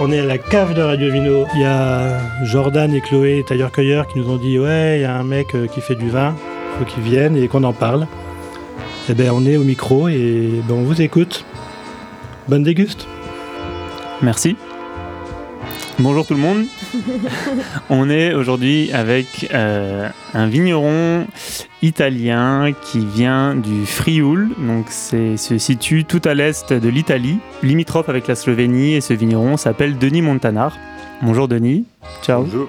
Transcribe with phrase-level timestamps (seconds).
[0.00, 1.44] On est à la cave de Radio Vino.
[1.54, 5.16] Il y a Jordan et Chloé, tailleurs-cueilleurs, qui nous ont dit Ouais, il y a
[5.16, 8.06] un mec euh, qui fait du vin, il faut qu'il vienne et qu'on en parle.
[9.08, 11.44] Eh bien, on est au micro et ben, on vous écoute.
[12.46, 13.08] Bonne déguste.
[14.22, 14.56] Merci.
[16.00, 16.66] Bonjour tout le monde.
[17.90, 21.26] On est aujourd'hui avec euh, un vigneron
[21.82, 24.50] italien qui vient du Frioul.
[24.58, 29.12] Donc c'est se situe tout à l'est de l'Italie, limitrophe avec la Slovénie et ce
[29.12, 30.78] vigneron s'appelle Denis Montanar.
[31.20, 31.84] Bonjour Denis.
[32.22, 32.44] Ciao.
[32.44, 32.68] Bonjour.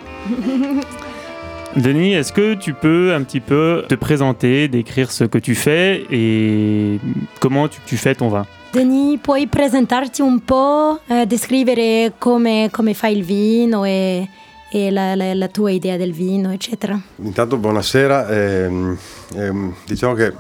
[1.76, 6.04] Denis, est-ce que tu peux un petit peu te présenter, décrire ce que tu fais
[6.10, 7.00] et
[7.40, 8.48] comment tu, tu fais ton vin?
[8.72, 14.30] Denis, puoi presentarti un po', eh, descrivere come, come fai il vino e,
[14.70, 17.00] e la, la- la tua idea del vino, eccetera.
[17.18, 18.98] Intanto buonasera, ehm,
[19.36, 20.34] ehm, diciamo che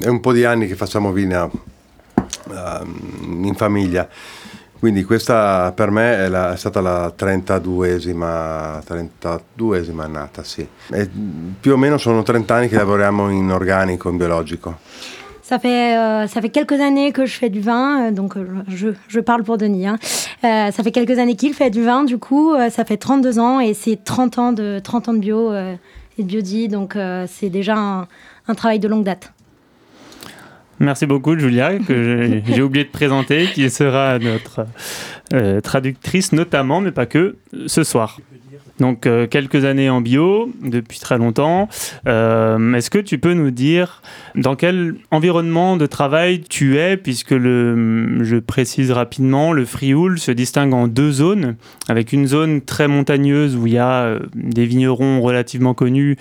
[0.00, 1.50] è un po' di anni che facciamo vino
[2.50, 4.08] ehm, in famiglia,
[4.78, 10.66] quindi questa per me è, la- è stata la 32esima, 32esima annata, sì.
[10.90, 11.06] E
[11.60, 14.78] più o meno sono 30 anni che lavoriamo in organico, in biologico.
[15.48, 18.46] Ça fait, euh, ça fait quelques années que je fais du vin, euh, donc euh,
[18.68, 19.86] je, je parle pour Denis.
[19.86, 19.96] hein.
[20.44, 23.58] Euh, ça fait quelques années qu'il fait du vin, du coup, ça fait 32 ans
[23.58, 27.76] et c'est 30 ans de, 30 ans de bio et de biodie, donc c'est déjà
[27.78, 28.08] un,
[28.46, 29.32] un travail de longue date.
[30.80, 34.66] Merci beaucoup Julia, que j'ai- oublié de présenter, qui sera notre
[35.62, 38.20] traductrice notamment, mais pas que, ce soir.
[38.78, 41.68] Donc euh, quelques années en bio, depuis très longtemps.
[42.06, 44.02] Euh, Est-ce que tu peux nous dire
[44.34, 50.30] dans quel environnement de travail tu es, puisque le, je précise rapidement, le Frioul se
[50.30, 51.56] distingue en deux zones,
[51.88, 56.16] avec une zone très montagneuse où il y a euh, des vignerons relativement connus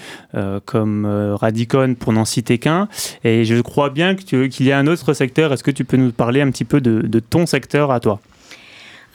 [0.66, 2.88] comme Radicon pour n'en citer qu'un,
[3.24, 5.54] et je crois bien qu'il y a un autre secteur.
[5.54, 8.20] Est-ce que tu peux nous parler un petit peu de ton secteur à toi?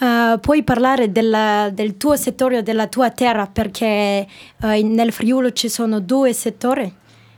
[0.02, 4.26] Uh, puoi parlare della- del tuo settore della tua terra perché
[4.62, 6.92] uh, nel Friuli ci sono due settori.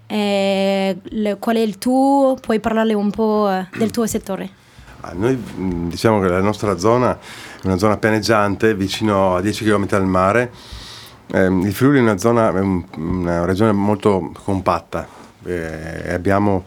[0.07, 2.39] Eh, le- qual è il tuo?
[2.41, 4.49] Puoi parlare un po' eh, del tuo settore?
[5.01, 9.63] Ah, Noi mh, diciamo che la nostra zona è una zona pianeggiante, vicino a 10
[9.65, 10.51] km dal mare.
[11.33, 12.49] Ehm, il Friuli è una zona,
[12.97, 15.07] una regione molto compatta.
[15.47, 16.65] eh, abbiamo,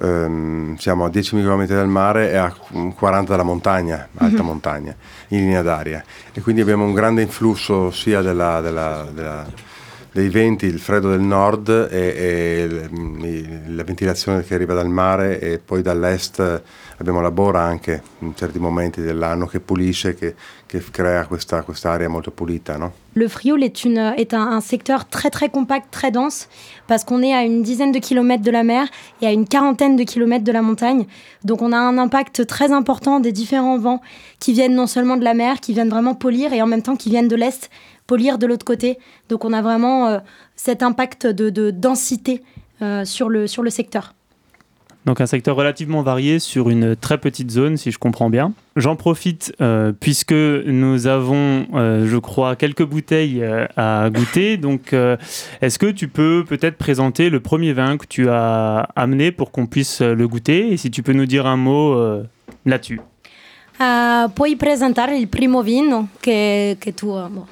[0.00, 2.52] ehm, siamo a 10 km dal mare e a
[2.94, 4.94] 40 dalla montagna, alta montagna,
[5.28, 6.02] in linea d'aria.
[6.32, 9.46] E quindi abbiamo un grande influsso sia della- della- della-
[10.10, 12.88] dei venti, il freddo del nord e, e
[13.20, 16.62] i- la ventilazione che arriva dal mare e poi dall'est
[16.98, 20.34] abbiamo la bora anche in certi momenti dell'anno che pulisce, che,
[20.66, 22.32] che crea questa quest'aria molto?
[23.14, 23.84] Le Frioul est,
[24.32, 26.48] un, secteur très très compact, très dense,
[26.86, 28.86] parce qu'on est à une dizaine de kilomètres de la mer
[29.20, 31.06] et à une quarantaine de kilomètres de la montagne.
[31.44, 34.00] Donc on a un impact très important des différents vents
[34.38, 36.96] qui viennent non seulement de la mer, qui viennent vraiment polir, et en même temps
[36.96, 37.70] qui viennent de l'est,
[38.06, 38.98] polir de l'autre côté.
[39.28, 40.18] Donc on a vraiment euh,
[40.56, 42.42] cet impact de, de densité
[42.82, 44.14] euh, sur le secteur.
[45.08, 48.52] Donc un secteur relativement varié sur une très petite zone, si je comprends bien.
[48.76, 54.58] J'en profite euh, puisque nous avons, euh, je crois, quelques bouteilles euh, à goûter.
[54.58, 54.94] Donc,
[55.62, 59.64] est-ce que tu peux peut-être présenter le premier vin que tu as amené pour qu'on
[59.64, 60.74] puisse le goûter?
[60.74, 61.96] Et si tu peux nous dire un mot
[62.66, 63.00] là-dessus.
[64.34, 67.06] Puoi presentare il primo vino che, che tu...
[67.06, 67.46] boh.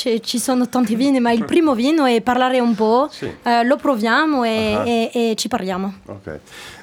[0.00, 3.30] Ci, ci sono tanti vini, ma il primo vino e parlare un po', Sì.
[3.42, 5.92] eh, lo proviamo e, e- e ci parliamo.
[6.06, 6.38] Ok.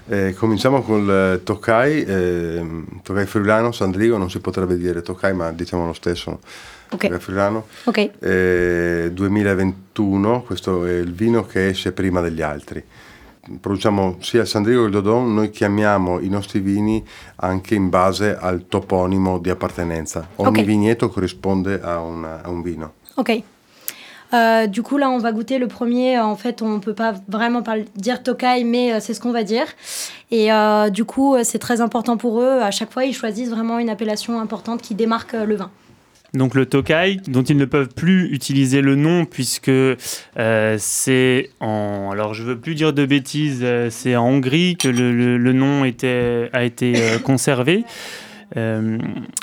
[0.10, 5.52] Eh, cominciamo con il Tokai, ehm, Tokai friulano, Sandrigo, non si potrebbe dire Tokai ma
[5.52, 6.40] diciamo lo stesso.
[6.90, 7.66] Tokai Ok, friulano.
[7.86, 8.10] ok.
[8.20, 12.82] Eh, 2021, questo è il vino che esce prima degli altri.
[13.60, 17.04] Produciamo sia il Sandrigo che il Dodon, noi chiamiamo i nostri vini
[17.38, 20.28] anche in base al toponimo di appartenenza.
[20.36, 20.66] Ogni Ok.
[20.66, 22.94] vigneto corrisponde a, una- a un vino.
[23.18, 23.44] Ok.
[24.34, 26.20] Euh, du coup, là, on va goûter le premier.
[26.20, 27.64] En fait, on peut pas vraiment
[27.96, 29.66] dire Tokai, mais euh, c'est ce qu'on va dire.
[30.32, 32.60] Et euh, du coup, c'est très important pour eux.
[32.62, 35.72] À chaque fois, ils choisissent vraiment une appellation importante qui démarque le vin.
[36.34, 39.72] Donc le Tokai, dont ils ne peuvent plus utiliser le nom puisque
[40.78, 42.10] c'est en...
[42.12, 46.66] Alors je veux plus dire de bêtises, c'est en Hongrie que le, nom était, a
[46.66, 47.86] été conservé.
[48.56, 48.98] Euh,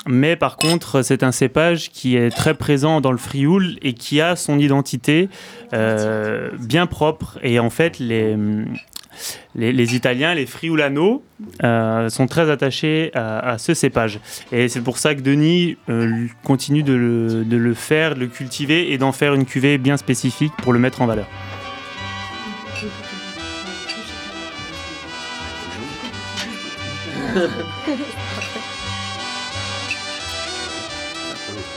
[0.07, 4.19] mais par contre, c'est un cépage qui est très présent dans le Frioul et qui
[4.19, 5.29] a son identité
[5.73, 7.37] euh, bien propre.
[7.43, 8.35] Et en fait, les,
[9.55, 11.23] les, Italiens, les Friulano,
[11.63, 14.19] euh, sont très attachés à, à ce cépage.
[14.51, 18.27] Et c'est pour ça que Denis euh, continue de le, de le faire, de le
[18.27, 21.27] cultiver et d'en faire une cuvée bien spécifique pour le mettre en valeur.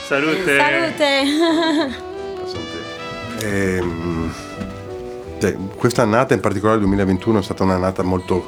[0.09, 0.57] Salute.
[0.57, 1.87] Salute
[5.39, 8.43] cioè, questa annata, in particolare il 2021, è stata un'annata molto,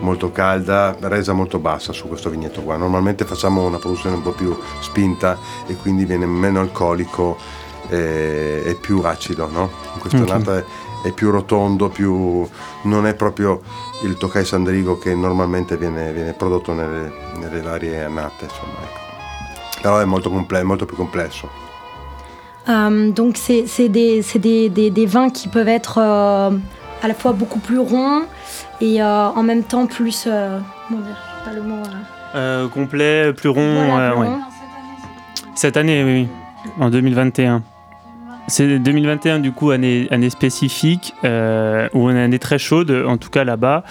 [0.00, 2.76] molto calda, resa molto bassa su questo vigneto qua.
[2.76, 7.38] Normalmente facciamo una produzione un po' più spinta e quindi viene meno alcolico
[7.88, 9.70] e, e più acido, no?
[9.94, 10.30] In questa Ok.
[10.30, 10.64] annata è,
[11.04, 12.46] è più rotondo, più,
[12.82, 13.62] non è proprio
[14.02, 19.05] il Tokai Sandrigo che normalmente viene, viene prodotto nelle, nelle varie annate, insomma, ecco.
[19.82, 21.48] Però è molto, comple- molto più complesso.
[22.68, 26.50] Euh, donc c'est c'est des, c'est des, des- des vins qui peuvent être euh,
[27.02, 28.22] à la fois beaucoup plus ronds
[28.80, 30.24] et euh, en même temps plus...
[30.26, 30.58] euh,
[30.88, 31.76] comment dire je sais pas le mot.
[31.76, 33.86] euh, Euh, complet, plus rond.
[33.88, 34.26] voilà, euh, plus ouais.
[34.26, 34.40] rond.
[35.54, 36.28] Cette année, oui,
[36.80, 37.62] en 2021.
[38.48, 43.28] C'est 2021 du coup année, année spécifique euh, a une année très chaude, en tout
[43.28, 43.82] cas là-bas,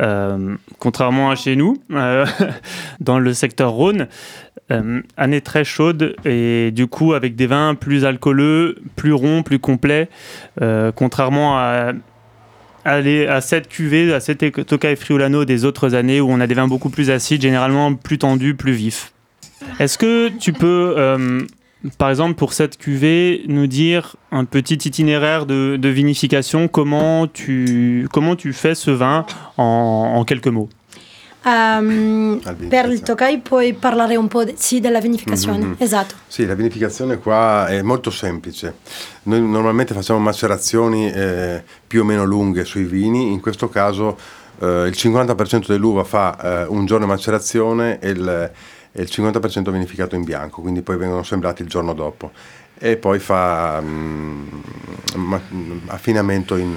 [0.00, 2.24] euh, contrairement à chez nous, euh,
[3.00, 4.06] dans le secteur Rhône,
[4.70, 9.58] euh, année très chaude et du coup avec des vins plus alcooleux, plus ronds, plus
[9.58, 10.08] complets,
[10.94, 11.92] contrairement à
[12.86, 16.68] à, cette cuvée, à cette Tokai Friulano des autres années où on a des vins
[16.68, 19.12] beaucoup plus acides, généralement plus tendus, plus vifs.
[19.80, 20.94] Est-ce que tu peux,
[21.98, 28.08] par exemple, pour cette cuvée, nous dire un petit itinéraire de, de vinification Comment tu,
[28.12, 29.26] comment tu fais ce vin
[29.56, 30.68] en, en quelques mots
[31.46, 32.40] Al
[32.70, 33.02] per il.
[33.02, 35.74] Tokai puoi parlare un po' de- sì, della vinificazione, Mhm.
[35.78, 36.14] esatto.
[36.26, 38.76] Sì, la vinificazione qua è molto semplice.
[39.24, 44.16] Noi normalmente facciamo macerazioni eh, più o meno lunghe sui vini, in questo caso
[44.60, 48.50] eh, il 50% dell'uva fa eh, un giorno di macerazione e il,
[48.96, 52.30] e il 50% vinificato in bianco, quindi poi vengono sembrati il giorno dopo.
[52.78, 54.46] E poi fa mm,
[55.16, 55.40] ma-
[55.86, 56.76] affinamento in,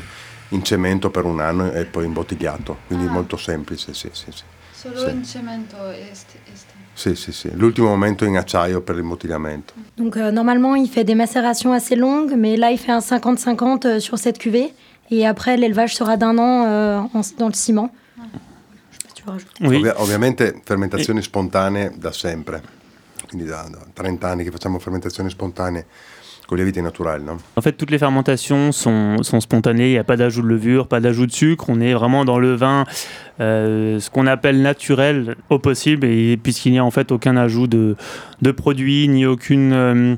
[0.49, 3.11] in cemento per un anno e poi imbottigliato, quindi Ah.
[3.11, 4.43] molto semplice, sì, sì, sì.
[4.73, 5.09] Solo Sì.
[5.09, 6.73] in cemento este, este.
[6.93, 7.49] Sì, sì, sì.
[7.53, 9.73] L'ultimo momento in acciaio per l'imbottigliamento.
[9.95, 13.85] Donc euh, normalement, il fait des macérations assez longues, mais là, il fait un 50-50
[13.85, 14.73] euh, sur cette cuvée.
[15.11, 17.91] Et après, l'élevage sera d'un an euh, en- dans le ciment.
[18.17, 18.21] Je
[19.27, 19.67] veux rajouter.
[19.67, 19.77] Oui.
[19.77, 22.61] Ovvia- ovviamente fermentazioni spontanee da sempre,
[23.29, 25.85] quindi da, da 30 anni che facciamo fermentazioni spontanee
[26.47, 27.37] con lieviti naturali, no?
[27.57, 30.87] En fait, toutes les fermentations sont, sont spontanées, il n'y a pas d'ajout de levure,
[30.87, 32.85] pas d'ajout de sucre, on est vraiment dans le vin,
[33.41, 37.67] euh, ce qu'on appelle naturel au possible, et puisqu'il n'y a en fait aucun ajout
[37.67, 37.97] de,
[38.41, 40.15] de produits, ni aucune, euh,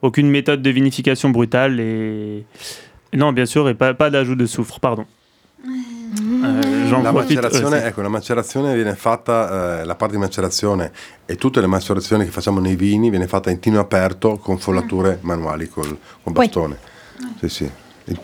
[0.00, 2.46] aucune méthode de vinification brutale, et
[3.12, 5.04] non, bien sûr, et pas, pas d'ajout de soufre, pardon.
[6.90, 7.86] Euh, J'en La profite macerazione, aussi.
[7.86, 10.90] ecco, la macerazione viene fatta, eh, la parte di macerazione
[11.26, 15.18] e tutte le macerazioni che facciamo nei vini viene fatta in tino aperto con follature
[15.22, 16.76] manuali col, con Poi- bastone.
[17.38, 17.70] Sì, sì.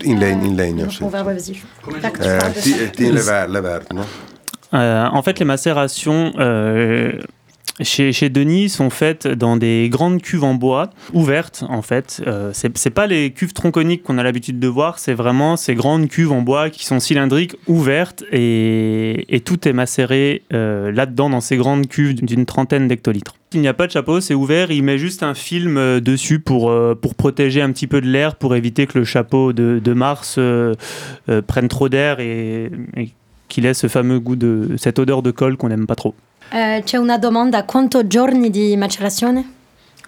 [0.02, 1.02] In, leg- in legno, Donc, sì.
[1.04, 1.60] on va- ouais, vas-y.
[2.00, 2.82] Là que tu Eh, parles de ti- ça.
[2.82, 4.04] eh, tin lever, lever, no?
[4.72, 7.20] Euh, en fait, les macérations euh,
[7.80, 12.22] chez, chez Denis sont faites dans des grandes cuves en bois, ouvertes en fait.
[12.26, 16.08] Euh, c'est pas les cuves tronconiques qu'on a l'habitude de voir, c'est vraiment ces grandes
[16.08, 21.56] cuves en bois qui sont cylindriques, ouvertes, et, tout est macéré euh, là-dedans, dans ces
[21.56, 23.36] grandes cuves d'une trentaine d'hectolitres.
[23.52, 26.40] Il n'y a pas de chapeau, c'est ouvert, il met juste un film euh, dessus
[26.40, 29.92] pour, euh, pour protéger un petit peu de l'air, pour éviter que le chapeau de,
[29.92, 30.38] Mars
[31.46, 33.10] prenne trop d'air et, et
[33.48, 36.14] qui laisse ce fameux goût de cette odeur de colle qu'on n'aime pas trop.
[36.50, 39.52] Eh, c'è una domanda, quanto giorni di macerazione?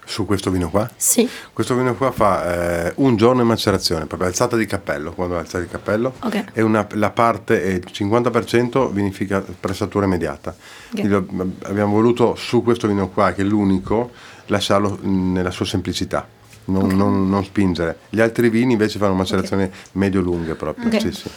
[0.05, 0.89] Su questo vino qua?
[0.95, 5.37] Sì, Questo vino qua fa eh, un giorno di macerazione, proprio alzata di cappello, quando
[5.37, 6.45] alza il cappello, ok.
[6.53, 10.55] e una- la parte è il 50% vinifica pressatura immediata.
[10.93, 10.99] Ok.
[11.01, 14.09] Quindi abbiamo voluto su questo vino qua, che è l'unico,
[14.47, 16.27] lasciarlo mm, nella sua semplicità.
[16.65, 16.93] Non, Ok.
[16.93, 17.99] non- non spingere.
[18.09, 20.99] Gli altri vini invece fanno macerazioni medio-lunghe proprio.
[20.99, 21.29] Sì, sì.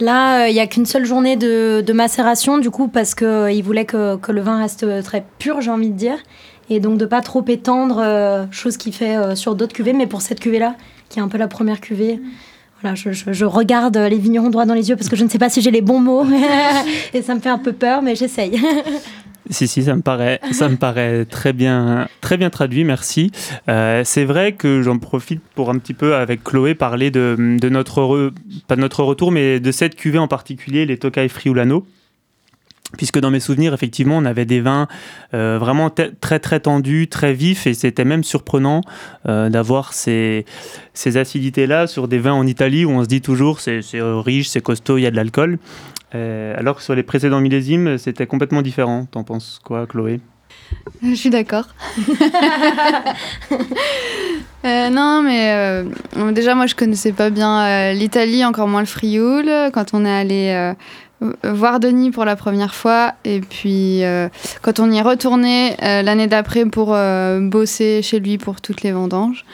[0.00, 3.62] Là, euh, il n'y a qu'une seule journée de, de macération, du coup, parce qu'il
[3.62, 6.18] voulait que, que le vin reste très pur, j'ai envie de dire.
[6.70, 9.92] Et donc de pas trop étendre, euh, chose qu'il fait euh, sur d'autres cuvées.
[9.92, 10.74] Mais pour cette cuvée-là,
[11.10, 12.20] qui est un peu la première cuvée,
[12.80, 15.28] voilà, je, je- je regarde les vignerons droit dans les yeux parce que je ne
[15.28, 16.24] sais pas si j'ai les bons mots.
[17.14, 18.60] et ça me fait un peu peur, mais j'essaye.
[19.50, 23.30] Si, si, ça me paraît, ça me paraît très bien, très bien traduit, merci.
[23.68, 27.36] Euh, c'est vrai que j'en profite pour un petit peu, avec Chloé, parler de,
[27.68, 28.32] notre, re-
[28.66, 31.86] pas notre retour, mais de cette cuvée en particulier, les Tokai Friulano.
[32.96, 34.86] Puisque dans mes souvenirs, effectivement, on avait des vins
[35.34, 38.82] euh, vraiment très très tendus, très vifs, et c'était même surprenant
[39.26, 40.44] euh, d'avoir ces,
[40.92, 44.60] ces acidités-là sur des vins en Italie où on se dit toujours c'est riche, c'est
[44.60, 45.58] costaud, il y a de l'alcool.
[46.14, 49.06] Euh, alors que sur les précédents millésimes, c'était complètement différent.
[49.10, 50.20] T'en penses quoi, Chloé?
[51.02, 51.66] Je suis d'accord.
[54.64, 58.86] Euh, non, mais euh, déjà, moi, je connaissais pas bien euh, l'Italie, encore moins le
[58.86, 59.44] Frioul.
[59.74, 60.72] Quand on est allé
[61.42, 64.02] voir Denis pour la première fois, et puis
[64.62, 66.96] quand on y est retourné l'année d'après pour
[67.42, 69.44] bosser chez lui pour toutes les vendanges.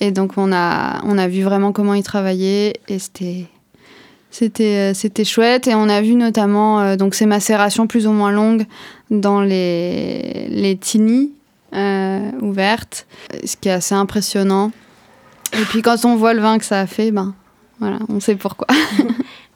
[0.00, 3.46] Et donc, on a, on a vu vraiment comment il travaillait, et c'était.
[4.30, 8.66] C'était, c'était chouette et on a vu notamment donc ces macérations plus ou moins longues
[9.10, 11.32] dans les, les tinis
[11.74, 13.06] euh, ouvertes,
[13.44, 14.70] ce qui est assez impressionnant.
[15.52, 17.34] Et puis quand on voit le vin que ça a fait, ben
[17.78, 18.66] voilà, on sait pourquoi.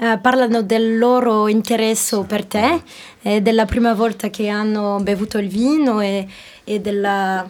[0.00, 2.82] Uh, parlano del loro interesso per te,
[3.22, 6.26] e della prima volta che hanno bevuto il vino e,
[6.64, 7.48] e della,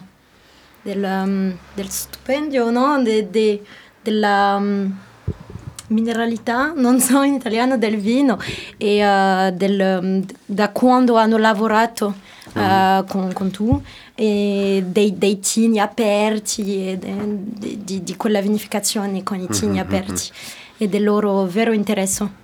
[0.83, 3.01] del, um, del no?
[3.01, 3.59] De, de,
[4.03, 4.95] della um,
[5.93, 8.37] mineralità, non so in italiano, del vino
[8.77, 12.15] e uh, del, um, da quando hanno lavorato
[12.53, 13.81] uh, con, con tu
[14.15, 19.73] e dei, dei tini aperti e de, de, di, di, quella vinificazione con i tini
[19.73, 20.31] mm-hmm, aperti
[20.77, 22.41] e del loro vero interesse.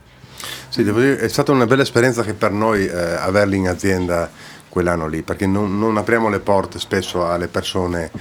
[0.69, 4.29] Sì, devo dire, è stata una bella esperienza che per noi eh, averli in azienda
[4.69, 8.11] quell'anno lì, perché non, non apriamo le porte spesso alle persone,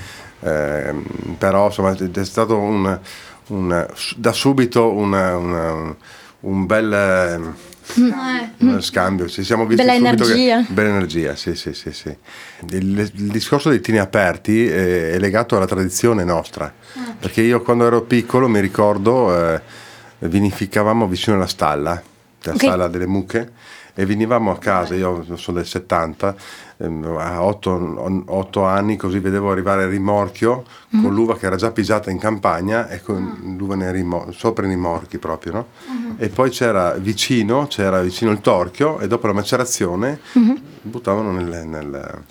[0.41, 0.95] eh,
[1.37, 2.99] però insomma è stato un,
[3.49, 3.87] un,
[4.17, 5.97] da subito una, una,
[6.41, 7.55] un bel
[7.99, 8.79] Mm.
[8.81, 10.63] scambio, ci siamo visti bella energia.
[10.63, 12.15] Che, bella energia, sì, sì, sì, sì.
[12.71, 17.15] Il, il, discorso dei tini aperti è, è, legato alla tradizione nostra, ah.
[17.19, 19.61] perché io quando ero piccolo mi ricordo eh,
[20.19, 22.69] vinificavamo vicino alla stalla, la okay.
[22.69, 23.53] stalla delle mucche,
[23.99, 26.37] e venivamo a casa, io sono del 70,
[26.77, 30.63] ehm, a 8, 8, anni così vedevo arrivare il rimorchio
[30.95, 31.05] mm-hmm.
[31.05, 33.59] con l'uva che era già pisata in campagna e con mm.
[33.59, 35.67] l'uva rimor- sopra i rimorchi proprio, no?
[35.91, 36.13] mm-hmm.
[36.17, 40.57] E poi c'era vicino, c'era vicino il torchio e dopo la macerazione mm-hmm.
[40.83, 42.23] buttavano nel, nel,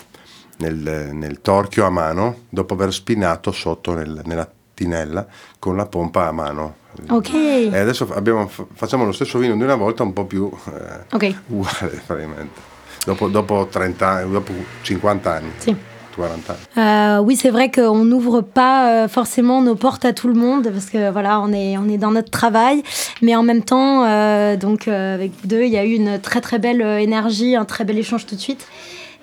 [0.59, 5.27] nel, nel, torchio a mano dopo aver spinato sotto nella tinella
[5.59, 6.75] con la pompa a mano
[7.10, 7.34] Ok.
[7.34, 11.38] E adesso abbiamo, facciamo lo stesso vino di una volta un po' più eh, okay.
[11.48, 12.75] uguale praticamente.
[13.06, 14.51] Dopo, dopo 30 anni, dopo
[14.82, 15.51] 50 anni.
[15.58, 15.75] Sì.
[16.18, 16.56] 40 ans.
[16.77, 20.70] Euh, oui, c'est vrai qu'on n'ouvre pas euh, forcément nos portes à tout le monde
[20.70, 22.84] parce que voilà, on est, on est dans notre travail,
[23.22, 26.20] mais en même temps, euh, donc euh, avec vous deux, il y a eu une
[26.20, 28.68] très très belle énergie, un très bel échange tout de suite.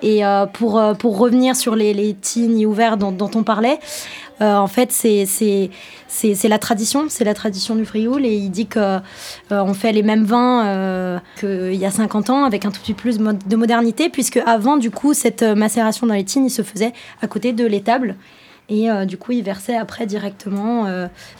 [0.02, 3.78] Et pour, pour revenir sur les, les teens ouverts dont, dont on parlait,
[4.40, 5.28] euh, en fait, c'est
[6.48, 8.24] la tradition, c'est la tradition du Frioul.
[8.24, 9.00] Et il dit qu'on
[9.52, 12.94] euh, fait les mêmes vins euh, qu'il y a 50 ans, avec un tout petit
[12.94, 16.62] peu plus de modernité, puisque avant, du coup, cette macération dans les tines, il se
[16.62, 18.16] faisait à côté de l'étable.
[18.70, 20.86] Et du coup, il versait après directement.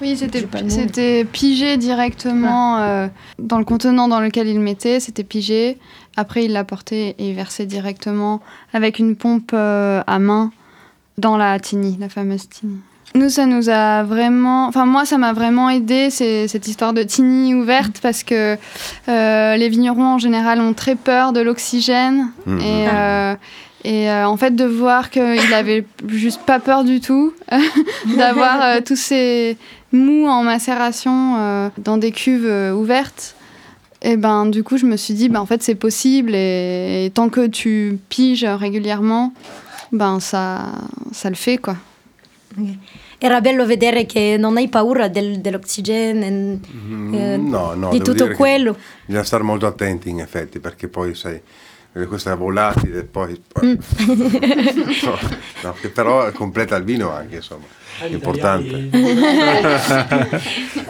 [0.03, 3.09] oui, c'était pigé directement ah.
[3.39, 5.79] dans le contenant dans lequel il mettait, c'était pigé.
[6.19, 8.43] Après, il l'apportait et il versait directement
[8.75, 10.53] avec une pompe à main
[11.19, 12.79] dans la tini, la fameuse tini.
[13.17, 14.67] Nous, ça nous a vraiment.
[14.67, 18.57] Enfin, moi, ça m'a vraiment aidé, cette histoire de tini ouverte, parce que
[19.09, 22.31] euh, les vignerons, en général, ont très peur de l'oxygène.
[22.45, 22.59] Mmh.
[22.59, 23.35] Et, euh,
[23.85, 27.33] et euh, en fait, de voir qu'il avait juste pas peur du tout
[28.17, 29.59] d'avoir tous ces
[29.93, 33.37] mous en macération dans des cuves ouvertes.
[34.03, 36.35] Et ben, du coup, je me suis dit, ben, en fait, c'est possible.
[36.35, 39.33] Et, et tant que tu piges régulièrement,
[39.95, 40.73] ben ça,
[41.13, 41.77] ça le fait quoi.
[43.19, 48.29] Era bello vedere che non hai paura del, dell'ossigeno, mm, eh, no, no, di tutto
[48.33, 48.77] quello.
[49.07, 51.41] Bisogna stare molto attenti in effetti perché poi sai,
[52.09, 53.41] questa è volatile e poi...
[53.65, 53.75] Mm.
[55.05, 55.19] no,
[55.63, 57.65] no, che però completa il vino anche insomma.
[58.11, 58.91] importante.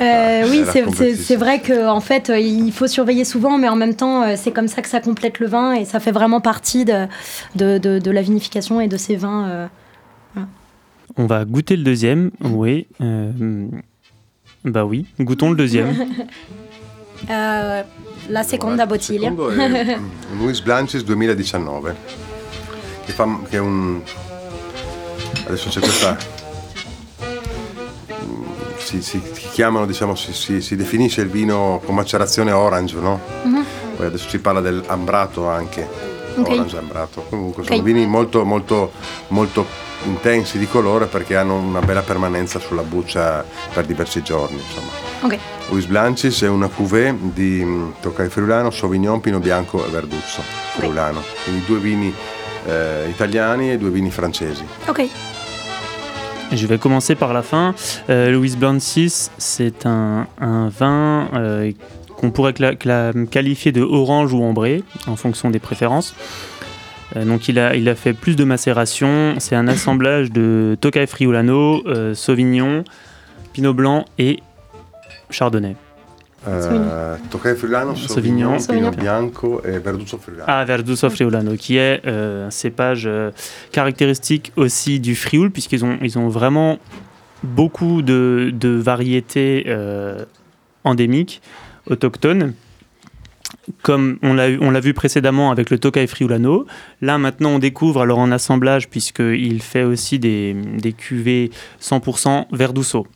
[0.00, 0.64] euh, oui,
[1.16, 4.52] c'est vrai qu'en en fait, il faut surveiller souvent, mais en même temps, euh, c'est
[4.52, 7.06] comme ça que ça complète le vin et ça fait vraiment partie de,
[7.54, 9.48] de, de, de la vinification et de ces vins.
[9.48, 9.66] Euh,
[11.16, 12.86] On va goûter le deuxième, oui.
[13.00, 13.68] Euh,
[14.64, 15.94] bah oui, goûtons le deuxième.
[18.26, 19.30] la seconda bottiglia.
[20.36, 21.96] Luis Blancis 2019,
[23.04, 24.00] che, fa, che è un...
[25.46, 26.42] Adesso c'è questa
[28.84, 29.20] si, si,
[29.52, 33.20] chiamano, diciamo, si, si, si, definisce il vino con macerazione orange, no?
[33.46, 33.62] Mm-hmm.
[33.96, 35.88] Poi adesso si parla dell'ambrato anche,
[36.36, 36.54] okay.
[36.54, 37.24] orange ambrato.
[37.28, 37.76] Comunque okay.
[37.76, 38.92] sono vini molto, molto,
[39.28, 39.66] molto
[40.04, 44.56] intensi di colore perché hanno una bella permanenza sulla buccia per diversi giorni.
[44.56, 44.90] Insomma.
[45.22, 45.38] Okay.
[45.70, 50.42] Luis Blancis è una cuvée di mm, Toccai Friulano, Sauvignon, Pino Bianco e Verduzzo
[50.76, 51.22] Friulano.
[51.44, 52.14] Quindi due vini
[52.66, 54.64] eh, italiani e due vini francesi.
[54.86, 55.08] Ok.
[56.52, 57.74] Je vais commencer par la fin.
[58.08, 61.72] Euh, Louis Blanc 6, c'est un, un, vin euh,
[62.16, 66.14] qu'on pourrait qualifier de orange ou ambré, en fonction des préférences.
[67.14, 69.34] Donc il a, il a fait plus de macération.
[69.38, 71.82] C'est un assemblage de Tokai Friulano,
[72.14, 72.84] Sauvignon,
[73.52, 74.40] Pinot Blanc et
[75.30, 75.76] Chardonnay.
[76.46, 80.44] Euh, Tokai Friulano, Sauvignon, Sauvignon, Pinot Bianco et Verduso Friulano.
[80.46, 83.30] Ah, Verduso Friulano, qui est euh, un cépage euh,
[83.72, 86.78] caractéristique aussi du Frioul, puisqu'ils ont, ils ont vraiment
[87.42, 89.66] beaucoup de, de variétés
[90.82, 91.42] endémiques,
[91.88, 92.54] autochtones
[93.82, 96.66] comme on l'a vu précédemment avec le Tokai Friulano.
[97.00, 100.54] Là, maintenant, on découvre, alors en assemblage, puisqu'il fait aussi des,
[100.96, 103.06] cuvées 100% Verduso.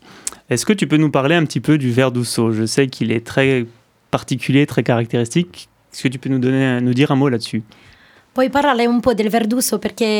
[0.50, 3.26] Est-ce que tu peux nous parler un petit peu du Verduso Je sais qu'il est
[3.26, 3.66] très
[4.10, 5.68] particulier, très caractéristique.
[5.92, 7.62] Est-ce que tu peux nous, donner, nous dire un mot là-dessus?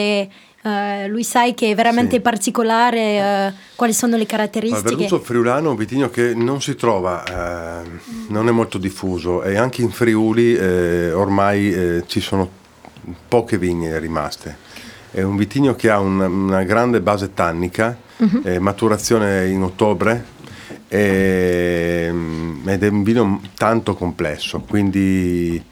[0.08, 2.20] Un uh, lui sai che è veramente sì.
[2.20, 4.90] particolare, uh, quali sono le caratteristiche?
[4.90, 7.88] Il Verduso friulano è un vitigno che non si trova, eh,
[8.28, 12.48] non è molto diffuso e anche in Friuli eh, ormai eh, ci sono
[13.28, 14.66] poche vigne rimaste.
[15.10, 18.42] È un vitigno che ha un, una grande base tannica, uh-huh.
[18.44, 20.36] eh, maturazione in ottobre
[20.88, 22.12] e,
[22.64, 25.62] ed è un vino tanto complesso, quindi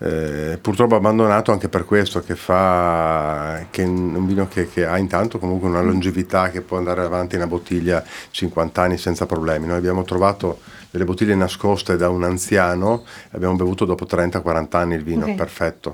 [0.00, 5.38] eh, purtroppo abbandonato anche per questo, che, fa, che un vino che, che, ha intanto
[5.38, 9.66] comunque una longevità che può andare avanti una bottiglia 50 anni senza problemi.
[9.66, 15.02] Noi abbiamo trovato delle bottiglie nascoste da un anziano abbiamo bevuto dopo 30-40 anni il
[15.02, 15.34] vino, okay.
[15.34, 15.92] perfetto,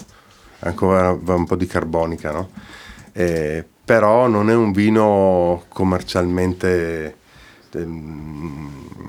[0.61, 2.51] ancora un po' di carbonica, no?
[3.13, 7.17] Eh, però non è un vino commercialmente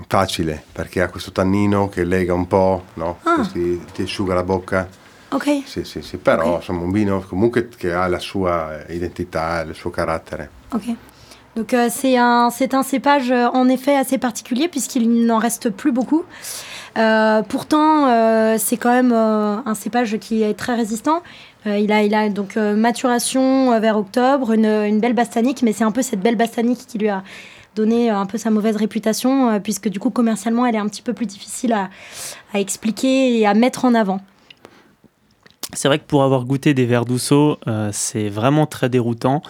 [0.06, 3.18] facile perché ha questo tannino che lega un po', no?
[3.22, 3.46] ah.
[3.52, 4.88] ti, ti, asciuga la bocca.
[5.30, 5.62] Ok.
[5.64, 6.54] Sì, sì, sì, però okay.
[6.56, 10.50] insomma un vino comunque che ha la sua identità, il suo carattere.
[10.72, 10.94] Ok.
[11.56, 15.90] Donc euh, c'est un, un cépage euh, en effet assez particulier puisqu'il n'en reste plus
[15.90, 16.24] beaucoup.
[16.98, 21.22] Euh, pourtant, euh, c'est quand même euh, un cépage qui est très résistant.
[21.66, 25.84] Euh, il, a, il a donc maturation vers octobre, une, une belle bastanique, mais c'est
[25.84, 27.22] un peu cette belle bastanique qui lui a
[27.76, 31.12] donné un peu sa mauvaise réputation, puisque du coup, commercialement, elle est un petit peu
[31.12, 31.90] plus difficile à,
[32.54, 34.20] expliquer et à mettre en avant.
[35.72, 37.58] C'est vrai que pour avoir goûté des verres d'ousseau,
[37.92, 39.42] c'est vraiment très déroutant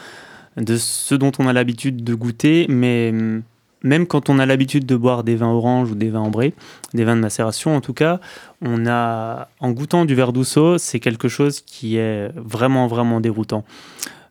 [0.56, 3.42] de ce dont on a l'habitude de goûter, mais hum,
[3.82, 6.54] même quand on a l'habitude de boire des vins oranges ou des vins ambrés,
[6.94, 8.20] des vins de macération en tout cas,
[8.62, 13.64] on a, en goûtant du verdouceau, c'est quelque chose qui est vraiment, vraiment déroutant.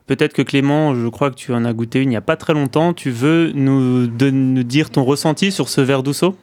[0.07, 2.37] Peut-être que Clément, je crois que tu en as goûté une il n'y a pas
[2.37, 2.93] très longtemps.
[2.93, 6.37] Tu veux nous, nous dire ton ressenti sur ce verdouceau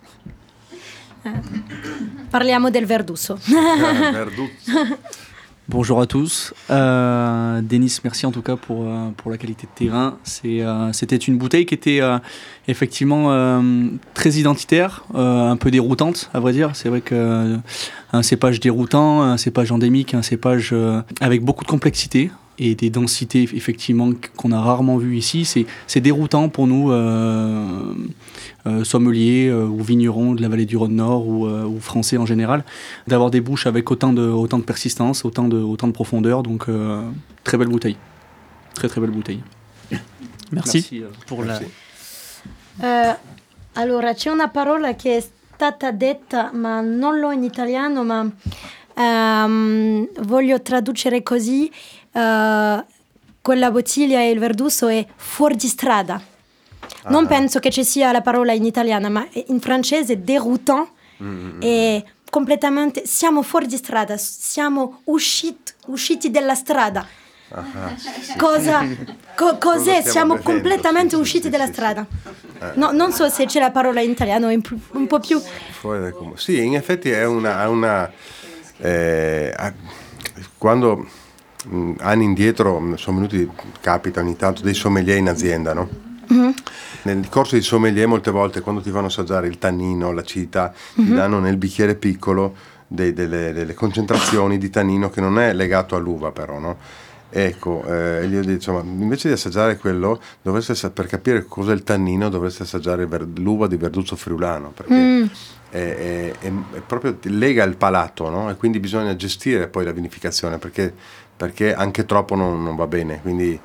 [2.32, 2.88] Parliamo del.
[2.90, 4.24] Ah,
[5.68, 6.52] Bonjour à tous.
[6.70, 10.18] Euh, Denis, merci en tout cas pour, euh, pour la qualité de terrain.
[10.44, 12.18] Euh, C'était une bouteille qui était euh,
[12.66, 13.62] effectivement
[14.12, 16.70] très identitaire, un peu déroutante à vrai dire.
[16.74, 17.56] C'est vrai que
[18.12, 20.74] un cépage déroutant, un cépage endémique, un cépage
[21.20, 25.66] avec beaucoup de complexité et des densités effectivement qu'on a rarement vues ici.
[25.86, 27.94] C'est déroutant pour nous, euh,
[28.66, 32.64] euh, sommeliers euh, ou vignerons de la vallée du Rhône-Nord ou, ou, français en général,
[33.06, 36.42] d'avoir des bouches avec autant de, autant de persistance, autant de, autant de profondeur.
[36.42, 36.66] Donc
[37.44, 37.96] très belle bouteille.
[38.74, 39.40] Très très belle bouteille.
[40.52, 41.64] Merci, Merci pour Merci.
[42.80, 43.18] la...
[43.74, 48.30] allora, c'è una parola che è stata detta, ma non l'ho in italiano, ma
[48.96, 51.70] um, voglio traducere così.
[52.12, 52.84] Uh,
[53.40, 56.20] quella bottiglia e il verduso è fuori di strada.
[57.02, 57.10] Ah.
[57.10, 60.88] Non penso che ci sia la parola in italiano, ma in francese déroutant
[61.22, 61.60] mm-hmm.
[61.60, 67.06] è completamente siamo fuori di strada, siamo usciti, usciti dalla strada.
[67.54, 68.36] Ah, sì.
[68.38, 68.86] Cosa,
[69.36, 70.02] co- cos'è?
[70.02, 72.06] Siamo bevendo, completamente usciti dalla strada.
[72.60, 72.72] Eh.
[72.76, 75.38] No, non so se c'è la parola in italiano, un, un po' più.
[76.36, 77.68] Sì, in effetti è una.
[77.68, 78.10] una
[78.78, 79.54] eh,
[80.56, 81.21] quando Mm,
[81.98, 83.48] anni indietro mm, sono venuti,
[83.80, 85.88] capita ogni tanto, dei sommelier in azienda, no?
[86.32, 86.50] Mm-hmm.
[87.02, 91.08] Nel corso di sommelier molte volte quando ti fanno assaggiare il tannino, l'acidità, mm-hmm.
[91.08, 92.54] ti danno nel bicchiere piccolo
[92.86, 96.76] dei, delle, delle, concentrazioni di tannino che non è legato all'uva però, no?
[97.34, 102.28] Ecco, eh, gli ho detto, insomma, invece di assaggiare quello, per capire cos'è il tannino
[102.28, 105.24] dovreste assaggiare l'uva di Verduzzo Friulano, perché mm.
[105.70, 108.50] è, è, è, è, proprio lega il palato, no?
[108.50, 110.92] E quindi bisogna gestire poi la vinificazione, perché
[111.36, 113.20] perché anche troppo non, non va bene.
[113.20, 113.58] Quindi,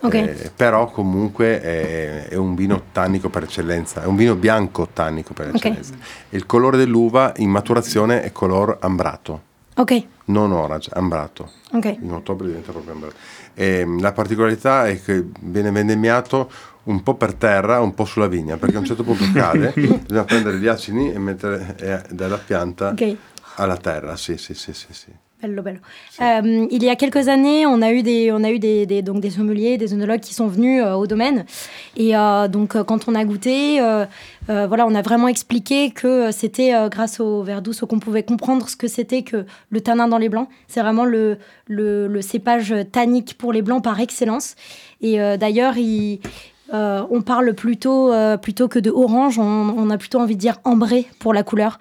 [0.00, 0.28] okay.
[0.28, 5.32] eh, però comunque è, è, un vino tannico per eccellenza, è un vino bianco tannico
[5.32, 5.94] per eccellenza.
[5.94, 6.06] Okay.
[6.30, 9.50] Il colore dell'uva in maturazione è color ambrato.
[9.74, 10.04] Ok.
[10.26, 11.50] Non orange, ambrato.
[11.72, 11.98] Okay.
[12.02, 13.14] In ottobre diventa proprio ambrato.
[13.54, 16.50] E, la particolarità è che viene vendemmiato
[16.84, 20.24] un po' per terra, un po' sulla vigna, perché a un certo punto cade, bisogna
[20.24, 23.16] prendere gli acini e mettere eh, dalla pianta okay.
[23.56, 24.16] alla terra.
[24.16, 24.92] Sì, sì, sì, sì.
[24.92, 25.21] sì.
[26.20, 29.20] Euh, il y a quelques années, on a eu des, on a eu des, donc
[29.20, 31.44] des sommeliers, des œnologues qui sont venus euh, au domaine.
[31.96, 33.80] Et euh, donc, quand on a goûté,
[34.48, 38.76] voilà, on a vraiment expliqué que c'était grâce au verre douce qu'on pouvait comprendre ce
[38.76, 40.48] que c'était que le tanin dans les blancs.
[40.68, 44.56] C'est vraiment le, le, le, cépage tannique pour les blancs par excellence.
[45.00, 46.20] Et d'ailleurs, il,
[46.72, 50.58] euh, on parle plutôt, euh, plutôt que de orange, on, a plutôt envie de dire
[50.64, 51.78] ambré pour la couleur.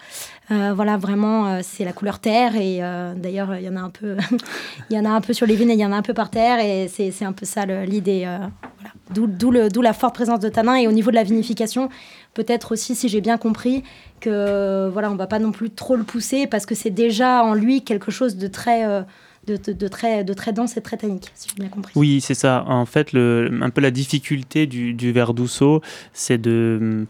[0.51, 2.55] Euh, voilà, vraiment, c'est la couleur terre.
[2.55, 2.79] Et
[3.15, 4.17] d'ailleurs, il y en a un peu,
[4.89, 6.01] il y en a un peu sur les vignes et il y en a un
[6.01, 6.59] peu par terre.
[6.59, 8.25] Et c'est un peu ça l'idée.
[8.25, 9.69] Voilà.
[9.69, 10.75] D'où la forte présence de tanin.
[10.75, 11.89] Et au niveau de la vinification,
[12.33, 13.83] peut-être aussi, si j'ai bien compris,
[14.19, 17.53] que voilà, on va pas non plus trop le pousser parce que c'est déjà en
[17.53, 19.03] lui quelque chose de très
[19.47, 21.91] de, très, de très dense et très tannique, si j'ai bien compris.
[21.95, 22.63] Oui, c'est ça.
[22.67, 25.81] En fait, le, un peu la difficulté du, du verre d'ousseau,
[26.13, 27.07] c'est de.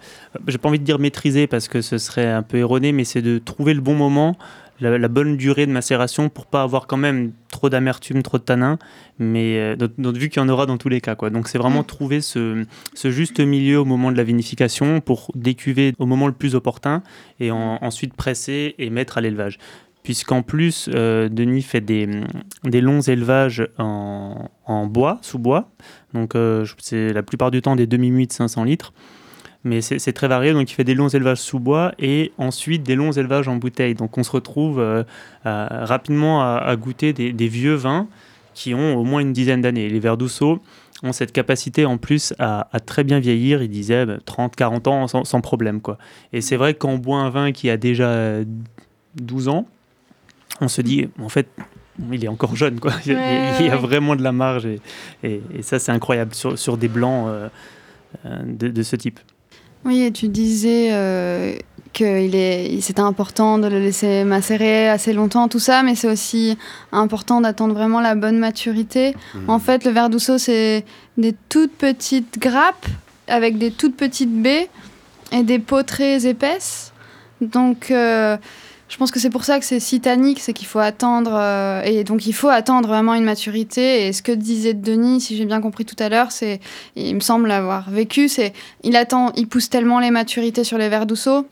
[0.47, 3.21] J'ai pas envie de dire maîtriser parce que ce serait un peu erroné, mais c'est
[3.21, 4.37] de trouver le bon moment.
[4.79, 8.79] La, bonne durée de macération pour pas avoir quand même trop d'amertume, trop de tanin,
[9.19, 11.13] mais euh, vu qu'il y en aura dans tous les cas.
[11.13, 11.29] Quoi.
[11.29, 11.85] Donc c'est vraiment mm.
[11.85, 12.65] trouver ce,
[12.95, 17.03] ce, juste milieu au moment de la vinification pour décuver au moment le plus opportun
[17.39, 19.59] et ensuite presser et mettre à l'élevage
[20.03, 22.07] puisqu'en plus, euh, Denis fait des,
[22.63, 25.69] des, longs élevages en, en, bois, sous bois.
[26.13, 28.93] Donc, euh, c'est la plupart du temps des demi-muits de 500 litres.
[29.63, 30.53] Mais c'est très varié.
[30.53, 33.93] Donc, il fait des longs élevages sous bois et ensuite des longs élevages en bouteille.
[33.93, 35.03] Donc, on se retrouve euh,
[35.43, 38.07] rapidement à, goûter des, vieux vins
[38.55, 39.87] qui ont au moins une dizaine d'années.
[39.87, 40.63] Les verres d'Ousseau
[41.03, 43.61] ont cette capacité en plus à, très bien vieillir.
[43.61, 45.79] Il disait 30, 40 ans sans, sans problème.
[45.79, 45.99] Quoi.
[46.33, 48.39] Et c'est vrai qu'on boit un vin qui a déjà
[49.15, 49.67] 12 ans,
[50.61, 51.47] on se dit, en fait,
[52.11, 52.93] il est encore jeune, quoi.
[53.05, 54.79] il, y a vraiment de la marge et,
[55.23, 57.49] et, ça, c'est incroyable sur, sur, des blancs euh,
[58.25, 59.19] euh, de, de, ce type.
[59.83, 61.55] Oui, et tu disais euh,
[61.93, 62.27] que
[62.79, 66.57] c'était important de le laisser macérer assez longtemps, tout ça, mais c'est aussi
[66.91, 69.15] important d'attendre vraiment la bonne maturité.
[69.33, 69.49] Mmh.
[69.49, 70.85] En fait, le verre d'ousseau, c'est
[71.17, 72.87] des toutes petites grappes
[73.27, 74.69] avec des toutes petites baies
[75.31, 76.93] et des peaux très épaisses.
[77.41, 77.91] Donc,
[78.91, 81.81] je pense que c'est pour ça que c'est si tannique, c'est qu'il faut attendre, euh,
[81.83, 84.05] et donc il faut attendre vraiment une maturité.
[84.05, 86.59] Et ce que disait Denis, si j'ai bien compris tout à l'heure, c'est,
[86.97, 88.51] il me semble l'avoir vécu, c'est
[88.83, 91.47] il attend, il pousse tellement les maturités sur les verres d'ousseau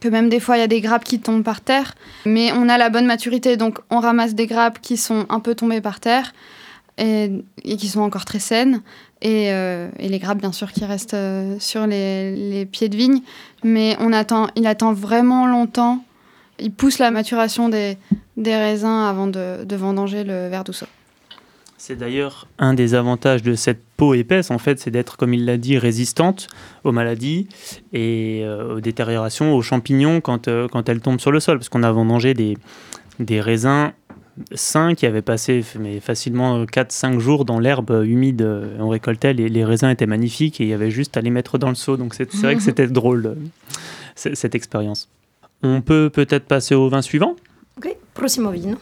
[0.00, 2.68] que même des fois il y a des grappes qui tombent par terre, mais on
[2.68, 5.98] a la bonne maturité, donc on ramasse des grappes qui sont un peu tombées par
[5.98, 6.32] terre
[6.98, 7.42] et,
[7.76, 8.82] qui sont encore très saines.
[9.20, 12.96] Et, euh, et, les grappes, bien sûr, qui restent euh, sur les, les, pieds de
[12.96, 13.20] vigne.
[13.64, 16.04] Mais on attend, il attend vraiment longtemps
[16.58, 17.96] il pousse la maturation des,
[18.36, 20.86] des raisins avant de, de, vendanger le verre d'ousseau.
[21.76, 25.44] C'est d'ailleurs un des avantages de cette peau épaisse, en fait, c'est d'être, comme il
[25.44, 26.48] l'a dit, résistante
[26.82, 27.48] aux maladies
[27.92, 31.58] et euh, aux détériorations, aux champignons quand, euh, quand elles tombent sur le sol.
[31.58, 32.58] Parce qu'on a vendangé des,
[33.20, 33.92] des raisins
[34.54, 38.46] sains qui avaient passé mais facilement 4-5 jours dans l'herbe humide.
[38.78, 41.58] On récoltait, les, les, raisins étaient magnifiques et il y avait juste à les mettre
[41.58, 41.96] dans le seau.
[41.96, 45.08] Donc c'est vrai que c'était drôle, euh, cette expérience.
[45.62, 47.34] On peut peut-être passer au vin suivant
[47.76, 48.78] Ok, prossimo vino.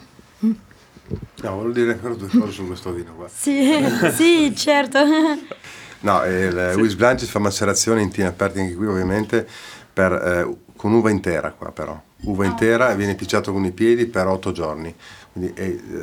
[1.43, 3.27] No, volevo dire due cose su questo vino qua.
[3.29, 4.99] Sì, sì, certo.
[6.01, 6.79] No, il sì.
[6.79, 9.47] Wis Blanche fa macerazione in tine aperti anche qui ovviamente
[9.93, 11.99] per, eh, con uva intera qua però.
[12.23, 12.47] Uva ah.
[12.47, 14.93] intera e viene picciato con i piedi per 8 giorni.
[15.31, 15.53] Quindi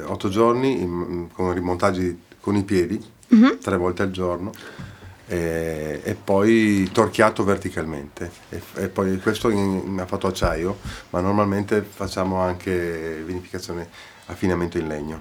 [0.04, 3.02] 8 eh, giorni in, con rimontaggi con i piedi,
[3.34, 3.58] mm-hmm.
[3.60, 4.52] tre volte al giorno
[5.26, 8.30] e, e, poi torchiato verticalmente.
[8.50, 10.78] E, e poi questo in, in affatto acciaio
[11.10, 13.88] ma normalmente facciamo anche vinificazione
[14.26, 15.20] affinamento in legno.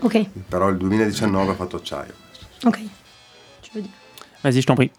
[0.00, 0.26] Ok.
[0.48, 2.14] Però il 2019 ha fatto acciaio.
[2.64, 2.78] Ok.
[3.62, 4.00] Tu veux dire
[4.42, 4.90] vas-y je t'en prie.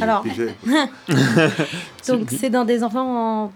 [0.00, 0.24] Alors.
[2.06, 3.52] Donc c'est dans des enfants en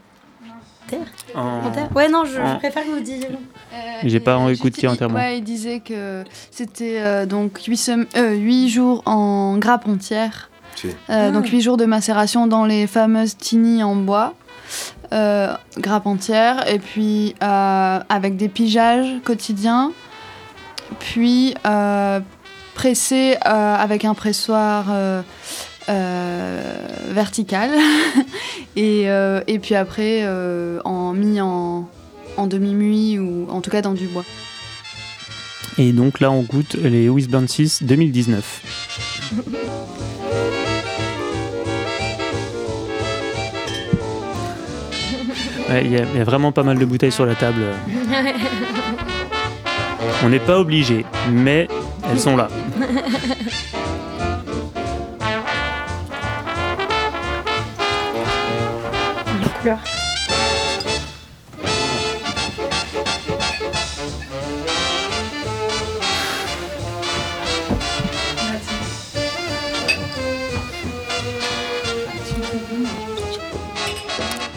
[1.94, 3.28] Ouais, non, je, préfère que vous disiez.
[3.28, 5.16] Euh, J'ai pas écouté entièrement.
[5.16, 10.50] Ouais, il disait que c'était euh, donc 8, euh, jours en grappe entière.
[11.10, 14.34] Euh, donc 8 jours de macération dans les fameuses tini en bois.
[15.10, 16.68] grappe entière.
[16.68, 19.92] Et puis avec des pigeages quotidiens.
[21.00, 21.54] Puis
[22.78, 25.22] pressé avec un pressoir euh,
[25.88, 27.70] verticale.
[28.76, 31.88] et, euh, et, puis après, euh, en mis en,
[32.36, 34.24] en demi-muit ou en tout cas dans du bois.
[35.78, 38.62] Et donc là, on goûte les Wisburn 6 2019.
[45.70, 47.60] Il y, y, a vraiment pas mal de bouteilles sur la table.
[50.24, 51.68] On n'est pas obligé, mais
[52.10, 52.48] elles sont là.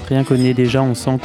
[0.07, 1.17] Rien qu'on est déjà, on sent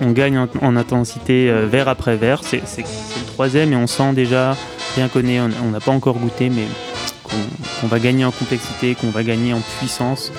[0.00, 2.42] qu'on gagne en, intensité euh, verre après verre.
[2.42, 4.56] C'est le troisième et on sent déjà,
[4.96, 6.64] rien qu'on est, on n'a pas encore goûté, mais
[7.22, 10.32] qu'on va gagner en complexité, qu'on va gagner en puissance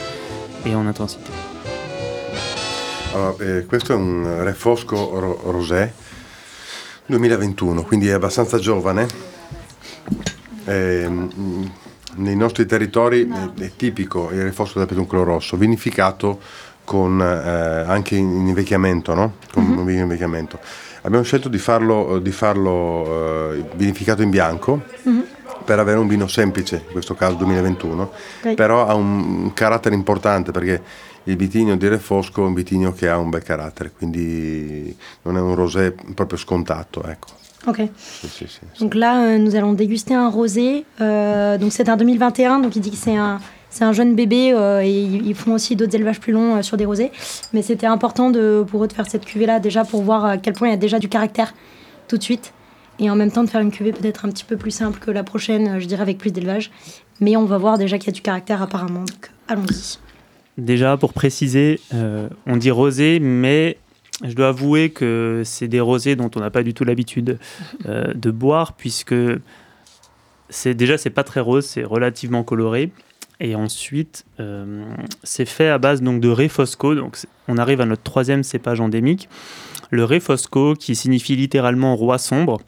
[0.65, 1.31] et en intensité.
[3.13, 5.91] Allora, eh, questo è un Refosco ro- Rosé
[7.07, 9.05] 2021, quindi è abbastanza giovane.
[10.63, 11.09] Eh,
[12.15, 16.39] nei nostri territori è, è, tipico il Refosco del peduncolo rosso, vinificato
[16.85, 19.33] con, eh, anche in invecchiamento, no?
[19.51, 19.85] con mm-hmm.
[19.85, 20.59] vino invecchiamento.
[21.01, 24.83] Abbiamo scelto di farlo, di farlo eh, vinificato in bianco.
[25.07, 25.30] Mm-hmm
[25.71, 28.55] per avere un vino semplice, in questo caso 2021, okay.
[28.55, 30.81] però ha un carattere importante perché
[31.23, 35.39] il vitigno di Refosco è un vitigno che ha un bel carattere, quindi non è
[35.39, 37.05] un rosé proprio scontato.
[37.05, 37.27] Ecco.
[37.67, 37.87] Ok.
[37.95, 40.83] Si, si, si, donc là, euh, nous allons déguster un rosé.
[40.99, 44.51] Euh, donc c'est un 2021, donc il dit que c'est un, c'est un jeune bébé
[44.51, 47.11] euh, et ils font aussi d'autres élevages plus longs euh, sur des rosés.
[47.53, 50.37] Mais c'était important de, pour eux de faire cette cuvée là déjà pour voir à
[50.37, 51.53] quel point il y a déjà du caractère
[52.09, 52.51] tout de suite
[53.01, 55.09] et en même temps de faire une cuvée peut-être un petit peu plus simple que
[55.09, 56.71] la prochaine, je dirais avec plus d'élevage.
[57.19, 59.97] Mais on va voir déjà qu'il y a du caractère apparemment, donc allons-y.
[60.57, 63.77] Déjà, pour préciser, euh, on dit rosé, mais
[64.23, 67.39] je dois avouer que c'est des rosés dont on n'a pas du tout l'habitude
[67.87, 69.15] euh, de boire, puisque
[70.49, 72.91] c'est déjà c'est pas très rose, c'est relativement coloré.
[73.39, 74.85] Et ensuite, euh,
[75.23, 76.93] c'est fait à base donc de Refosco.
[76.93, 79.27] Donc on arrive à notre troisième cépage endémique,
[79.89, 82.61] le Refosco, qui signifie littéralement roi sombre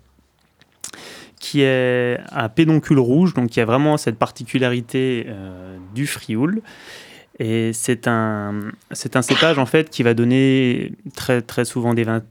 [1.43, 6.61] qui est un pédoncule rouge, donc qui a vraiment cette particularité euh, du frioul.
[7.37, 12.05] Et c'est un, c'est un cépage en fait qui va donner très, très souvent des
[12.05, 12.21] vins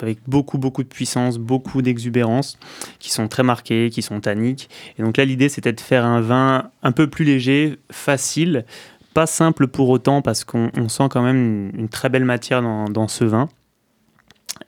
[0.00, 2.56] avec beaucoup beaucoup de puissance, beaucoup d'exubérance,
[3.00, 4.70] qui sont très marqués, qui sont tanniques.
[4.96, 8.64] Et donc là l'idée c'était de faire un vin un peu plus léger, facile,
[9.12, 13.24] pas simple pour autant parce qu'on sent quand même une, très belle matière dans, ce
[13.24, 13.48] vin.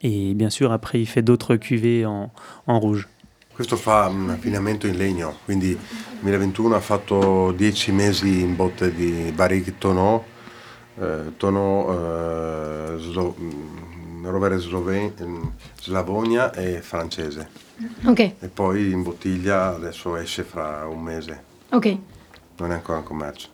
[0.01, 2.29] Et bien sûr après il fait d'autres cuvées en
[2.67, 3.07] rouge.
[3.55, 5.79] Questo fa un affinamento in legno, quindi
[6.19, 10.21] 2021 ha fatto 10 mesi in botte di barrique tonneau,
[10.99, 17.47] eh, tonneau eh, slo, mm, rovere sloven, slavonia e francese.
[18.03, 18.19] Ok.
[18.19, 21.43] E poi in bottiglia adesso esce fra un mese.
[21.69, 21.97] Ok.
[22.57, 23.47] Non è ancora in commercio.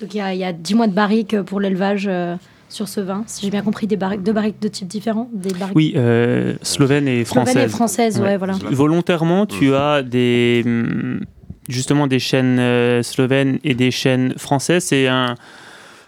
[0.00, 2.08] Donc il y, y, a 10 mois de barrique pour l'élevage.
[2.08, 2.36] Euh
[2.68, 5.54] sur ce vin, si j'ai bien compris, des barriques, deux barriques de types différents des
[5.54, 5.76] barriques...
[5.76, 7.52] Oui, euh, slovène et française.
[7.52, 8.54] Slovène et française, ouais, voilà.
[8.70, 11.20] Volontairement, tu as des, mm,
[11.68, 14.84] justement des chaînes euh, slovènes et des chaînes françaises.
[14.84, 15.36] C'est un,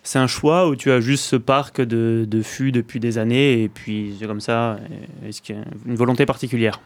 [0.02, 3.62] c'est un choix où tu as juste ce parc de, de fûts depuis des années
[3.62, 4.78] et puis c'est comme ça.
[5.26, 6.80] Est-ce qu'il y a une volonté particulière?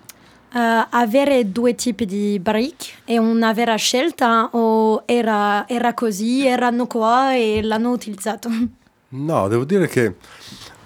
[0.54, 6.86] Uh, avere due tipi di barrique e una vera scelta o era, era così, erano
[6.86, 8.50] qua e l'hanno utilizzato?
[9.14, 10.14] No, devo dire che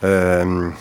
[0.01, 0.75] ehm,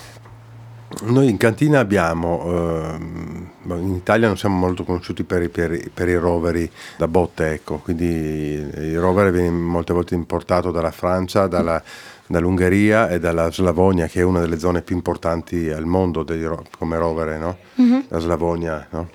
[1.04, 6.08] noi in cantina abbiamo, ehm, in Italia non siamo molto conosciuti per, i, per, per
[6.10, 11.82] i roveri da botte, ecco, quindi il rovere viene molte volte importato dalla Francia, dalla,
[12.26, 16.98] dall'Ungheria e dalla Slavonia, che è una delle zone più importanti al mondo dei, come
[16.98, 17.58] rovere, no?
[17.80, 18.00] mm-hmm.
[18.08, 18.88] la Slavonia.
[18.90, 19.10] No?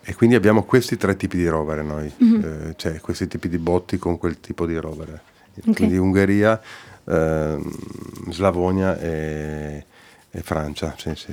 [0.00, 2.42] E quindi abbiamo questi tre tipi di rovere noi, mm-hmm.
[2.42, 5.20] eh, cioè questi tipi di botti con quel tipo di rovere.
[5.60, 5.74] Okay.
[5.74, 6.60] Quindi Ungheria,
[7.08, 7.58] euh,
[8.30, 9.84] Slavonia et,
[10.34, 10.84] et France.
[10.98, 11.32] Si, si,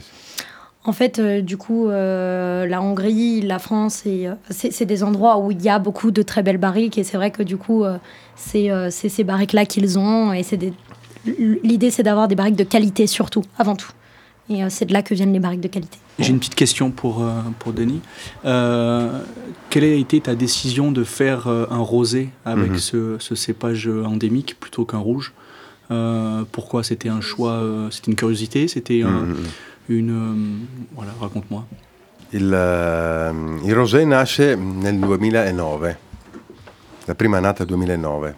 [0.86, 5.52] En fait, euh, du coup, euh, la Hongrie, la France, euh, c'est des endroits où
[5.52, 6.98] il y a beaucoup de très belles barriques.
[6.98, 7.84] Et c'est vrai que du coup,
[8.36, 10.34] c'est ces barriques-là qu'ils ont.
[10.34, 10.44] Et
[11.64, 13.92] l'idée, c'est d'avoir des barriques de qualité surtout, avant tout.
[14.48, 15.98] Et c'est de là que viennent les barriques de qualité.
[16.20, 17.26] J'ai une petite question pour,
[17.58, 18.00] pour Denis.
[18.44, 22.78] quelle a été ta décision de faire un rosé avec mhm.
[22.78, 25.34] ce, ce, cépage endémique plutôt qu'un rouge?
[25.34, 25.45] euh,
[25.88, 29.36] pourquoi c'était un choix euh, C'était une curiosité C'était mm-hmm.
[29.90, 30.10] une...
[30.12, 31.66] Euh, voilà, raconte-moi.
[32.32, 32.58] Il,
[33.64, 35.96] il, rosé nasce nel 2009,
[37.06, 38.36] la prima annata 2009.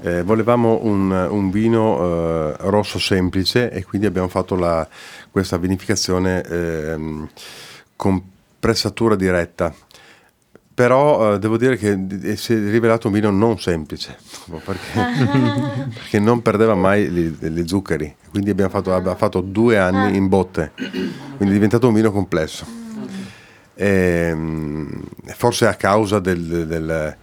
[0.00, 4.86] Eh, volevamo un, un vino eh, rosso semplice e quindi abbiamo fatto la,
[5.30, 7.26] questa vinificazione eh,
[7.96, 8.22] con
[8.60, 9.74] pressatura diretta
[10.78, 14.16] però eh, devo dire che si è rivelato un vino non semplice
[14.64, 18.14] perché, perché non perdeva mai gli, zuccheri.
[18.30, 20.70] Quindi abbiamo fatto, abbiamo fatto, due anni in botte.
[20.76, 22.64] Quindi è diventato un vino complesso.
[23.74, 23.86] E,
[24.28, 25.02] ehm,
[25.34, 27.16] forse a causa del, del,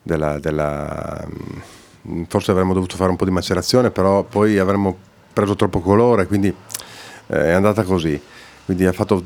[0.00, 1.28] della, della,
[2.28, 4.96] forse avremmo dovuto fare un po' di macerazione però poi avremmo
[5.32, 8.18] preso troppo colore quindi eh, è andata così.
[8.64, 9.22] Quindi ha fatto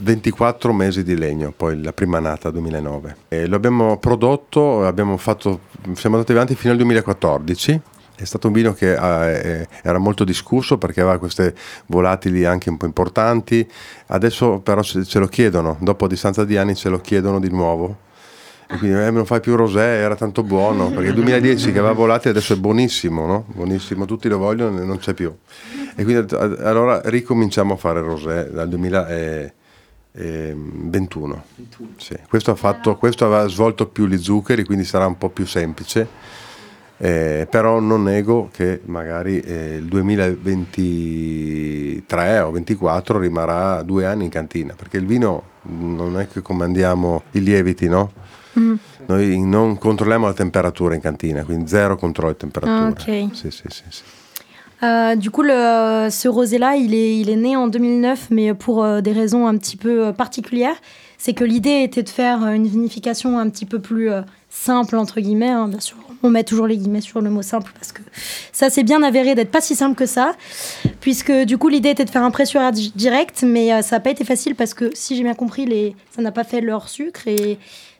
[0.00, 3.16] 24 mesi di legno, poi la prima nata 2009.
[3.28, 5.60] E lo abbiamo prodotto, abbiamo fatto,
[5.94, 7.80] siamo andati avanti fino al 2014
[8.14, 11.54] È stato un vino che eh, era molto discusso perché aveva queste
[11.86, 13.68] volatili anche un po' importanti,
[14.06, 18.06] adesso però ce lo chiedono, dopo a distanza di anni ce lo chiedono di nuovo.
[18.70, 21.94] E quindi eh, non fai più rosé, era tanto buono, perché il 2010 che aveva
[21.94, 23.44] volatili adesso è buonissimo, no?
[23.48, 25.34] Buonissimo, tutti lo vogliono e non c'è più.
[25.96, 28.68] E quindi allora ricominciamo a fare rosé dal
[30.12, 31.44] 2021.
[31.96, 32.16] Sì.
[32.28, 36.36] Questo, ha fatto, questo aveva svolto più gli zuccheri, quindi sarà un po' più semplice
[37.00, 44.30] eh, però non nego che magari eh, il 2023 o 2024 rimarrà due anni in
[44.30, 48.10] cantina, perché il vino non è che comandiamo i lieviti, no?
[48.58, 48.74] Mm.
[49.06, 52.86] Noi non controlliamo la temperatura in cantina, quindi zero controllo di temperatura.
[52.86, 53.28] Ah, ok.
[53.32, 54.02] Sì, sì, sì, sì.
[54.82, 59.46] Euh, du coup, ce rosé-là, il est, né en 2009, mais pour euh, des raisons
[59.46, 60.76] un petit peu euh, particulières.
[61.18, 64.08] C'est que l'idée était de faire une vinification un petit peu plus
[64.50, 65.96] simple, entre guillemets, hein, bien sûr.
[66.22, 68.02] On met toujours les guillemets sur le mot simple parce que
[68.52, 70.34] ça c'est bien avéré d'être pas si simple que ça,
[71.00, 74.24] puisque du coup l'idée était de faire un pressurage direct, mais ça n'a pas été
[74.24, 77.58] facile parce que si j'ai bien compris, ça n'a pas fait leur sucre et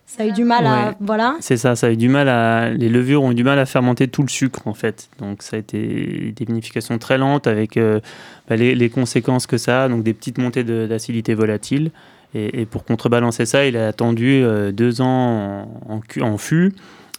[0.09, 0.95] ça a eu du mal à.
[1.01, 1.37] Voilà.
[1.41, 2.71] C'est ça, ça a eu du mal à.
[2.71, 5.11] Les levures ont eu du mal à fermenter tout le sucre, en fait.
[5.19, 8.01] Donc, ça a été des vinifications très lentes avec euh,
[8.49, 11.91] bah, les, conséquences que ça a, donc des petites montées d'acidité volatile.
[12.35, 16.73] Et, pour contrebalancer ça, il a attendu euh, deux ans en, en, fût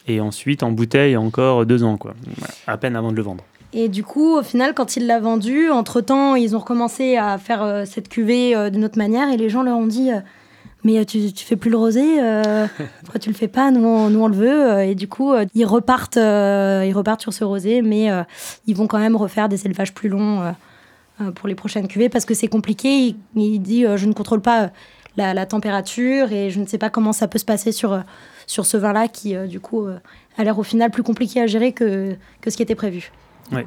[0.08, 2.16] et ensuite en bouteille encore deux ans, quoi,
[2.66, 3.44] à peine avant de le vendre.
[3.72, 7.62] Et du coup, au final, quand il l'a vendu, entre-temps, ils ont recommencé à faire
[7.62, 10.10] euh, cette cuvée d'une autre manière et les gens leur ont dit
[10.84, 12.68] mais euh, tu, tu fais plus le rosé, euh,
[13.02, 14.72] pourquoi tu le fais pas nous on, le veut.
[14.72, 18.10] Euh, et du coup, ils repartent, ils repartent sur ce rosé, mais
[18.66, 20.54] ils vont quand même refaire des élevages plus longs
[21.36, 23.16] pour les prochaines cuvées parce que c'est compliqué.
[23.36, 24.72] Il, dit, je ne contrôle pas
[25.18, 28.02] la, température et je ne sais pas comment ça peut se passer sur,
[28.48, 29.86] sur ce vin-là qui, du coup,
[30.38, 33.12] a l'air au final plus compliqué à gérer que, que ce qui était prévu.
[33.52, 33.66] Ouais.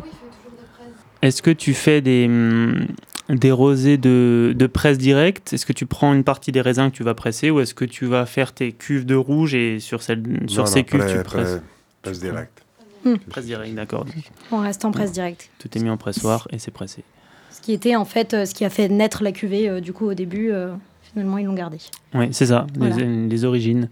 [1.20, 2.86] Est-ce que tu fais des, hum,
[3.32, 5.52] des rosés de, de presse directe?
[5.52, 7.84] Est-ce que tu prends une partie des raisins que tu vas presser ou est-ce que
[7.84, 11.60] tu vas faire tes cuves de rouge et sur, celle, sur ces cuves tu presses?
[12.02, 12.62] Presse directe.
[13.04, 13.16] Hmm.
[13.28, 14.06] Presse directe, d'accord.
[14.50, 15.50] On reste en presse directe.
[15.58, 17.04] Tout est mis en pressoir et c'est pressé.
[17.50, 19.92] Ce qui était en fait euh, ce qui a fait naître la cuvée euh, du
[19.92, 20.50] coup au début.
[20.50, 20.74] Euh,
[21.12, 21.78] finalement, ils l'ont gardé.
[22.14, 23.90] Oui, c'est ça, les, origines.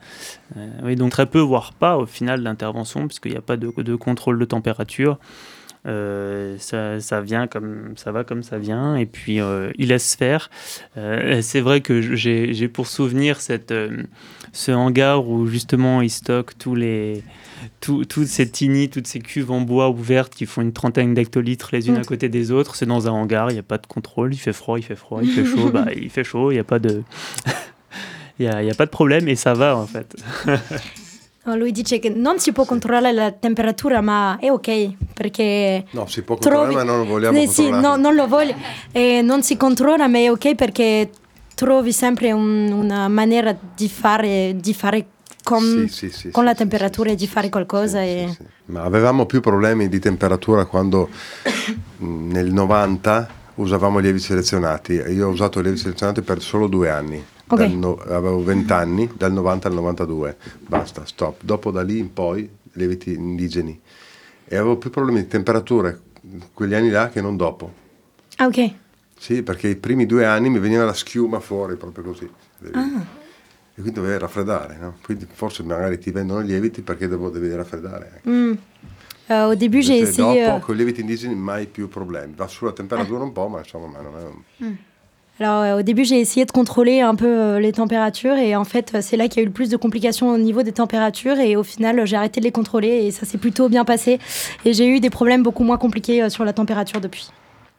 [0.83, 3.95] oui, donc très peu, voire pas au final d'intervention, puisqu'il n'y a pas de, de,
[3.95, 5.19] contrôle de température.
[5.87, 10.15] Euh, ça, ça, vient comme ça va comme ça vient et puis euh, il laisse
[10.15, 10.51] faire.
[10.99, 13.73] Euh, c'est vrai que j'ai pour souvenir cette,
[14.53, 17.23] ce hangar où justement il stocke tous les
[17.81, 21.89] toutes ces tini, toutes ces cuves en bois ouvertes qui font une trentaine d'hectolitres les
[21.89, 22.07] unes à mm.
[22.07, 22.75] côté des autres.
[22.75, 24.97] C'est dans un hangar, il n'y a pas de contrôle, il fait froid, il fait
[24.97, 27.03] froid, il fait chaud, bah, il fait chaud, il n'y a pas de
[28.39, 30.15] il y a, y a pas de problème et ça va en fait.
[31.45, 35.85] lui dice che non si può controllare la temperatura, ma è ok perché.
[35.91, 36.87] No, si può controllare, trovi...
[36.87, 38.55] ma non lo vogliamo eh, sì, no, non lo voglio.
[38.93, 41.11] Eh, non si controlla, ma è ok perché
[41.55, 45.07] trovi sempre un, una maniera di fare, di fare
[45.43, 48.03] con, sì, sì, con la temperatura e di fare qualcosa.
[48.03, 48.37] E...
[48.67, 51.09] Ma avevamo più problemi di temperatura quando
[51.99, 54.93] nel 90 usavamo lievi selezionati.
[54.93, 57.25] Io ho usato lievi selezionati per solo due anni.
[57.53, 57.75] Okay.
[57.75, 61.43] No, avevo 20 anni, dal 90 al 92, basta, stop.
[61.43, 63.81] Dopo da lì in poi lieviti indigeni.
[64.45, 65.97] E avevo più problemi di temperatura
[66.55, 67.73] quegli anni là che non dopo.
[68.37, 68.73] Ah, ok.
[69.19, 72.31] Sì, perché i primi due anni mi veniva la schiuma fuori, proprio così.
[72.73, 73.19] Ah.
[73.75, 74.97] E quindi dovevi raffreddare, no?
[75.03, 78.23] Quindi forse magari ti vendono i lieviti perché dopo devi raffreddare.
[78.29, 78.53] Mm.
[79.29, 80.47] Uh, au début, j'ai essayé.
[80.47, 82.33] Dopo, con i lieviti indigeni mai più problemi.
[82.35, 83.25] Va sulla temperatura ah.
[83.25, 84.65] un po', ma insomma, non è.
[84.65, 84.75] Mm.
[85.41, 88.65] Alors euh, au début j'ai essayé de contrôler un peu euh, les températures et en
[88.65, 91.39] fait c'est là qu'il y a eu le plus de complications au niveau des températures
[91.39, 94.19] et au final j'ai arrêté de les contrôler et ça s'est plutôt bien passé
[94.67, 97.31] et j'ai eu des problèmes beaucoup moins compliqués euh, sur la température depuis.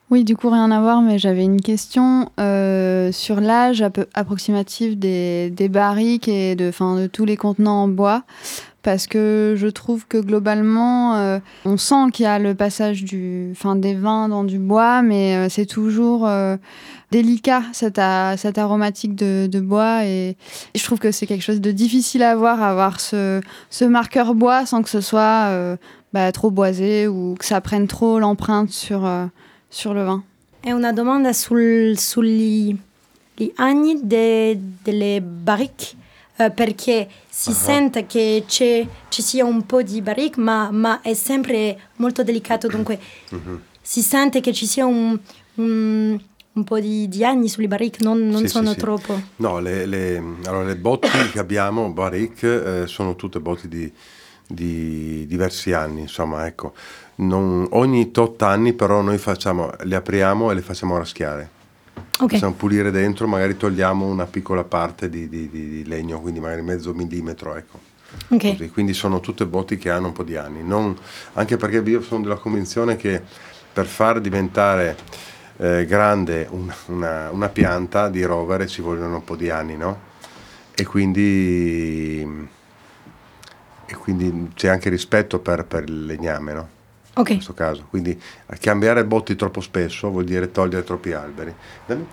[0.10, 3.82] Oui, du coup, rien à voir, mais j'avais une question sur l'âge
[4.14, 8.24] approximatif des, des, barriques et de, de tous les contenants en bois
[8.84, 13.94] parce que je trouve que globalement, on sent qu'il y a le passage du, des
[13.94, 16.28] vins dans du bois, mais c'est toujours
[17.12, 18.02] délicat, cette,
[18.38, 20.06] cette aromatique de, bois.
[20.06, 20.38] Et,
[20.74, 23.42] je trouve que c'est quelque chose de difficile à avoir, avoir ce,
[23.84, 25.76] marqueur bois sans que ce soit euh,
[26.14, 29.26] bah, trop boisé ou que ça prenne trop l'empreinte sur, euh,
[29.70, 30.24] sur le vin.
[30.64, 32.78] Et on a demandé sul, sugli
[33.38, 35.98] gli anni de, delle barriques
[36.46, 37.64] uh, perché si uh -huh.
[37.64, 43.00] sente che ci sia un po' di barrique, ma, ma è sempre molto delicato, dunque
[43.30, 43.60] uh -huh.
[43.82, 45.18] si sente che ci sia un,
[45.56, 46.20] un
[46.54, 49.20] un po' di, di anni sulle barrique, non, non sì, sono sì, troppo.
[49.38, 53.92] No, le, le, allora, le botti che abbiamo, barrique, eh, sono tutte botti di,
[54.48, 56.74] di diversi anni, insomma, ecco.
[57.16, 61.60] Non, ogni tot anni però noi facciamo, le apriamo e le facciamo raschiare.
[61.94, 62.38] Okay.
[62.38, 66.62] Facciamo pulire dentro, magari togliamo una piccola parte di, di, di, di legno, quindi magari
[66.62, 67.80] mezzo millimetro, ecco.
[68.28, 68.70] Okay.
[68.70, 70.64] Quindi sono tutte botti che hanno un po' di anni.
[70.64, 70.96] Non,
[71.34, 73.22] anche perché io sono della convinzione che
[73.74, 74.98] per far diventare
[75.58, 80.10] eh, grande un, una, una, pianta di rovere ci vogliono un po' di anni, no?
[80.74, 82.48] E quindi,
[83.86, 86.70] e quindi c'è anche rispetto per, per il legname, no?
[87.14, 87.36] Okay.
[87.36, 87.86] in questo caso.
[87.90, 88.18] Quindi
[88.62, 91.54] cambiare botti troppo spesso vuol dire togliere troppi alberi.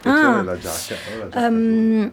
[0.03, 0.42] Ah.
[0.42, 0.96] La giacca.
[1.36, 2.09] Euh,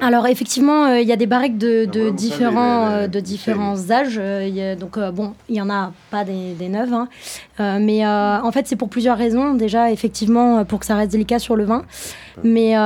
[0.00, 3.90] alors effectivement, euh, il y a des barriques de, de différents, les, les, de différents
[3.90, 4.18] âges.
[4.18, 7.08] Euh, donc euh, bon, il y en a pas des, des neuves, hein.
[7.60, 9.54] Euh, mais en fait c'est pour plusieurs raisons.
[9.54, 11.84] Déjà effectivement pour que ça reste délicat sur le vin,
[12.44, 12.76] mais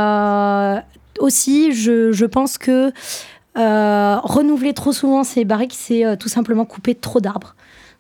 [1.19, 2.93] aussi je, je, pense que
[3.57, 7.57] renouveler trop souvent ces barriques, c'est tout simplement couper trop d'arbres.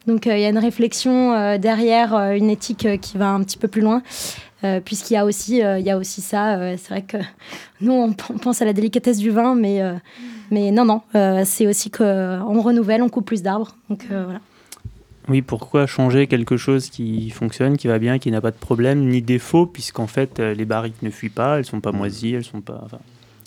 [0.06, 3.42] Donc euh, il y a une réflexion euh, derrière, euh, une éthique qui va un
[3.42, 4.02] petit peu plus loin.
[4.84, 6.76] puisqu'il y a aussi, y a aussi ça.
[6.76, 7.16] c'est vrai que
[7.80, 9.80] nous, on, pense à la délicatesse du vin, mais,
[10.50, 11.00] mais non, non,
[11.44, 13.74] c'est aussi qu'on renouvelle, on coupe plus d'arbres.
[13.88, 14.40] Voilà.
[15.30, 19.08] Oui, pourquoi changer quelque chose qui fonctionne, qui va bien, qui n'a pas de problème
[19.08, 22.60] ni défaut, puisqu'en fait les barriques ne fuient pas, elles sont pas moisies, elles sont
[22.60, 22.82] pas.
[22.84, 22.98] Enfin,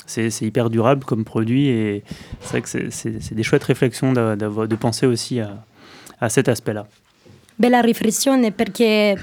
[0.07, 2.03] c'est hyper durable comme produit et
[2.41, 5.63] c'est vrai que c'est des chouettes réflexions de penser aussi à,
[6.19, 6.85] a cet aspect-là.
[7.55, 9.15] Bella riflessione perché,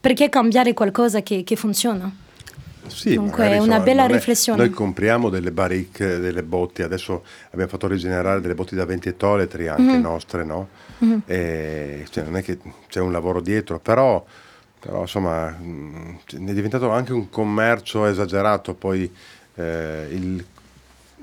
[0.00, 2.24] perché cambiare qualcosa che, che funziona?
[2.88, 4.58] Sì, Dunque è una bella riflessione.
[4.58, 9.68] Noi compriamo delle baricche, delle botti, adesso abbiamo fatto rigenerare delle botti da 20 ettoletri
[9.68, 10.00] anche mm-hmm.
[10.00, 10.68] nostre, no?
[11.04, 11.18] Mm-hmm.
[11.26, 14.24] E, cioè, non è che c'è un lavoro dietro, però,
[14.78, 19.10] però insomma mm, è diventato anche un commercio esagerato, poi
[19.56, 20.44] eh, il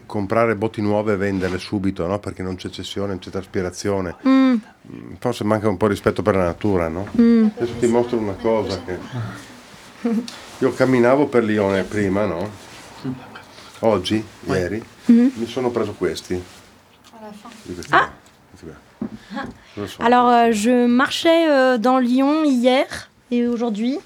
[0.05, 2.19] comprare botti nuove e venderle subito, no?
[2.19, 4.15] Perché non c'è cessione, non c'è traspirazione.
[4.27, 4.53] Mm.
[4.53, 5.13] mm.
[5.19, 7.07] Forse manca un po' di rispetto per la natura, no?
[7.19, 7.47] Mm.
[7.55, 8.97] Adesso ti mostro una cosa che...
[10.59, 12.49] Io camminavo per Lione prima, no?
[13.79, 15.29] Oggi, ieri, mm-hmm.
[15.35, 16.41] mi sono preso questi.
[17.89, 18.11] Ah.
[19.99, 23.97] Alors, euh, je marchais euh, dans Lyon hier et aujourd'hui,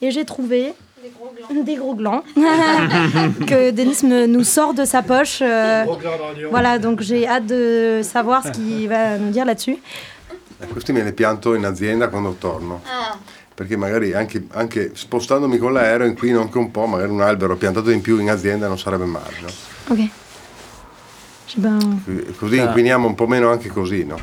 [0.00, 0.74] et j'ai trouvé
[1.64, 2.22] des gros glands.
[3.46, 5.40] que Denis me, nous sort de sa poche.
[5.42, 5.84] Euh,
[6.50, 9.78] voilà, donc j'ai hâte de savoir ce qu'il va nous dire là-dessus.
[10.72, 12.80] Questi me li pianto in azienda quando torno.
[12.86, 13.18] Ah.
[13.54, 17.90] Perché magari anche, anche spostandomi con l'aereo inquino anche un po', magari un albero piantato
[17.90, 19.34] in più in azienda non sarebbe male.
[19.40, 19.48] No?
[19.88, 20.08] Ok.
[22.36, 24.18] Così inquiniamo un po' meno anche così, no?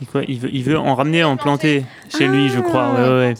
[0.00, 1.84] Il veut, il veut en ramener, en planter
[2.16, 2.92] chez lui, je crois.
[2.94, 3.34] Ouais, ouais.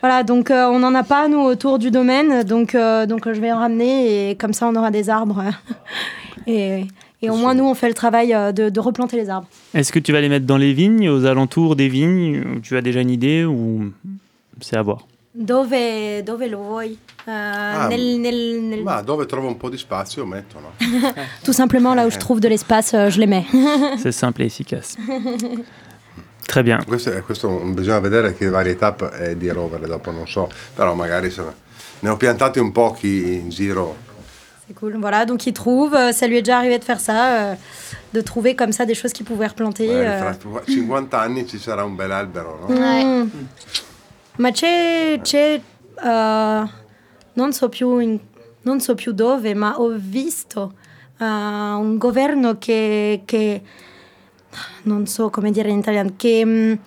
[0.00, 2.42] voilà, donc euh, on n'en a pas, nous, autour du domaine.
[2.42, 5.44] Donc, euh, donc je vais en ramener et comme ça, on aura des arbres.
[6.46, 6.86] et,
[7.22, 9.46] et au moins, nous, on fait le travail euh, de, de replanter les arbres.
[9.72, 12.82] Est-ce que tu vas les mettre dans les vignes, aux alentours des vignes Tu as
[12.82, 13.92] déjà une idée ou
[14.60, 15.06] c'est à voir?
[15.34, 16.86] Dove, dove lo vuoi?
[17.26, 18.82] Uh, ah, nel, nel, nel...
[18.82, 20.74] Ma dove trovo un po' di spazio metto, no?
[21.42, 23.44] Tout simplement là où je trouve de l'espace, je les mets.
[23.98, 24.96] C'est simple et efficace.
[26.46, 26.84] Très bien.
[26.84, 31.42] Questo, questo bisogna vedere che varietà è di rovere dopo, non so, però magari se,
[32.00, 33.96] ne ho piantati un pochi in giro.
[34.66, 34.96] C'est cool.
[34.98, 37.54] Voilà, donc il trouve, euh, ça lui est déjà arrivé de faire ça, euh,
[38.14, 39.88] de trouver comme ça des choses qu'il pouvait replanter.
[39.88, 40.32] Ouais, euh...
[40.32, 42.74] Fra 50 anni ci sarà un bel albero, no?
[42.74, 43.28] Mm.
[44.36, 45.60] Ma c'è, c'è
[45.96, 46.68] uh,
[47.34, 48.18] non, so più in,
[48.62, 50.72] non so più dove, ma ho visto
[51.18, 53.62] uh, un governo che, che
[54.82, 56.78] non so come dire in italiano, che um,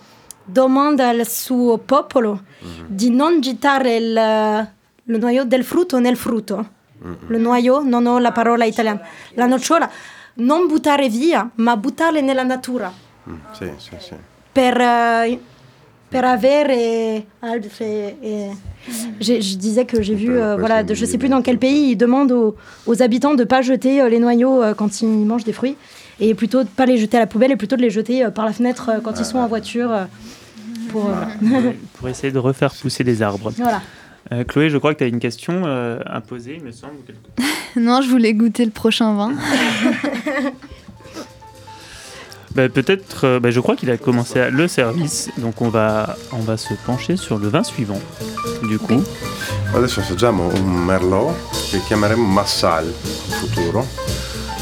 [0.44, 2.84] domanda al suo popolo mm-hmm.
[2.86, 4.68] di non gettare il,
[5.04, 6.68] il noyau del frutto nel frutto.
[7.04, 7.34] Mm-hmm.
[7.34, 9.00] Il noyau, non ho la parola italiana.
[9.34, 9.90] La nocciola,
[10.34, 12.92] non buttare via, ma buttarle nella natura.
[13.28, 14.14] Mm, sì, sì, sì.
[14.52, 15.38] Per, uh,
[16.08, 17.26] per avere et,
[18.22, 18.50] et
[19.20, 21.96] je disais que j'ai vu, euh, voilà, de, je sais plus dans quel pays, ils
[21.96, 22.56] demandent aux,
[22.86, 25.76] aux habitants de pas jeter euh, les noyaux euh, quand ils mangent des fruits
[26.20, 28.44] et plutôt de pas les jeter à la poubelle et plutôt de les jeter par
[28.44, 29.90] la fenêtre quand ils sont en voiture
[30.90, 31.10] pour,
[31.94, 33.52] pour essayer de refaire pousser des arbres.
[33.56, 33.82] Voilà.
[34.46, 36.96] Chloé, je crois que tu as une question à poser, il me semble.
[37.76, 39.32] non, je voulais goûter le prochain vin.
[42.54, 46.16] Bah, peut-être, euh, bah, je crois qu'il a commencé à, le service, donc on va,
[46.32, 48.00] on va se pencher sur le vin suivant.
[48.68, 49.00] Du coup.
[49.74, 51.36] Adesso assaggiamo un Merlot
[51.70, 53.86] che chiameremo Massal in futuro,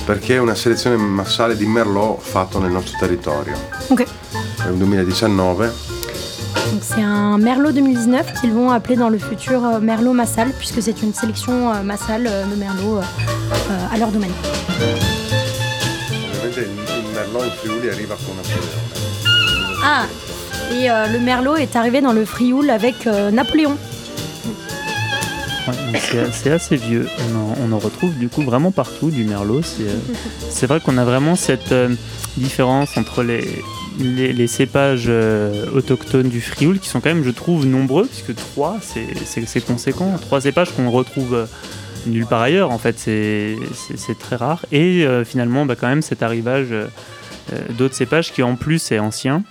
[0.07, 3.55] perché è una selezione massale di Merlot fatto nel nostro territorio.
[3.89, 4.05] Ok.
[4.65, 5.73] È un 2019.
[6.81, 11.03] C'est un Merlot 2019 qu'ils vont appeler dans le futur euh, Merlot Massal, puisque c'est
[11.03, 13.01] une sélection euh, massale de Merlot
[13.93, 14.33] à leur domaine.
[19.85, 20.07] Ah,
[20.73, 23.77] et euh, le Merlot est arrivé dans le Frioul avec euh, Napoléon.
[25.69, 26.01] Ouais,
[26.33, 27.07] c'est assez vieux.
[27.33, 29.63] On en, on en retrouve du coup vraiment partout du merlot.
[29.63, 29.83] C'est
[30.65, 31.95] euh, vrai qu'on a vraiment cette euh,
[32.37, 33.63] différence entre les,
[33.99, 38.35] les, les cépages euh, autochtones du Frioul qui sont quand même, je trouve, nombreux, puisque
[38.35, 40.17] trois, c'est- conséquent.
[40.21, 41.47] Trois cépages qu'on retrouve euh,
[42.07, 43.57] nulle part ailleurs, en fait, c'est
[44.21, 44.65] très rare.
[44.71, 46.69] Et euh, finalement, bah, quand même, cet arrivage
[47.79, 49.43] d'autres cépages qui en plus est ancien.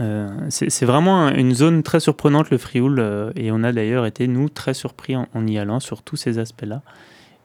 [0.00, 4.06] Euh, c'est vraiment un- une zone très surprenante, le Frioul, euh, et on a d'ailleurs
[4.06, 6.82] été, nous, très surpris en, en y allant sur tous ces aspects-là.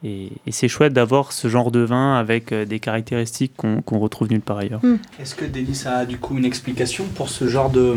[0.03, 3.99] Et, et c'est chouette d'avoir ce genre de vin avec euh, des caractéristiques qu'on qu'on
[3.99, 4.81] retrouve nulle part ailleurs.
[5.19, 7.95] Est-ce que Denis a du coup une explication pour ce genre de.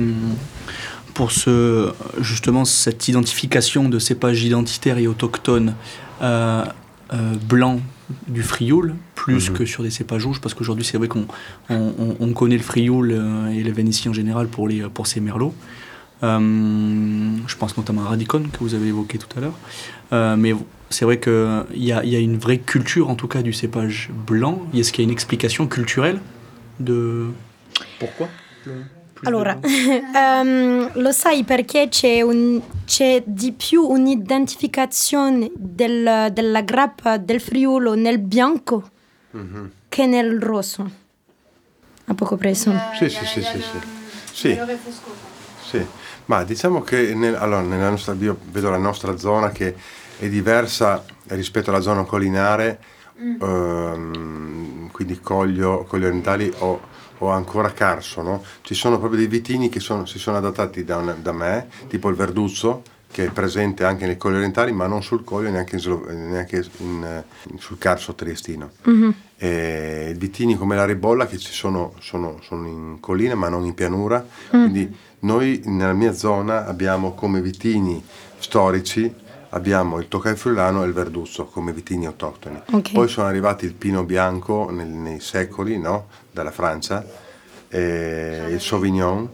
[1.15, 5.75] pour ce, justement cette identification de cépages identitaires et autochtones
[6.23, 6.65] euh,
[7.13, 7.17] euh,
[7.49, 7.81] blancs
[8.29, 9.57] du Frioul, plus Mhm.
[9.57, 11.27] que sur des cépages rouges Parce qu'aujourd'hui, c'est vrai qu'on
[11.69, 15.07] on, on- on connaît le Frioul euh, et les Vénitiens en général pour, les, pour
[15.07, 15.55] ces merlots.
[16.23, 16.39] Euh,
[17.47, 19.59] je pense notamment à Radicon que vous avez évoqué tout à l'heure.
[20.13, 20.55] Euh, mais
[20.89, 24.11] c'est vrai qu'il y a, y a une vraie culture, en tout cas, du cépage
[24.27, 24.63] blanc.
[24.75, 26.21] Est-ce qu'il y a une explication culturelle
[26.81, 27.27] de
[27.99, 28.29] pourquoi?
[28.67, 28.73] le
[29.23, 37.41] Allora, ehm, lo sai perché c'è, un- c'è di più un'identificazione del- della grappa del
[37.41, 38.91] Friulo nel bianco
[39.31, 39.71] Mhm.
[39.89, 40.91] che nel rosso?
[42.09, 42.73] A poco preso.
[42.99, 43.61] Sì, sì, sì, sì,
[44.33, 44.61] sì.
[45.69, 45.85] Sì.
[46.27, 49.75] Ma diciamo che nel- allora, nella nostra, io vedo la nostra zona che
[50.19, 52.79] è diversa rispetto alla zona collinare,
[53.19, 56.81] ehm, quindi Coglio, Coglio Orientali o,
[57.19, 58.43] o ancora Carso, no?
[58.63, 62.15] Ci sono proprio dei vitini che sono- si sono adattati da, da me, tipo il
[62.17, 66.65] Verduzzo, che è presente anche nei Colli Orientali, ma non sul Coglio, neanche, in neanche
[66.79, 67.25] in, eh,
[67.59, 68.71] sul Carso triestino.
[69.39, 73.75] E vitini come la Ribolla che ci sono, sono, sono in collina ma non in
[73.75, 78.03] pianura, quindi noi nella mia zona abbiamo come vitini
[78.39, 79.13] storici
[79.51, 82.61] abbiamo il Toccai Friulano e il Verduzzo come vitini autoctoni.
[82.73, 82.93] Ok.
[82.93, 86.09] Poi sono arrivati il Pino Bianco nel- nei secoli no?
[86.37, 87.03] Dalla Francia,
[87.69, 89.27] e il Sauvignon,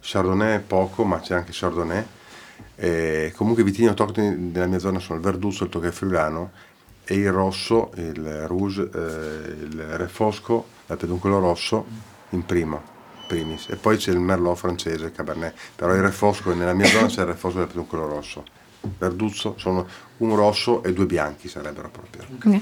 [0.00, 2.04] Chardonnay poco ma c'è anche Chardonnay.
[2.74, 6.50] E comunque i vitini autoctoni della mia zona sono il Verduzzo, il Toccai Friulano
[7.04, 11.86] e il rosso, il rouge, eh, il refosco, il peduncolo rosso
[12.30, 12.82] in primo,
[13.28, 13.68] primis.
[13.68, 15.54] E poi c'è il merlot francese, il cabernet.
[15.76, 18.44] Però il refosco, nella mia zona c'è il refosco e il peduncolo rosso.
[18.80, 19.86] Verduzzo sono
[20.18, 22.24] un rosso e due bianchi sarebbero proprio.
[22.34, 22.60] Ok.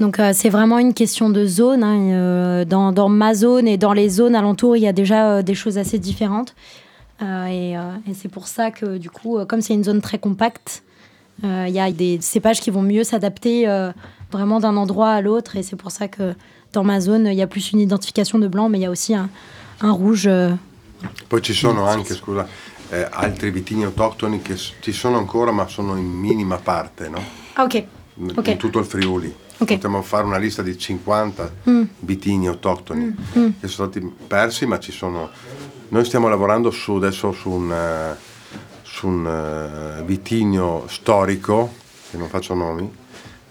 [0.00, 1.82] Donc euh, c'est vraiment une question de zone.
[1.82, 5.30] hein, euh, dans, dans ma zone et dans les zones alentours, il y a déjà
[5.30, 6.54] euh, des choses assez différentes.
[7.20, 10.84] Et et c'est pour ça que du coup, comme c'est une zone très compacte,
[11.42, 13.66] il y a des cépages qui vont mieux s'adapter
[14.30, 15.56] vraiment d'un endroit à l'autre.
[15.56, 16.34] Et c'est pour ça que
[16.72, 18.90] dans ma zone, il y a plus une identification de blanc, mais il y a
[18.90, 19.28] aussi un,
[19.80, 20.30] un rouge.
[21.28, 22.46] Poi ci sono anche, scusa,
[22.90, 27.20] eh, altri vitini autoctoni che ci sono ancora ma sono in minima parte, no?
[27.54, 27.84] Ah, ok.
[28.16, 29.34] in tutto il Friuli.
[29.60, 29.72] Ok.
[29.74, 31.82] Potremmo fare una lista di 50 Mm.
[32.00, 33.48] vitini autoctoni Mm.
[33.60, 35.30] che sono stati persi, ma ci sono.
[35.88, 38.16] Noi stiamo lavorando su, adesso su un, eh,
[38.82, 39.26] su un
[39.98, 41.72] eh, vitigno storico,
[42.10, 42.90] che non faccio nomi,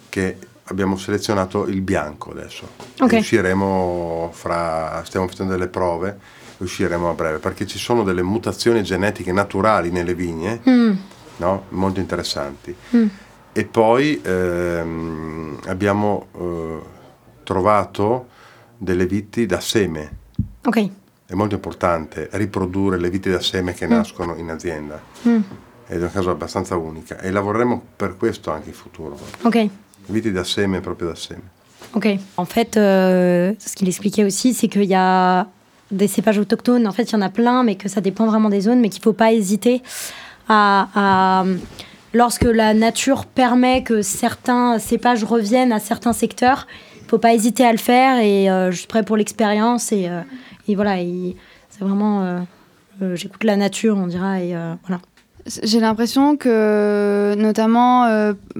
[0.10, 2.68] che abbiamo selezionato il bianco adesso.
[2.99, 3.14] Ok.
[3.14, 5.01] E usciremo fra.
[5.05, 6.20] stiamo facendo delle prove
[6.58, 10.93] e usciremo a breve, perché ci sono delle mutazioni genetiche naturali nelle vigne, Mm.
[11.38, 11.64] no?
[11.70, 12.74] molto interessanti.
[13.58, 13.60] Mm.
[13.60, 16.80] E poi ehm, abbiamo eh,
[17.43, 18.28] trovato
[18.78, 20.18] delle viti da seme.
[20.66, 20.89] Ok.
[21.26, 25.01] È molto importante riprodurre le viti da seme che nascono in azienda.
[25.28, 25.41] Mm.
[25.88, 29.18] È una cosa abbastanza unica e lavoreremo per questo anche in futuro.
[29.41, 29.68] Ok.
[30.08, 31.55] Viti da seme proprio da seme.
[31.91, 32.18] Ok.
[32.36, 35.47] En fait, euh, ce qu'il expliquait aussi, c'est qu'il y a
[35.89, 36.86] des cépages autochtones.
[36.88, 38.89] En fait, il y en a plein, mais que ça dépend vraiment des zones, mais
[38.89, 39.82] qu'il ne faut pas hésiter
[40.47, 41.45] à, à-
[42.14, 46.68] Lorsque la nature permet que certains cépages reviennent à certains secteurs,
[47.01, 49.91] il faut pas hésiter à le faire et euh, je suis prêt pour l'expérience.
[49.91, 50.22] Et, euh,
[50.76, 50.97] voilà,
[51.70, 52.24] c'est vraiment.
[52.24, 54.55] euh, J'écoute la nature, on dira, et
[54.88, 54.99] voilà.
[55.64, 58.08] J'ai l'impression que, notamment,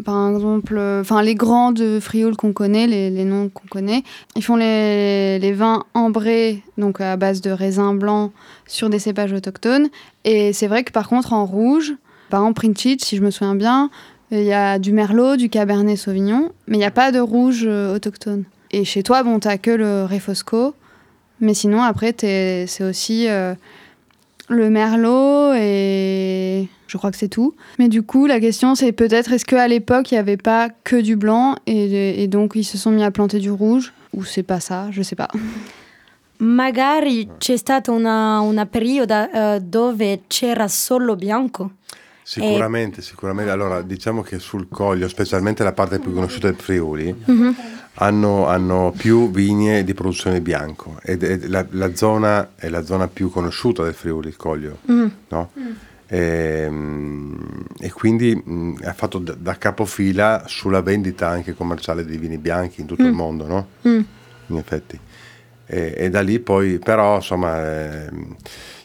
[0.06, 0.80] par exemple,
[1.24, 4.04] les grands de Frioul qu'on connaît, les, noms qu'on connaît,
[4.36, 8.32] ils font les, les vins ambrés, donc à base de raisins blancs,
[8.68, 9.88] sur des cépages autochtones.
[10.24, 11.96] Et c'est vrai que par contre, en rouge,
[12.30, 13.90] par exemple, Princic, si je me souviens bien,
[14.32, 17.64] il y a du Merlot, du Cabernet Sauvignon, mais il n'y a pas de rouge
[17.66, 18.44] euh, autochtone.
[18.72, 20.76] Et chez toi, bon, t'as que le Refosco,
[21.40, 23.54] mais sinon, après, c'est aussi euh,
[24.50, 27.54] le Merlot et je crois que c'est tout.
[27.80, 30.96] Mais du coup, la question, c'est peut-être est-ce qu'à l'époque, il n'y avait pas que
[30.96, 34.60] du blanc et, donc ils se sont mis à planter du rouge ou c'est pas
[34.60, 35.30] ça, je sais pas.
[36.40, 41.72] Magari c'è stata una, una periodo uh, dove c'era solo bianco.
[42.28, 43.52] Sicuramente, sicuramente.
[43.52, 47.52] Allora, diciamo che sul Coglio, specialmente la parte più conosciuta del Friuli, mm-hmm.
[47.94, 53.08] hanno, hanno, più vigne di produzione bianco ed è la, la, zona è la zona
[53.08, 55.08] più conosciuta del Friuli, il Coglio, mm.
[55.30, 55.52] no?
[55.58, 55.72] Mm.
[56.06, 56.18] E,
[56.66, 62.38] ehm, e, quindi mh, ha fatto da, da, capofila sulla vendita anche commerciale di vini
[62.38, 63.08] bianchi in tutto mm.
[63.08, 63.68] il mondo, no?
[63.88, 64.02] Mm.
[64.48, 65.00] In effetti.
[65.66, 67.64] E, e, da lì poi, però, insomma...
[67.64, 68.10] Eh,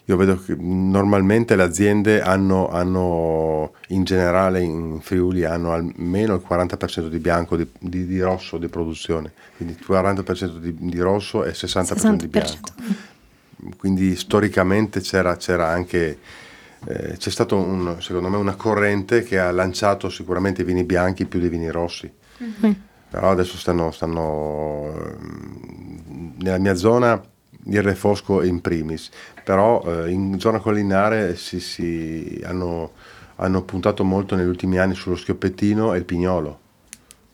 [0.06, 6.44] io vedo che normalmente le aziende hanno, hanno, in generale in Friuli hanno almeno il
[6.46, 11.44] 40% di bianco, di, di, di rosso di produzione, quindi il 40% di, di rosso
[11.44, 12.68] e 60%, 60%, di bianco.
[13.78, 16.18] Quindi storicamente c'era, c'era anche,
[16.84, 21.26] eh, c'è stata un, secondo me una corrente che ha lanciato sicuramente i vini bianchi
[21.26, 22.12] più dei vini rossi.
[22.42, 22.72] Mm-hmm.
[23.08, 25.16] Però adesso stanno, stanno
[26.38, 27.22] nella mia zona
[27.64, 29.10] il refosco in primis,
[29.44, 32.92] però eh, in zona collinare si, si hanno,
[33.36, 36.58] hanno, puntato molto negli ultimi anni sullo schioppettino e il pignolo,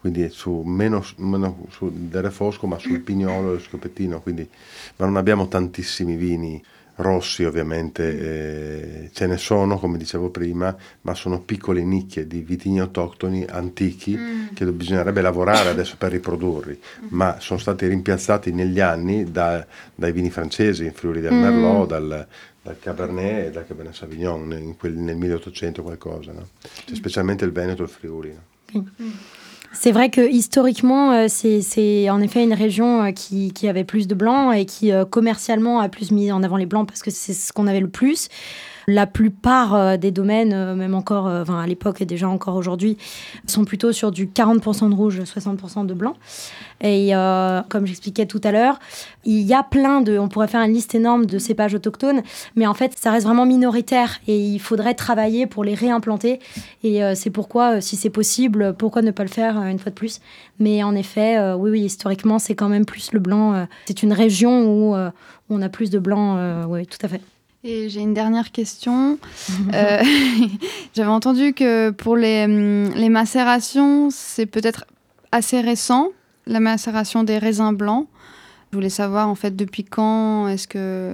[0.00, 4.48] quindi su, meno, meno su del refosco ma sul pignolo e lo schioppettino, quindi,
[4.96, 6.62] ma non abbiamo tantissimi vini
[6.98, 12.80] rossi ovviamente eh, ce ne sono come dicevo prima ma sono piccole nicchie di vitigni
[12.80, 14.46] autoctoni antichi mm.
[14.54, 17.06] che bisognerebbe lavorare adesso per riprodurli mm.
[17.10, 21.40] ma sono stati rimpiazzati negli anni da, dai vini francesi in Friuli del mm.
[21.40, 22.26] Merlot dal,
[22.62, 26.48] dal, Cabernet e dal Cabernet Sauvignon quel, nel 1800 qualcosa no?
[26.84, 28.90] cioè, specialmente il Veneto e il Friuli no?
[29.72, 34.06] C'est vrai que historiquement, euh, c'est en effet une région euh, qui, qui, avait plus
[34.06, 37.10] de blancs et qui euh, commercialement a plus mis en avant les blancs parce que
[37.10, 38.28] c'est ce qu'on avait le plus.
[38.88, 42.96] La plupart des domaines, même encore enfin, à l'époque et déjà encore aujourd'hui,
[43.46, 46.14] sont plutôt sur du 40% de rouge, 60% de blanc.
[46.80, 48.78] Et euh, comme j'expliquais tout à l'heure,
[49.24, 52.22] il y a plein de, on pourrait faire une liste énorme de cépages autochtones,
[52.54, 56.38] mais en fait, ça reste vraiment minoritaire et il faudrait travailler pour les réimplanter.
[56.84, 59.90] Et euh, c'est pourquoi, euh, si c'est possible, pourquoi ne pas le faire une fois
[59.90, 60.20] de plus?
[60.60, 63.66] Mais en effet, oui, oui, historiquement, c'est quand même plus le blanc.
[63.86, 64.96] c'est une région où
[65.50, 67.20] on a plus de blanc, oui, tout à fait.
[67.64, 69.18] Et j'ai une dernière question.
[70.94, 74.84] J'avais entendu que pour les, hum, les macérations, c'est peut-être
[75.32, 76.08] assez récent
[76.48, 78.08] la macération des raisins blancs.
[78.70, 81.10] Je voulais savoir en fait depuis quand est-ce que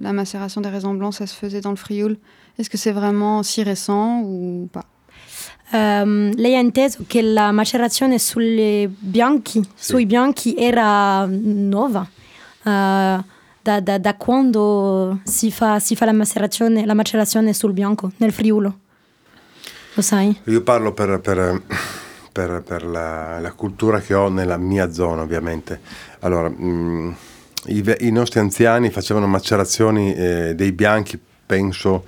[0.00, 2.16] la macération des raisins blancs ça se faisait dans le Frioul?
[2.58, 4.84] Est-ce que c'est vraiment si récent ou pas?
[5.70, 9.90] Um, lei ha inteso che la macerazione sulle bianchi, sì.
[9.90, 12.08] sui bianchi era nuova.
[12.64, 13.22] Uh,
[13.62, 18.32] da, da, da, quando si fa, si fa la, macerazione, la macerazione sul bianco nel
[18.32, 18.78] Friulo?
[19.94, 20.38] Lo sai?
[20.44, 21.62] Io parlo per, per
[22.38, 25.80] per, per la, la, cultura che ho nella mia zona ovviamente.
[26.20, 27.10] Allora, mh, mm,
[27.66, 32.04] i, i, nostri anziani facevano macerazioni eh, dei bianchi, penso,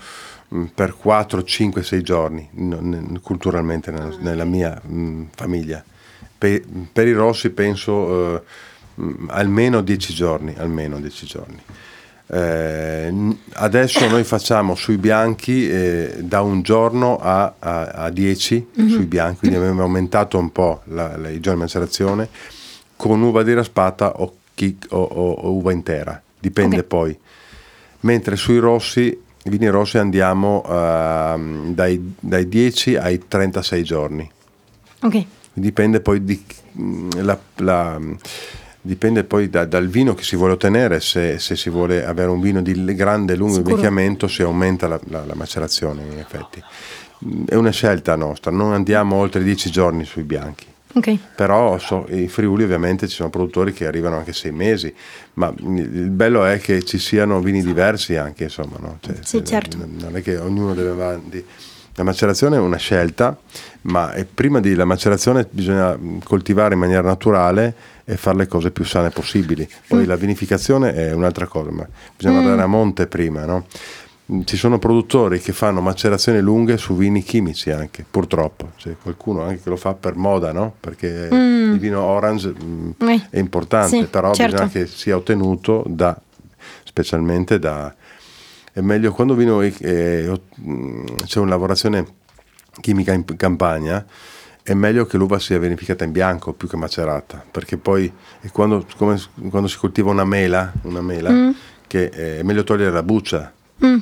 [0.55, 2.49] mm, per 4, 5, 6 giorni,
[3.23, 3.91] culturalmente
[4.21, 5.83] nella, mia mm, famiglia.
[6.39, 8.43] Pe- per i rossi penso eh,
[9.29, 11.63] almeno 10 giorni, almeno 10 giorni.
[12.33, 13.13] Eh,
[13.55, 18.89] adesso noi facciamo sui bianchi eh, da un giorno a, a, a 10 mm-hmm.
[18.89, 22.29] sui bianchi, quindi abbiamo aumentato un po' la, la, i giorni di macerazione
[22.95, 26.87] con uva di raspata o, chi, o, o, o uva intera, dipende okay.
[26.87, 27.19] poi.
[28.01, 34.31] Mentre sui rossi, i vini rossi andiamo uh, dai, dai, 10 ai 36 giorni.
[35.01, 35.25] Ok.
[35.53, 36.45] Dipende poi di
[37.17, 37.99] la, la
[38.81, 42.41] dipende poi da, dal vino che si vuole ottenere, se, se, si vuole avere un
[42.41, 43.71] vino di grande lungo Sicuro.
[43.71, 46.63] invecchiamento si aumenta la, la, la, macerazione in effetti.
[47.47, 50.67] È una scelta nostra, non andiamo oltre 10 giorni sui bianchi.
[50.93, 51.21] Okay.
[51.37, 54.93] Però so, in Friuli ovviamente ci sono produttori che arrivano anche sei mesi,
[55.35, 58.99] ma il bello è che ci siano vini diversi anche, insomma, no?
[59.01, 59.77] cioè, sì, certo.
[59.79, 61.45] non è che ognuno deve avanti.
[62.01, 63.37] La macerazione è una scelta,
[63.83, 67.75] ma prima della macerazione bisogna coltivare in maniera naturale
[68.07, 69.69] e fare le cose più sane possibili.
[69.87, 70.09] Poi mm.
[70.09, 71.87] la vinificazione è un'altra cosa, ma
[72.17, 72.43] bisogna mm.
[72.43, 73.67] andare a monte prima, no?
[74.45, 78.71] Ci sono produttori che fanno macerazioni lunghe su vini chimici anche, purtroppo.
[78.79, 80.73] C'è qualcuno anche che lo fa per moda, no?
[80.81, 81.73] Perché mm.
[81.75, 83.27] il vino orange mm, eh.
[83.29, 84.53] è importante, sì, però certo.
[84.55, 86.19] bisogna che sia ottenuto da,
[86.83, 87.95] specialmente da...
[88.73, 90.41] È meglio quando vino, eh,
[91.27, 92.07] c'è una lavorazione
[92.81, 94.05] chimica in campagna,
[94.63, 98.11] è meglio che l'uva sia verificata in bianco più che macerata, perché poi
[98.41, 101.51] è quando, come, quando si coltiva una mela, una mela mm.
[101.87, 103.53] che è meglio togliere la buccia,
[103.85, 103.97] mm.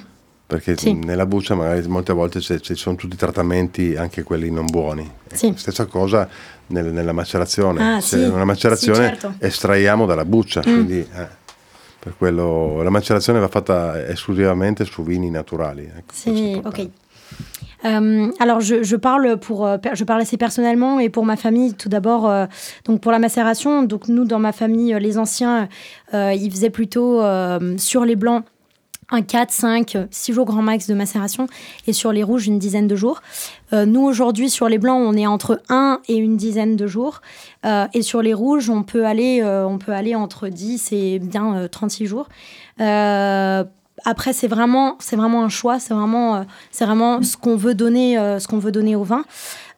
[0.46, 0.92] perché Sì.
[0.92, 5.10] nella buccia magari molte volte ci sono tutti i trattamenti, anche quelli non buoni.
[5.32, 5.54] Sì.
[5.56, 6.28] Stessa cosa
[6.66, 7.94] nel- nella macerazione.
[7.96, 8.30] Ah, Se sì.
[8.30, 9.34] nella macerazione Sì, certo.
[9.38, 10.62] estraiamo dalla buccia, Mm.
[10.62, 11.26] quindi eh,
[11.98, 15.90] per quello la macerazione va fatta esclusivamente su vini naturali.
[15.96, 16.82] ecco, importante.
[16.82, 16.90] ok.
[17.84, 21.74] Euh, alors je, je parle pour euh, je parle assez personnellement et pour ma famille
[21.74, 22.46] tout d'abord euh,
[22.84, 25.68] donc pour la macération donc nous dans ma famille euh, les anciens
[26.12, 27.22] euh, ils faisaient plutôt
[27.76, 28.44] sur les blancs
[29.10, 31.46] un 4, 5, 6 jours grand max de macération
[31.86, 33.22] et sur les rouges une dizaine de jours.
[33.72, 37.20] Euh, nous aujourd'hui sur les blancs on est entre 1 et une dizaine de jours
[37.66, 41.18] Euh, et sur les rouges on peut aller euh, on peut aller entre 10 et
[41.18, 42.28] bien euh, 36 jours.
[42.80, 43.64] Euh,
[44.04, 46.42] après c'est vraiment vraiment un choix, c'est vraiment euh,
[46.80, 49.24] vraiment ce qu'on veut euh, ce qu'on veut donner au vin.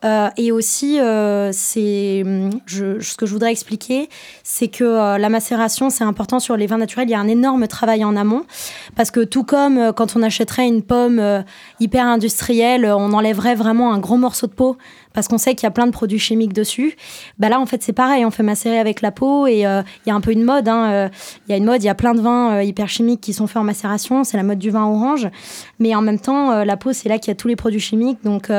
[0.04, 2.24] Euh, et aussi, euh, c'est,
[2.66, 4.08] je, ce que je voudrais expliquer,
[4.42, 7.08] c'est que euh, la macération, c'est important sur les vins naturels.
[7.08, 8.44] Il y a un énorme travail en amont,
[8.96, 11.44] parce que tout comme quand on achèterait une pomme
[11.80, 14.76] hyper industrielle, on enlèverait vraiment un gros morceau de peau,
[15.12, 16.96] parce qu'on sait qu'il y a plein de produits chimiques dessus.
[17.38, 18.24] Bah là, en fait, c'est pareil.
[18.24, 20.68] On fait macérer avec la peau, et euh, il y a un peu une mode.
[20.68, 21.08] hein, euh,
[21.46, 21.82] Il y a une mode.
[21.82, 24.24] Il y a plein de vins euh, hyper chimiques qui sont faits en macération.
[24.24, 25.28] C'est la mode du vin orange,
[25.78, 27.80] mais en même temps, euh, la peau, c'est là qu'il y a tous les produits
[27.80, 28.18] chimiques.
[28.24, 28.50] Donc,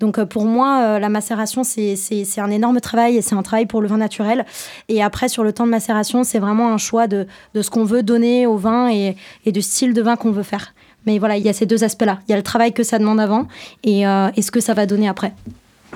[0.00, 1.96] donc pour moi, la macération, c'est
[2.38, 4.44] un énorme travail et c'est un travail pour le vin naturel.
[4.88, 7.84] Et après, sur le temps de macération, c'est vraiment un choix de, de ce qu'on
[7.84, 10.74] veut donner au vin et, et du style de vin qu'on veut faire.
[11.06, 12.20] Mais voilà, il y a ces deux aspects-là.
[12.28, 13.46] Il y a le travail que ça demande avant
[13.82, 15.32] et, et ce que ça va donner après.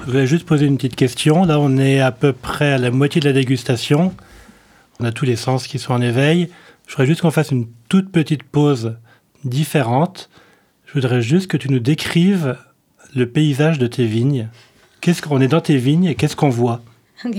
[0.07, 1.45] Je voulais juste poser une petite question.
[1.45, 4.15] Là, on est à peu près à la moitié de la dégustation.
[5.01, 6.49] On a tous les sens qui sont en éveil.
[6.87, 8.97] Je voudrais juste qu'on fasse une toute petite pause
[9.45, 10.31] différente.
[10.87, 12.57] Je voudrais juste que tu nous décrives
[13.15, 14.49] le paysage de tes vignes.
[15.01, 16.81] Qu'est-ce qu'on est dans tes vignes et qu'est-ce qu'on voit?
[17.25, 17.37] Ok.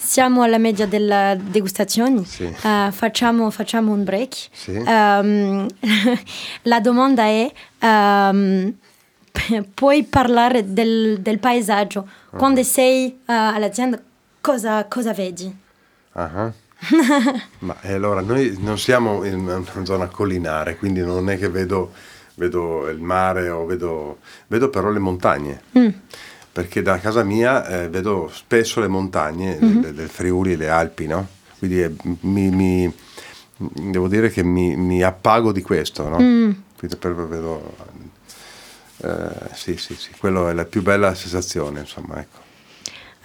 [0.00, 2.24] Siamo alla media della degustazione.
[2.24, 4.48] Sì, Eh, facciamo, facciamo un break.
[4.52, 4.72] sì.
[6.62, 7.50] La domanda è,
[9.74, 12.06] puoi parlare del, del paesaggio?
[12.30, 14.00] Quando sei eh, all'azienda,
[14.40, 15.54] cosa, cosa vedi?
[16.12, 16.52] Ah.
[17.60, 21.92] Ma allora noi non siamo in una zona collinare, quindi non è che vedo,
[22.34, 25.60] vedo il mare o vedo, vedo però le montagne.
[25.78, 25.88] Mm.
[26.52, 29.80] Perché da casa mia eh, vedo spesso le montagne Mhm.
[29.80, 31.26] del, del Friuli e le Alpi, no?
[31.58, 32.92] Quindi eh, mi, mi-
[33.56, 36.18] devo dire che mi, mi appago di questo, no?
[36.20, 36.50] Mm.
[36.78, 37.74] Quindi proprio vedo...
[39.04, 42.46] eh, sì, sì, sì, quello è la più bella sensazione, insomma, ecco.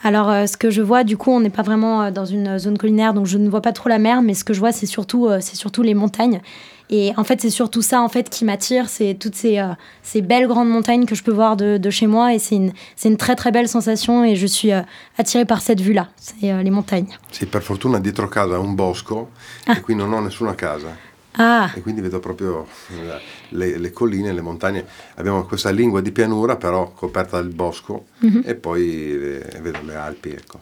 [0.05, 2.59] Alors, euh, ce que je vois, du coup, on n'est pas vraiment euh, dans une
[2.59, 4.73] zone collinaire, donc je ne vois pas trop la mer, mais ce que je vois,
[4.73, 6.41] c'est surtout, euh, c'est surtout les montagnes.
[6.89, 9.69] Et en fait, c'est surtout ça en fait qui m'attire, c'est toutes ces, euh,
[10.03, 12.73] ces belles grandes montagnes que je peux voir de, de chez moi, et c'est une,
[12.97, 14.81] c'est une très très belle sensation, et je suis euh,
[15.17, 17.17] attirée par cette vue-là, c'est euh, les montagnes.
[17.31, 19.29] Sì, per fortuna dietro casa un bosco
[19.67, 19.77] Ah.
[19.77, 20.89] e qui non ho nessuna casa.
[21.37, 23.21] Ah, e quindi vedo proprio eh,
[23.53, 24.83] le, le colline, le montagne.
[25.15, 28.43] Abbiamo questa lingua di pianura però coperta dal bosco Mhm.
[28.45, 28.81] e poi
[29.13, 30.29] eh, vedo le Alpi.
[30.29, 30.59] Ecco,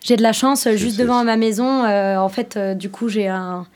[0.00, 2.90] j'ai de la chance, C'est- juste c'est- devant ma maison, euh, en fait, euh, du
[2.90, 3.66] coup, j'ai un,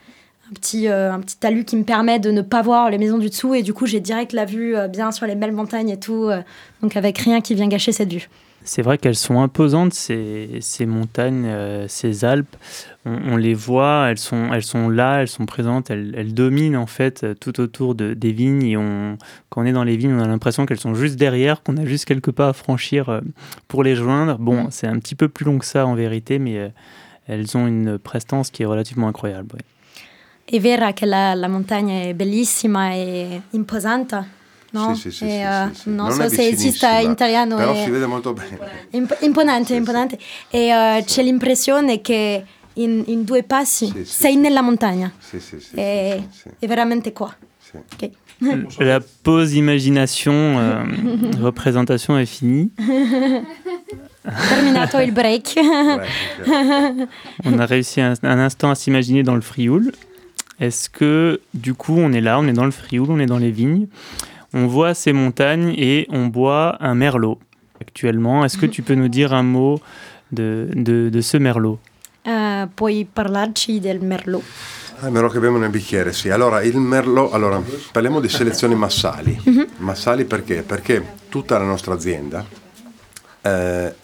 [0.49, 3.17] un petit, euh, un petit talus qui me permet de ne pas voir les maisons
[3.17, 5.89] du dessous, et du coup, j'ai direct la vue euh, bien sur les belles montagnes
[5.89, 6.41] et tout, euh,
[6.81, 8.29] donc avec rien qui vient gâcher cette vue.
[8.63, 12.55] C'est vrai qu'elles sont imposantes, ces, ces montagnes, euh, ces Alpes.
[13.09, 16.75] On, on les voit, elles sont, elles sont là, elles sont présentes, elles, elles dominent
[16.77, 18.63] en fait euh, tout autour de, des vignes.
[18.63, 19.17] Et on,
[19.49, 21.85] quand on est dans les vignes, on a l'impression qu'elles sont juste derrière, qu'on a
[21.85, 23.21] juste quelques pas à franchir euh,
[23.67, 24.37] pour les joindre.
[24.39, 24.71] Bon, Mm.
[24.71, 26.69] c'est un petit peu plus long que ça en vérité, mais euh,
[27.27, 29.47] elles ont une prestance qui est relativement incroyable.
[29.55, 29.61] ouais.
[30.49, 34.23] È vera che la, la montagna è bellissima e imposante,
[34.71, 34.95] no?
[34.95, 35.89] Sì, sì, sì, E, sì, sì, sì.
[35.89, 37.57] non, Non so se esista in italiano.
[37.57, 38.57] Però è si vede molto bene.
[38.91, 39.77] imp- imponente, Sì, sì.
[39.79, 40.17] imponente.
[40.49, 42.45] E eh, c'è l'impressione che
[42.77, 44.37] in, in due passi Sì, sì, sei sì.
[44.39, 45.11] nella montagna.
[45.19, 45.67] Sì, sì, sì.
[45.75, 47.33] Sì, sì, è veramente qua.
[47.59, 47.77] sì.
[47.77, 48.09] Ok.
[48.79, 52.69] La pause imagination, euh, représentation est finie.
[54.49, 55.55] Terminato il break.
[57.45, 59.91] On a réussi un, un instant à s'imaginer dans le Frioul.
[60.59, 63.37] Est-ce que du coup on est là, on est dans le Frioul, on est dans
[63.37, 63.87] les vignes,
[64.53, 67.39] on voit ces montagnes et on boit un merlot
[67.81, 68.43] actuellement.
[68.43, 69.79] Est-ce que tu peux nous dire un mot
[70.31, 71.79] de, de, de ce merlot?
[72.27, 74.43] Eh, puoi parlarci del merlot?
[74.99, 76.29] Ah, il merlot che abbiamo nel bicchiere, sì.
[76.29, 79.39] Allora, il merlot, allora, parliamo di selezioni massali.
[79.77, 80.61] Massali perché?
[80.61, 82.45] Perché tutta la nostra azienda
[83.41, 83.95] eh,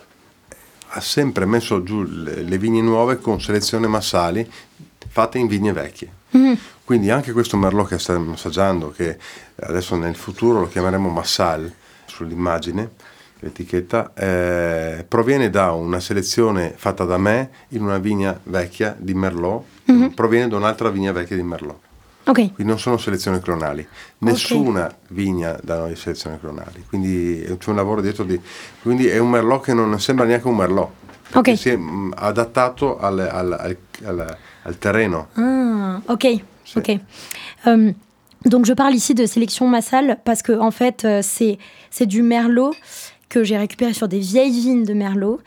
[0.87, 4.49] ha sempre messo giù le, le vigne nuove con selezioni massali
[5.09, 6.21] fatte in vigne vecchie.
[6.85, 9.17] Quindi anche questo merlot che stiamo assaggiando, che
[9.63, 11.71] adesso nel futuro lo chiameremo Massal
[12.05, 12.91] sull'immagine,
[13.43, 19.63] l'etichetta, eh, proviene da una selezione fatta da me in una vigna vecchia di Merlot,
[20.15, 21.79] proviene da un'altra vigna vecchia di Merlot.
[22.25, 22.53] Okay.
[22.53, 23.85] Quindi non sono selezioni clonali.
[24.19, 24.97] Nessuna okay.
[25.09, 26.85] vigna da noi selezioni clonali.
[26.87, 28.39] Quindi c'è un lavoro dietro di...
[28.81, 30.89] Quindi è un merlot che non sembra neanche un merlot.
[31.33, 31.57] Okay.
[31.57, 35.27] Si è mh, adattato al, al, al, al, al terreno.
[35.33, 36.41] Ah, ok.
[36.63, 36.77] Sì.
[36.77, 36.99] ok.
[37.65, 37.93] Um,
[38.45, 41.57] donc je parle ici de sélection massale parce que en fait euh, c'est
[41.89, 42.73] c'est du merlot
[43.33, 45.39] que j'ai récupéré sur des vieilles vignes de merlot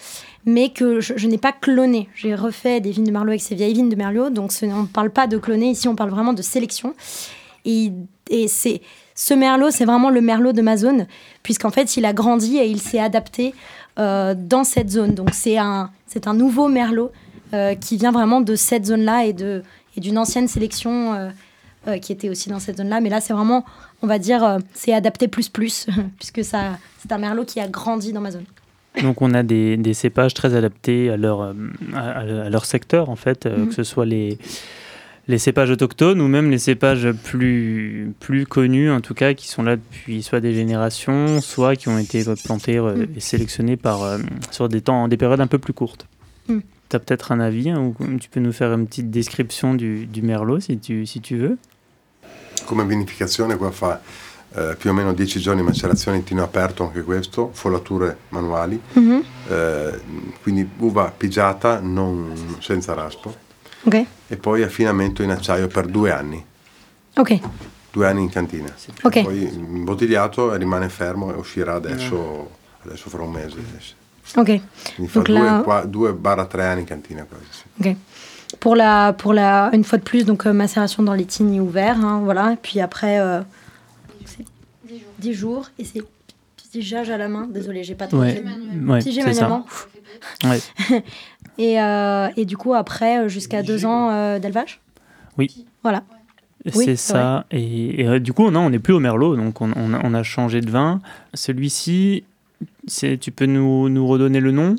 [0.47, 2.09] mais que je, n'ai pas cloné.
[2.14, 4.82] J'ai refait des vignes de Merlot avec ces vieilles vignes de Merlot, donc ce, on
[4.82, 6.95] ne parle pas de cloner, ici on parle vraiment de sélection.
[7.64, 7.91] Et,
[8.47, 8.80] c'est
[9.16, 11.09] ce Merlot, c'est vraiment le Merlot de ma zone,
[11.43, 13.55] puisqu'en fait il a grandi et il s'est adapté
[13.99, 15.14] euh, dans cette zone.
[15.14, 17.11] Donc c'est un, c'est un nouveau Merlot
[17.53, 19.64] euh, qui vient vraiment de cette zone-là et, de,
[19.97, 21.30] et d'une ancienne sélection euh,
[22.03, 23.01] qui était aussi dans cette zone-là.
[23.01, 23.64] Mais là c'est vraiment,
[24.03, 25.87] on va dire, c'est adapté plus plus,
[26.18, 28.45] puisque ça, c'est un Merlot qui a grandi dans ma zone.
[29.03, 31.53] Donc on a des, des, cépages très adaptés à leur, euh,
[31.95, 33.68] à, leur secteur, en fait, euh, mhm.
[33.68, 34.39] que ce soit les,
[35.28, 39.62] les cépages autochtones ou même les cépages plus, plus connus, en tout cas, qui sont
[39.62, 43.09] là depuis soit des générations, soit qui ont été plantés euh, mhm.
[43.16, 44.18] et sélectionnés par,
[44.51, 46.07] sur des, temps, des périodes un peu plus courtes.
[46.49, 46.62] Mhm.
[46.89, 50.07] Tu as peut-être un avis, hein, ou tu peux nous faire une petite description du,
[50.07, 51.59] du merlot, si tu, si tu veux?
[52.67, 54.01] Come vinificazione qua fa
[54.57, 58.81] eh, più o meno 10 giorni di macerazione in tino aperto anche questo, follature manuali,
[58.99, 59.21] mm-hmm.
[59.49, 60.01] eh,
[60.43, 63.35] quindi uva pigiata non, senza raspo
[63.83, 64.07] okay.
[64.27, 66.45] e poi affinamento in acciaio per due anni.
[67.17, 67.41] Ok.
[67.91, 68.75] Due anni in cantina.
[69.03, 69.23] Okay.
[69.23, 72.51] Poi imbottigliato e rimane fermo e uscirà adesso,
[72.83, 73.57] adesso fra un mese.
[74.35, 74.61] Ok.
[74.95, 75.61] Quindi fa due, la...
[75.62, 77.45] qua, due barra tre anni in cantina quasi.
[77.51, 77.62] Sì.
[77.79, 77.97] Ok.
[78.61, 82.05] Pour la, pour la, une fois de plus, donc euh, macération dans les tignes ouverts,
[82.05, 82.53] hein, voilà.
[82.53, 83.40] Et puis après, euh,
[85.18, 86.03] 10 jours et c'est
[86.76, 87.47] pigeage à la main.
[87.51, 88.42] Désolée, j'ai pas trop ouais,
[88.86, 89.66] ouais, Pigé manuellement.
[90.44, 90.61] Ouais.
[91.59, 94.80] et, euh, et, du coup, après, euh, jusqu'à 2 ans euh, d'élevage
[95.38, 95.66] Oui.
[95.82, 96.03] Voilà.
[96.66, 97.47] C'est oui, ça.
[97.51, 100.14] Et, et, du coup, non, on n'est plus au Merlot, donc on, on, a, on
[100.14, 101.01] a, changé de vin.
[101.32, 102.24] Celui-ci,
[103.20, 104.74] tu peux nous, nous redonner le nom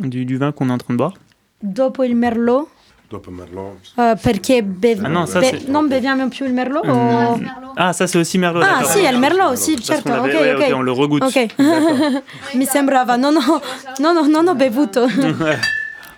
[0.00, 1.14] du, du vin qu'on est en train de boire?
[1.62, 2.68] Dopo il Merlot
[3.14, 3.76] Dopo Merlot.
[3.94, 7.40] Uh, perché bev- ah non, ça, be- non beviamo più il Merlot o...
[7.76, 8.64] Ah, ça c'est aussi Merlot.
[8.64, 10.10] Ah sì, è il Merlot, sì, certo.
[10.12, 10.74] Ok, ok.
[10.74, 11.24] On le regoute.
[11.24, 11.54] Ok.
[12.54, 13.60] Mi sembrava, non ho,
[13.98, 15.06] non ho, non ho bevuto.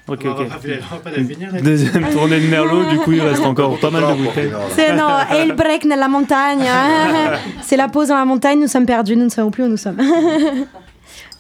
[0.09, 1.61] Ok, ok.
[1.63, 4.53] Deuxième tournée de Merlot, du coup il reste encore pas mal de bouteilles.
[4.71, 7.37] C'est non, et il break nella montagna.
[7.61, 9.77] C'est la pause dans la montagne, nous sommes perdus, nous ne savons plus où nous
[9.77, 10.01] sommes.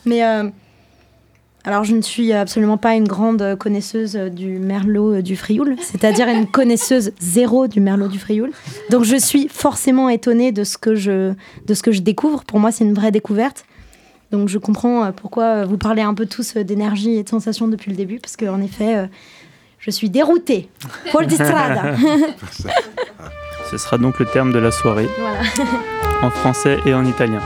[0.05, 0.51] Mais euh,
[1.67, 6.47] alors, je ne suis absolument pas une grande connaisseuse du merlot du Frioul, c'est-à-dire une
[6.47, 8.53] connaisseuse zéro du merlot du Frioul.
[8.91, 11.35] Donc, je suis forcément étonnée de ce que je,
[11.67, 12.45] de ce que je découvre.
[12.45, 13.64] Pour moi, c'est une vraie découverte.
[14.31, 17.97] Donc, je comprends pourquoi vous parlez un peu tous d'énergie et de sensations depuis le
[17.97, 19.09] début, parce qu'en effet,
[19.81, 20.69] je suis déroutée.
[21.11, 21.97] Paul Distrada.
[23.71, 25.09] Ce sera donc le terme de la soirée,
[26.23, 27.41] en français et en italien.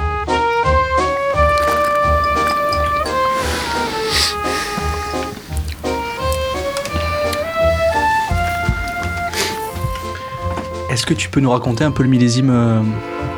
[10.90, 12.84] Est-ce que tu peux nous raconter un peu le millésime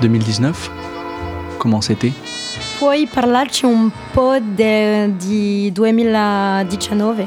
[0.00, 2.12] 2019 euh, Comment c'était?
[2.78, 7.26] Puoi parlarci un po' de, di 2019?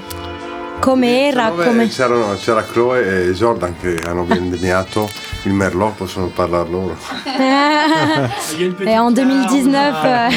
[0.82, 1.52] Come era?
[1.52, 1.88] Come...
[1.88, 5.08] C'era Chloe e Jordan che hanno vendemmiato
[5.46, 6.96] il Merlot, possono parlare loro.
[8.84, 10.30] et en 2019, euh,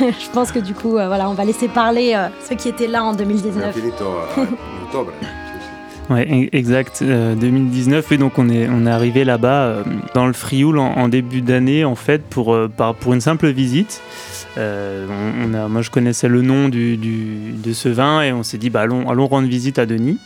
[0.18, 2.88] je pense que du coup, euh, voilà, on va laisser parler euh, ceux qui étaient
[2.88, 3.72] là en 2019.
[6.08, 7.02] Ouais, exact.
[7.02, 9.82] 2019, euh, et donc on est, on est arrivé là-bas euh,
[10.14, 12.68] dans le Frioul en, début d'année, en fait, pour, euh,
[13.00, 14.00] pour une simple visite.
[14.56, 19.10] Moi, je connaissais le nom du, de ce vin et on s'est dit, bah, allons,
[19.10, 20.18] allons rendre visite à Denis.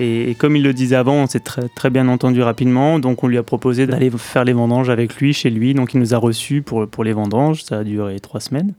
[0.00, 2.98] Et, comme il le disait avant, on s'est très, très bien entendu rapidement.
[2.98, 5.74] Donc, on lui a proposé d'aller faire les vendanges avec lui, chez lui.
[5.74, 7.62] Donc, il nous a reçus pour, pour les vendanges.
[7.64, 8.72] Ça a duré trois semaines.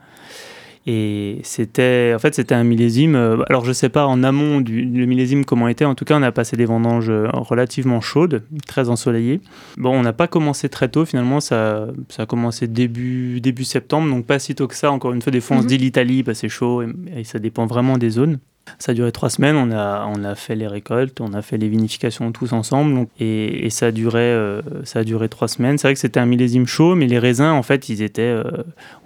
[0.86, 3.16] Et c'était, en fait, c'était un millésime.
[3.16, 5.86] Euh, alors, je sais pas en amont du, millésime comment était.
[5.86, 9.40] En tout cas, on a passé des vendanges euh, relativement chaudes, très ensoleillées.
[9.78, 11.06] Bon, on n'a pas commencé très tôt.
[11.06, 14.92] Finalement, ça, ça a commencé début, début septembre, donc pas si tôt que ça.
[14.92, 15.70] Encore une fois, des fois, on se mhm.
[15.70, 18.40] dit l'Italie, bah, c'est chaud, et, ça dépend vraiment des zones.
[18.80, 21.58] Ça a duré trois semaines, on a, on a fait les récoltes, on a fait
[21.58, 25.78] les vinifications tous ensemble, et, ça, a duré, euh, ça a duré trois semaines.
[25.78, 28.44] C'est vrai que c'était un millésime chaud, mais les raisins, en fait, ils étaient, euh,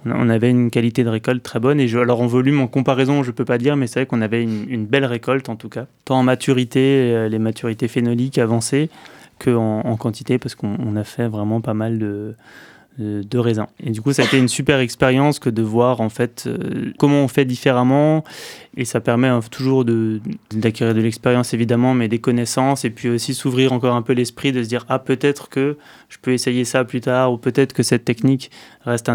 [0.06, 1.80] on, avait une qualité de récolte très bonne.
[1.80, 4.42] Et alors en volume, en comparaison, je peux pas dire, mais c'est vrai qu'on avait
[4.42, 8.90] une, belle récolte en tout cas, tant en maturité, euh, les maturités phénoliques avancées,
[9.38, 12.34] qu'en en quantité, parce qu'on a fait vraiment pas mal de
[12.98, 13.66] de raisins.
[13.82, 16.48] Et du coup, ça a été une super expérience que de voir en fait
[16.98, 18.24] comment on fait différemment
[18.78, 23.34] et ça permet hein, toujours d'acquérir de, l'expérience évidemment, mais des connaissances et puis aussi
[23.34, 25.76] s'ouvrir encore un peu l'esprit de se dire ah peut-être que
[26.08, 28.52] je peux essayer ça plus tard ou peut-être que cette technique
[28.84, 29.10] reste,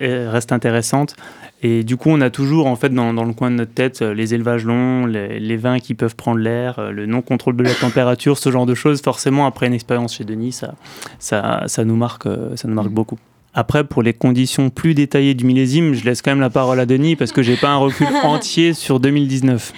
[0.00, 1.14] reste intéressante.
[1.62, 4.12] Et du coup, on a toujours en fait dans, le coin de notre tête euh,
[4.12, 8.36] les élevages longs, les, vins qui peuvent prendre l'air, euh, le non-contrôle de la température,
[8.36, 9.00] ce genre de choses.
[9.00, 10.74] Forcément, après une expérience chez Denis, ça,
[11.18, 13.18] ça, ça nous marque, euh, ça nous marque beaucoup.
[13.54, 16.86] Après, pour les conditions plus détaillées du millésime, je laisse quand même la parole à
[16.86, 19.72] Denis parce que j'ai pas un recul entier sur 2019.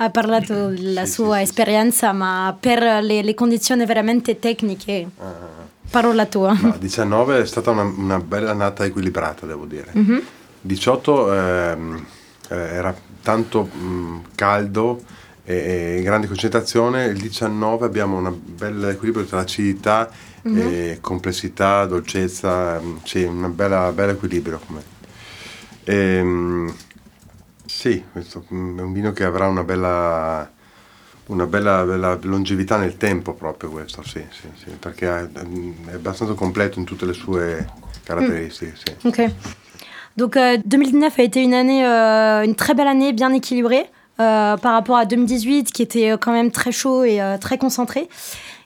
[0.00, 5.08] Ha parlato della sua esperienza, ma per le, le condizioni veramente tecniche,
[5.90, 6.56] parola tua.
[6.60, 9.90] No, 19 è stata una, una, bella annata equilibrata, devo dire.
[9.96, 10.18] Mm-hmm.
[10.60, 12.06] 18 ehm,
[12.50, 15.02] eh, era tanto mh, mm, caldo
[15.44, 20.10] e, e, grande concentrazione, il 19 abbiamo un bel equilibrio tra acidità
[20.46, 21.00] mm-hmm.
[21.00, 24.60] complessità, dolcezza, sì, un bel equilibrio.
[25.84, 26.74] E, ehm,
[27.64, 30.50] sì, questo è un vino che avrà una bella,
[31.26, 35.28] una bella, bella, longevità nel tempo proprio questo, sì, sì, sì, perché è
[35.92, 37.66] abbastanza completo in tutte le sue
[38.04, 38.72] caratteristiche.
[38.72, 38.96] Mm.
[38.98, 39.06] Sì.
[39.06, 39.32] Ok.
[40.16, 43.86] Donc euh, 2019 a été une année, euh, une très belle année, bien équilibrée
[44.20, 48.08] euh, par rapport à 2018 qui était quand même très chaud et euh, très concentré.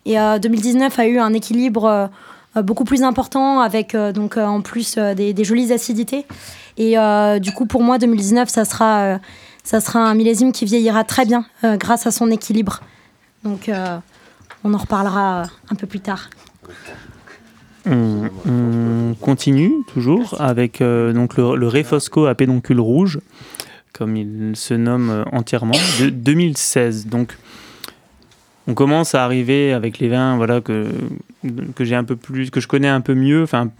[0.05, 2.11] Et 2019 euh, a eu un équilibre
[2.57, 6.27] euh, beaucoup plus important avec euh, donc en plus des, jolies acidités.
[6.77, 6.97] Et
[7.41, 9.19] du coup, pour moi, 2019, ça sera,
[9.63, 12.81] ça sera un millésime qui vieillira très bien grâce à son équilibre.
[13.45, 13.71] Donc,
[14.65, 16.31] on en reparlera un peu plus tard.
[17.85, 23.21] On, continue toujours avec donc le, le Refosco à pédoncule rouge,
[23.93, 27.07] comme il se nomme entièrement, de 2016.
[27.09, 27.37] Donc,
[28.67, 30.89] on commence à arriver avec les vins voilà que
[31.75, 33.71] que j'ai un peu plus que je connais un peu mieux enfin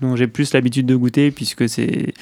[0.00, 2.12] dont j'ai plus l'habitude de goûter puisque c'est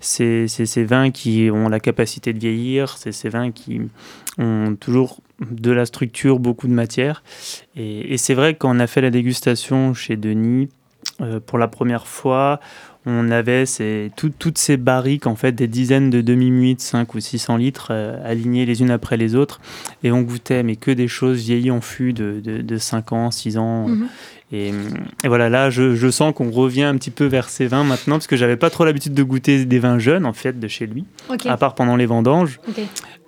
[0.00, 3.82] ces vins qui ont la capacité de vieillir c'est ces vins qui
[4.38, 7.22] ont toujours de la structure beaucoup de matière.
[7.76, 10.68] Et, c'est vrai qu'on a fait la dégustation chez Denis
[11.20, 12.60] euh, pour la première fois
[13.08, 17.56] on avait ces, toutes ces barriques, en fait, des dizaines de demi-muites, 5 ou 600
[17.56, 19.60] litres, euh, alignées les unes après les autres.
[20.02, 23.56] Et on goûtait, mais que des choses vieillies en fût de, de, 5 ans, 6
[23.56, 23.88] ans.
[23.88, 24.08] Mhm.
[24.52, 24.72] et,
[25.24, 28.36] voilà, là, je, sens qu'on revient un petit peu vers ces vins maintenant, parce que
[28.36, 31.04] j'avais pas trop l'habitude de goûter des vins jeunes, en fait, de chez lui,
[31.46, 32.60] à part pendant les vendanges.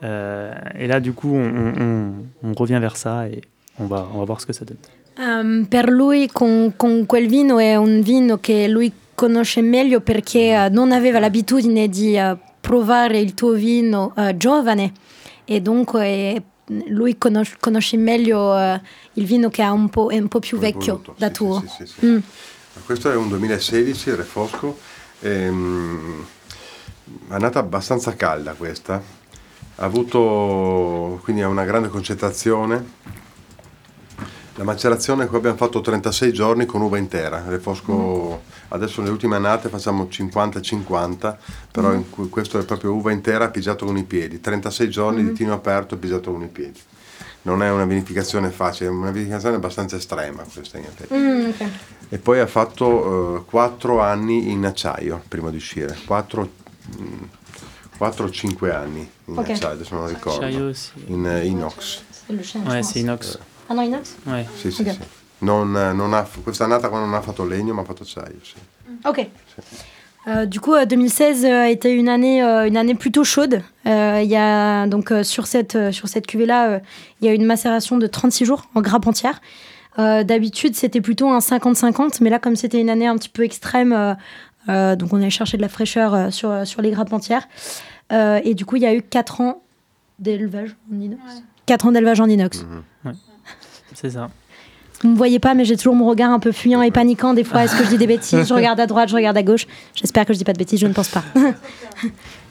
[0.03, 2.13] Euh, et là, du coup, on,
[2.43, 3.41] on, revient vers ça et
[3.79, 4.79] on va, on va voir ce que ça donne.
[5.19, 8.91] Um, per lui, con, con quel vino è un vino che lui
[9.21, 14.95] conosce meglio perché uh, non aveva l'abitudine di uh, provare il tuo vino uh, giovane
[15.45, 16.43] e dunque
[16.87, 18.57] lui conosce, conosce meglio
[19.15, 21.15] il vino che è un po', un po più vecchio voluto.
[21.19, 21.65] da sì, tuo.
[21.67, 22.19] Sì, sì, mm.
[22.87, 24.79] Questo è un 2016, il Refosco.
[25.21, 26.25] Ehm,
[27.29, 29.03] è nata abbastanza calda questa.
[29.75, 33.19] Ha avuto quindi una grande concentrazione
[34.55, 39.37] la macerazione qui abbiamo fatto 36 giorni con uva intera, Refosco mm adesso nelle ultime
[39.37, 41.37] annate facciamo 50-50,
[41.71, 42.29] però mm.
[42.29, 45.27] questo è proprio uva intera pigiato con i piedi, 36 giorni mm.
[45.27, 46.79] di tino aperto pigiato con i piedi.
[47.43, 51.15] Non è una vinificazione facile, è una vinificazione abbastanza estrema questa in effetti.
[51.15, 51.71] Mm, okay.
[52.11, 56.51] E poi ha fatto uh, 4 anni in acciaio prima di uscire, 4
[57.99, 59.55] o 5 anni in okay.
[59.55, 60.45] acciaio, adesso non ricordo.
[60.45, 60.91] Acciaio, sì.
[61.07, 62.03] In uh, inox.
[62.67, 63.39] Ouais, c'est inox.
[63.67, 64.47] Ah non, inox Ouais.
[64.57, 64.95] Sì, sì, okay.
[64.95, 65.20] sì.
[65.41, 68.37] Non, non ha, quest'annata qua non ha fatto legno, ma ha fatto acciaio.
[68.43, 68.55] Sì.
[69.05, 69.29] Ok.
[70.29, 73.63] Euh, du coup, 2016 euh, a été une année, euh, une année plutôt chaude.
[73.87, 76.81] Il y a, donc, sur cette, sur cette cuvée-là,
[77.21, 79.41] il y a une macération de 36 jours en grappe entière.
[79.97, 84.17] D'habitude, c'était plutôt un 50-50, mais là, comme c'était une année un petit peu extrême,
[84.69, 87.49] donc on allait chercher de la fraîcheur sur, sur les grappes entières.
[88.11, 89.63] et du coup, il y a eu 4 ans
[90.19, 91.23] d'élevage en inox.
[91.67, 92.65] 4 ans d'élevage en inox.
[93.05, 93.15] Mhm.
[93.95, 94.31] C'est ça.
[95.03, 97.33] Vous me voyez pas, mais j'ai toujours mon regard un peu fuyant et paniquant.
[97.33, 98.47] Des fois, est-ce que je dis des bêtises?
[98.47, 99.67] Je regarde à droite, je regarde à gauche.
[99.95, 101.25] J'espère que je dis pas de bêtises, je ne pense pas.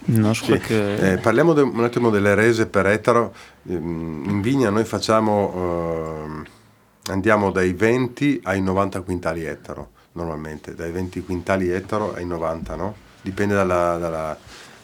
[0.07, 0.73] No, je crois que...
[0.73, 3.31] Eh, parliamo de, un attimo delle rese per ettaro.
[3.67, 11.23] In vigna noi facciamo, eh, andiamo dai 20 ai 90 quintali ettaro, normalmente, dai 20
[11.23, 12.95] quintali ettaro ai 90, no?
[13.21, 14.37] Dipende dalla, dalla,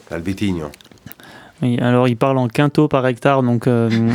[0.07, 0.69] dal vitigno.
[1.61, 3.89] Alors il parle en quinto par hectare, donc euh,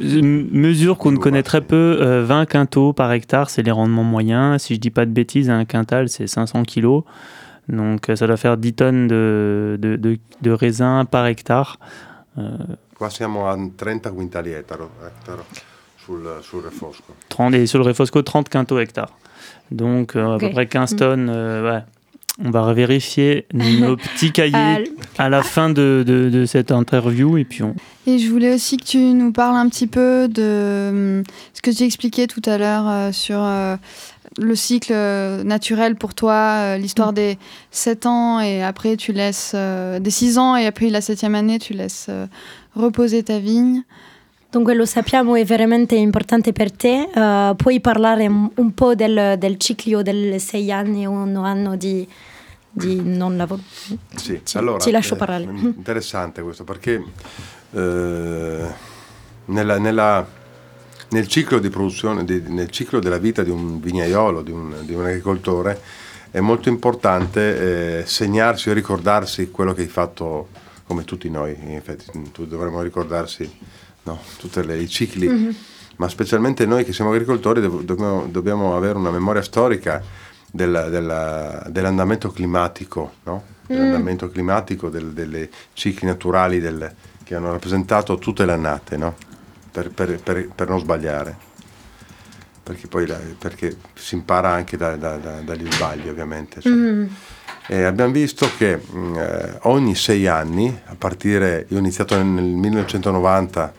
[0.00, 4.04] une mesure qu'on ne connaît très peu, 20 euh, quintaux par hectare, c'est les rendements
[4.04, 4.62] moyens.
[4.62, 7.04] Si je dis pas de bêtises, un quintal, c'est 500 kilos.
[7.68, 11.78] Donc euh, ça doit faire 10 tonnes de, de, de, raisin par hectare.
[12.98, 14.90] Qua siamo a 30 quintali ettaro,
[15.96, 17.14] sul, sul refosco.
[17.28, 19.10] 30, et sur le refosco, 30 quintaux hectare.
[19.70, 20.96] Donc à peu près 15 mm.
[20.96, 21.84] tonnes, ouais,
[22.42, 27.62] On va vérifier nos petits cahiers à la fin de, de, cette interview et puis
[27.62, 27.76] on...
[28.06, 31.22] Et je voulais aussi que tu nous parles un petit peu de
[31.52, 33.76] ce que tu expliquais tout à l'heure euh, sur euh,
[34.36, 37.14] le cycle euh, naturel pour toi, l'histoire mm.
[37.14, 37.38] des
[37.70, 41.72] 7 ans et après tu laisses des 6 ans et après la septième année tu
[41.72, 42.10] laisses
[42.74, 43.84] reposer ta vigne.
[44.54, 47.10] Dunque lo sappiamo è veramente importante per te.
[47.12, 52.08] Uh, puoi parlare un po' del, del ciclo delle sei anni, un anno di,
[52.70, 53.60] di non lavoro?
[54.14, 55.42] Sì, ci, allora, ci lascio eh, parlare.
[55.42, 57.02] interessante questo perché
[57.72, 58.66] eh,
[59.46, 60.24] nella, nella,
[61.08, 64.94] nel ciclo di produzione, di, nel ciclo della vita di un vignaiolo, di un, di
[64.94, 65.80] un agricoltore,
[66.30, 70.46] è molto importante eh, segnarsi e ricordarsi quello che hai fatto
[70.86, 74.20] come tutti noi, in effetti, tu dovremmo ricordarsi no?
[74.38, 75.50] tutti i cicli, mm-hmm.
[75.96, 80.02] ma specialmente noi che siamo agricoltori dobbiamo, dobbiamo avere una memoria storica
[80.50, 83.42] della, della, dell'andamento climatico, no?
[83.44, 83.66] mm.
[83.66, 86.92] dell'andamento climatico del, delle cicli naturali del,
[87.24, 89.16] che hanno rappresentato tutte le annate, no?
[89.70, 91.52] per, per, per, per, non sbagliare.
[92.62, 96.60] Perché poi la, perché si impara anche da, da, da, dagli sbagli ovviamente.
[96.66, 97.06] Mm.
[97.66, 102.14] E abbiamo visto che mh, mm, eh, ogni sei anni, a partire, io ho iniziato
[102.22, 103.72] nel 1990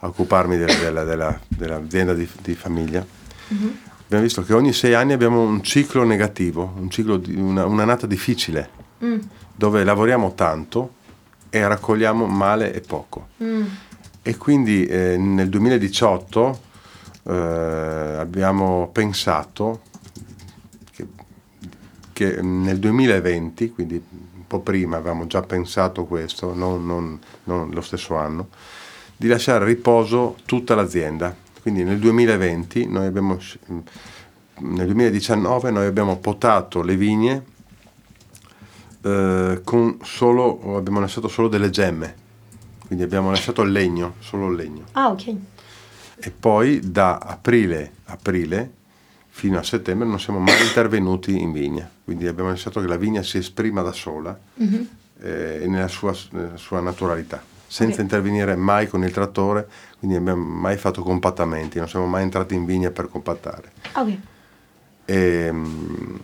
[0.00, 3.04] a occuparmi della, della, della, dell'azienda di, di famiglia,
[3.52, 3.70] mm-hmm.
[4.04, 8.06] abbiamo visto che ogni sei anni abbiamo un ciclo negativo, un ciclo di, una, un'annata
[8.06, 8.70] difficile,
[9.04, 9.18] mm.
[9.54, 10.94] dove lavoriamo tanto
[11.50, 13.28] e raccogliamo male e poco.
[13.42, 13.66] Mm.
[14.22, 16.60] E quindi eh, nel 2018
[17.24, 19.82] eh, abbiamo pensato
[20.92, 21.06] che,
[22.12, 27.80] che, nel 2020, quindi un po' prima avevamo già pensato questo, non, non, non lo
[27.82, 28.48] stesso anno,
[29.20, 31.36] di lasciare a riposo tutta l'azienda.
[31.60, 33.38] Quindi nel 2020, noi abbiamo,
[34.60, 37.44] nel 2019 noi abbiamo potato le vigne
[39.02, 42.14] eh, con solo, abbiamo lasciato solo delle gemme,
[42.86, 44.84] quindi abbiamo lasciato il legno, solo il legno.
[44.92, 45.34] Ah, ok.
[46.16, 48.72] E poi da aprile, aprile
[49.28, 53.22] fino a settembre non siamo mai intervenuti in vigna, quindi abbiamo lasciato che la vigna
[53.22, 54.82] si esprima da sola mm-hmm.
[55.20, 58.02] eh, nella sua, nella sua naturalità senza okay.
[58.02, 59.68] intervenire mai con il trattore,
[60.00, 63.70] quindi abbiamo mai fatto compattamenti, non siamo mai entrati in vigna per compattare.
[63.92, 64.20] Okay.
[65.04, 66.20] E, um,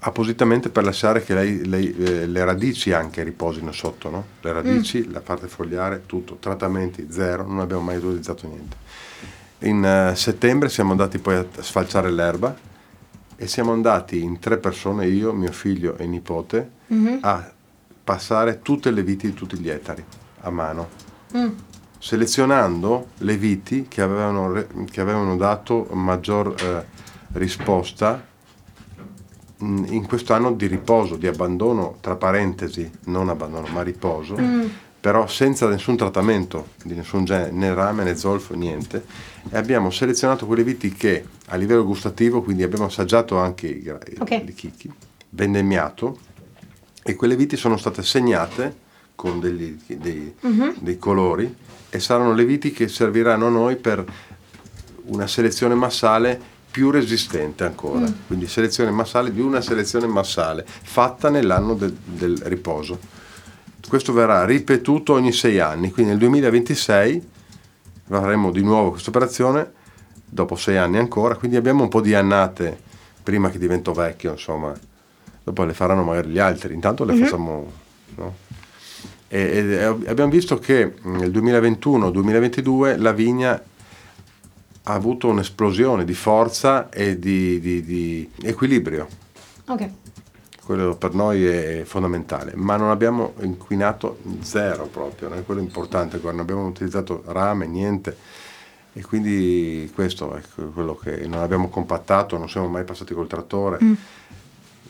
[0.00, 4.24] appositamente per lasciare che lei, lei, eh, le radici anche riposino sotto, no?
[4.40, 5.12] le radici, mm.
[5.12, 8.76] la parte fogliare, tutto, trattamenti zero, non abbiamo mai utilizzato niente.
[9.60, 12.56] In uh, settembre siamo andati poi a sfalciare l'erba
[13.36, 17.18] e siamo andati in tre persone, io, mio figlio e nipote, mm-hmm.
[17.20, 17.52] a
[18.02, 20.04] passare tutte le viti di tutti gli etari
[20.44, 20.88] a mano,
[21.36, 21.48] mm.
[21.98, 26.84] selezionando le viti che avevano, che avevano dato maggior eh,
[27.32, 28.24] risposta
[29.62, 34.66] mm, in questo anno di riposo, di abbandono, tra parentesi, non abbandono, ma riposo, mm.
[35.00, 39.04] però senza nessun trattamento di nessun genere, né rame né zolfo, niente.
[39.50, 44.46] E abbiamo selezionato quelle viti che a livello gustativo, quindi abbiamo assaggiato anche i, okay.
[44.46, 44.92] i chicchi,
[45.30, 46.18] vendemmiato,
[47.02, 48.82] e quelle viti sono state segnate
[49.14, 50.74] con degli, dei, uh-huh.
[50.78, 51.54] dei colori
[51.88, 54.04] e saranno le viti che serviranno a noi per
[55.06, 58.26] una selezione massale più resistente ancora, mm.
[58.26, 62.98] quindi selezione massale di una selezione massale fatta nell'anno del, del riposo.
[63.86, 67.28] Questo verrà ripetuto ogni sei anni, quindi nel 2026
[68.06, 69.70] faremo di nuovo questa operazione,
[70.24, 72.76] dopo sei anni ancora, quindi abbiamo un po' di annate
[73.22, 74.72] prima che divento vecchio, insomma,
[75.44, 77.22] dopo le faranno magari gli altri, intanto le mm-hmm.
[77.22, 77.72] facciamo...
[78.16, 78.34] No?
[79.28, 83.62] E, abbiamo visto che nel 2021-2022 la vigna
[84.86, 89.08] ha avuto un'esplosione di forza e di, di, di equilibrio.
[89.66, 89.88] Ok.
[90.64, 96.18] Quello per noi è fondamentale, ma non abbiamo inquinato zero proprio, non è quello importante,
[96.22, 98.16] non abbiamo utilizzato rame, niente.
[98.94, 100.40] E quindi questo è
[100.72, 103.78] quello che non abbiamo compattato, non siamo mai passati col trattore.
[103.82, 103.92] Mm.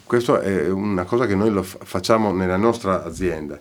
[0.04, 3.58] Questo è una cosa che noi lo facciamo nella nostra azienda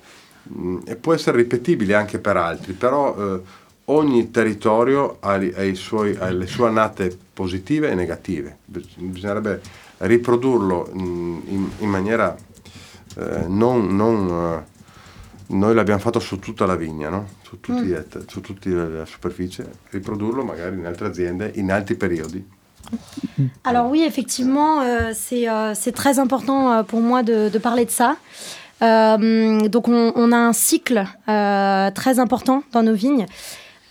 [0.52, 3.42] Mm, e può essere ripetibile anche per altri, però eh,
[3.86, 8.58] ogni territorio ha, ha, suoi, ha, le sue annate positive e negative.
[8.66, 9.62] Bisognerebbe
[10.00, 12.36] riprodurlo in, in, in maniera
[13.18, 13.96] eh, non...
[13.96, 14.72] non eh,
[15.46, 17.28] noi l'abbiamo fatto su tutta la vigna, no?
[17.44, 18.26] su, tutti, mm.
[18.28, 22.44] su tutta la superficie, riprodurlo magari in altre aziende in altri periodi.
[23.64, 27.92] Alors oui, effectivement, euh, c'est euh, très important euh, pour moi de, de parler de
[27.92, 28.18] ça.
[28.84, 33.26] Euh, donc on, a un cycle euh, très important dans nos vignes.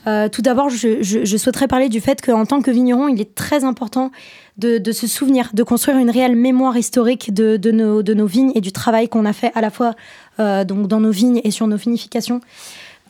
[0.07, 3.65] Euh, tout d'abord, je, souhaiterais parler du fait qu'en tant que vigneron, il est très
[3.65, 4.11] important
[4.59, 9.09] de, se souvenir, de construire une réelle mémoire historique de, nos, vignes et du travail
[9.09, 9.95] qu'on a fait à la fois
[10.39, 12.41] donc dans nos vignes et sur nos vinifications.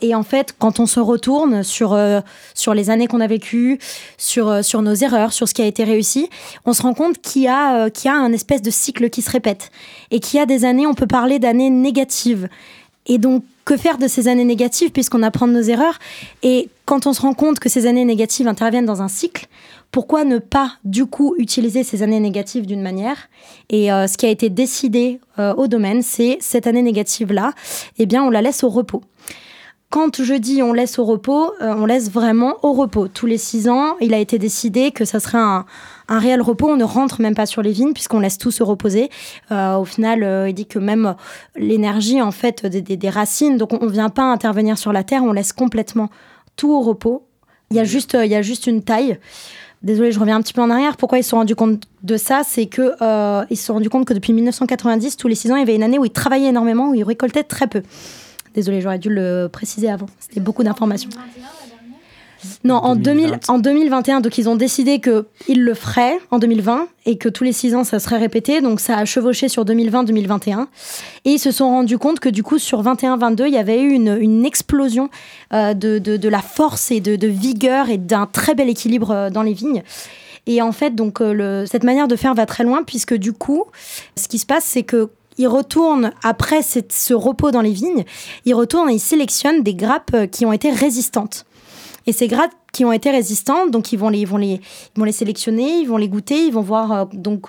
[0.02, 2.20] Et en fait, quand on se retourne sur, euh,
[2.54, 3.78] sur les années qu'on a vécues,
[4.18, 6.28] sur, sur nos erreurs, sur ce qui a été réussi,
[6.66, 9.22] on se rend compte qu'il y, a, qu'il y a un espèce de cycle qui
[9.22, 9.70] se répète.
[10.10, 12.48] Et qu'il y a des années, on peut parler d'années négatives.
[13.06, 15.98] Et donc, que faire de ces années négatives puisqu'on apprend de nos erreurs?
[16.42, 19.46] Et quand on se rend compte que ces années négatives interviennent dans un cycle,
[19.90, 23.28] pourquoi ne pas du coup utiliser ces années négatives d'une manière?
[23.70, 27.52] Et euh, ce qui a été décidé euh, au domaine, c'est cette année négative-là,
[27.98, 29.02] eh bien on la laisse au repos.
[29.92, 33.08] Quand je dis on laisse au repos, euh, on laisse vraiment au repos.
[33.08, 35.66] Tous les six ans, il a été décidé que ça serait un,
[36.08, 36.70] un réel repos.
[36.70, 39.10] On ne rentre même pas sur les vignes puisqu'on laisse tout se reposer.
[39.50, 41.14] Euh, au final, euh, il dit que même
[41.56, 45.24] l'énergie en fait des, des, racines, donc on ne vient pas intervenir sur la terre,
[45.24, 46.08] on laisse complètement
[46.56, 47.26] tout au repos.
[47.70, 49.18] Il y a juste, il y a juste une taille.
[49.82, 50.96] Désolée, je reviens un petit peu en arrière.
[50.96, 52.44] Pourquoi ils se sont rendus compte de ça?
[52.46, 52.92] C'est que
[53.50, 55.74] ils se sont rendus compte que depuis 1990, tous les six ans, il y avait
[55.74, 57.82] une année où ils travaillaient énormément, où ils récoltaient très peu.
[58.54, 60.06] Désolée, j'aurais dû le préciser avant.
[60.20, 61.10] C'était beaucoup d'informations.
[62.64, 67.16] Non, en, 2000, en 2021, donc ils ont décidé qu'ils le feraient en 2020 et
[67.16, 68.60] que tous les six ans, ça serait répété.
[68.60, 70.66] Donc ça a chevauché sur 2020-2021.
[71.24, 73.90] Et ils se sont rendus compte que du coup, sur 21-22, il y avait eu
[73.90, 75.08] une, une explosion
[75.52, 79.10] euh, de, de, de, la force et de, de vigueur et d'un très bel équilibre
[79.10, 79.82] euh, dans les vignes.
[80.46, 83.32] Et en fait, donc, euh, le, cette manière de faire va très loin puisque du
[83.32, 83.64] coup,
[84.16, 88.04] ce qui se passe, c'est que il retourne, après ce repos dans les vignes,
[88.44, 91.46] il retourne et il sélectionne des grappes euh, qui ont été résistantes.
[92.06, 94.60] Et ces grappes qui ont été résistantes, donc ils vont les, ils vont les,
[94.96, 97.46] ils vont les sélectionner, ils vont les goûter, ils vont voir euh, donc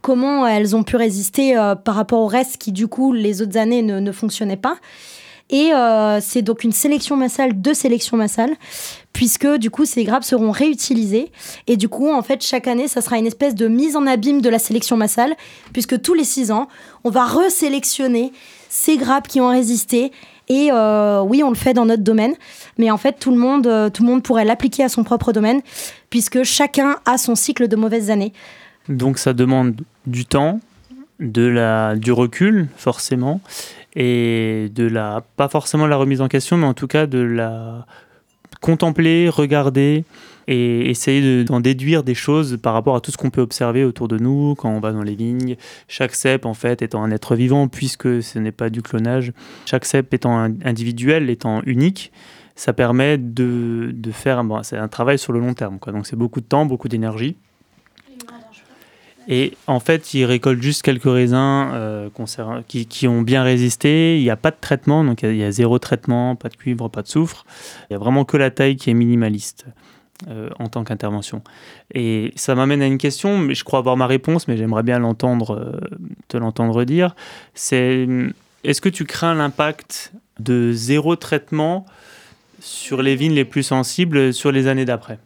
[0.00, 3.56] comment elles ont pu résister euh, par rapport au reste qui du coup les autres
[3.56, 4.76] années ne, ne fonctionnaient pas.
[5.50, 5.70] Et
[6.20, 8.50] c'est donc une sélection massale de sélection massale
[9.16, 11.30] puisque du coup ces grappes seront réutilisées.
[11.66, 14.42] Et du coup en fait chaque année ça sera une espèce de mise en abîme
[14.42, 15.34] de la sélection massale
[15.72, 16.68] puisque tous les six ans
[17.02, 18.32] on va resélectionner
[18.68, 20.12] ces grappes qui ont résisté.
[20.48, 22.34] Et euh, oui on le fait dans notre domaine.
[22.76, 25.32] Mais en fait tout le monde euh, tout le monde pourrait l'appliquer à son propre
[25.32, 25.62] domaine
[26.10, 28.32] puisque chacun a son cycle de mauvaises années.
[28.88, 30.60] Donc ça demande du temps
[31.20, 33.40] de la du recul forcément
[33.96, 37.86] et de la pas forcément la remise en question mais en tout cas de la
[38.60, 40.04] contempler, regarder
[40.48, 44.08] et essayer d'en déduire des choses par rapport à tout ce qu'on peut observer autour
[44.08, 45.56] de nous quand on va dans les vignes.
[45.88, 49.32] Chaque cep, en fait, étant un être vivant, puisque ce n'est pas du clonage,
[49.64, 52.12] chaque cep étant individuel, étant unique,
[52.54, 55.78] ça permet de, de faire bon, un travail sur le long terme.
[55.86, 57.36] Donc c'est beaucoup de temps, beaucoup d'énergie.
[59.28, 62.08] Et en fait, ils récoltent juste quelques raisins euh,
[62.68, 64.18] qui, ont bien résisté.
[64.18, 66.88] Il n'y a pas de traitement, donc il y, a zéro traitement, pas de cuivre,
[66.88, 67.44] pas de soufre.
[67.82, 69.66] Il n'y a vraiment que la taille qui est minimaliste
[70.28, 71.42] euh, en tant qu'intervention.
[71.92, 74.98] Et ça m'amène à une question, mais je crois avoir ma réponse, mais j'aimerais bien
[75.00, 75.80] l'entendre, euh,
[76.28, 77.16] te l'entendre dire.
[77.54, 78.06] C'est
[78.62, 81.84] est-ce que tu crains l'impact de zéro traitement
[82.60, 85.18] sur les vignes les plus sensibles sur les années d'après?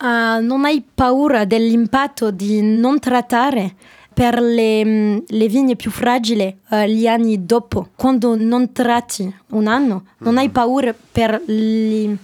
[0.00, 3.74] Uh, non hai paura dell'impatto di non trattare
[4.12, 9.66] per le, mm, le vigne più fragili uh, gli anni dopo, quando non tratti un
[9.66, 10.04] anno?
[10.18, 10.52] Non hai mm.
[10.52, 12.16] paura per gli,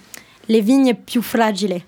[0.47, 1.85] le vigne più fragili?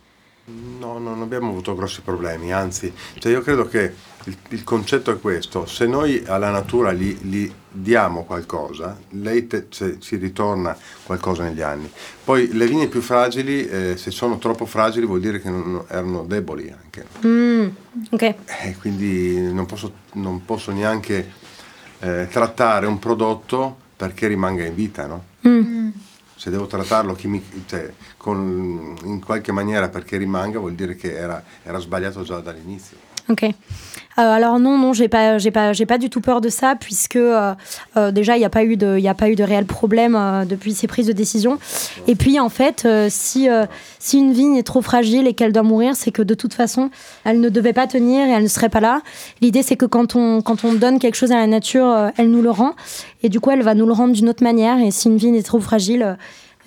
[0.78, 3.92] No, non abbiamo avuto grossi problemi, anzi, cioè io credo che
[4.26, 9.66] il, il, concetto è questo, se noi alla natura gli, gli diamo qualcosa, lei te,
[9.70, 11.90] se, ci ritorna qualcosa negli anni.
[12.24, 16.24] Poi le vigne più fragili, eh, se sono troppo fragili vuol dire che non, erano
[16.24, 17.06] deboli anche.
[17.24, 17.68] Mm,
[18.10, 18.34] okay.
[18.62, 21.32] eh, quindi non posso, non posso neanche
[22.00, 25.24] eh, trattare un prodotto perché rimanga in vita, no?
[25.46, 25.88] Mm.
[26.34, 31.42] Se devo trattarlo chimic- cioè, con, in qualche maniera perché rimanga vuol dire che era,
[31.62, 32.96] era sbagliato già dall'inizio.
[33.28, 33.54] Ok.
[34.18, 36.74] Euh, alors non, non, j'ai pas, j'ai pas, j'ai pas du tout peur de ça
[36.74, 37.54] puisque euh,
[37.96, 39.66] euh, déjà il n'y a pas eu de, il y a pas eu de réel
[39.66, 40.18] problème
[40.48, 41.58] depuis ces prises de décision.
[42.06, 43.48] Et puis en fait, si
[43.98, 46.90] si une vigne est trop fragile et qu'elle doit mourir, c'est que de toute façon,
[47.24, 49.02] elle ne devait pas tenir et elle ne serait pas là.
[49.40, 52.42] L'idée c'est que quand on quand on donne quelque chose à la nature, elle nous
[52.42, 52.74] le rend
[53.22, 54.78] et du coup elle va nous le rendre d'une autre manière.
[54.78, 56.16] Et si une vigne est trop fragile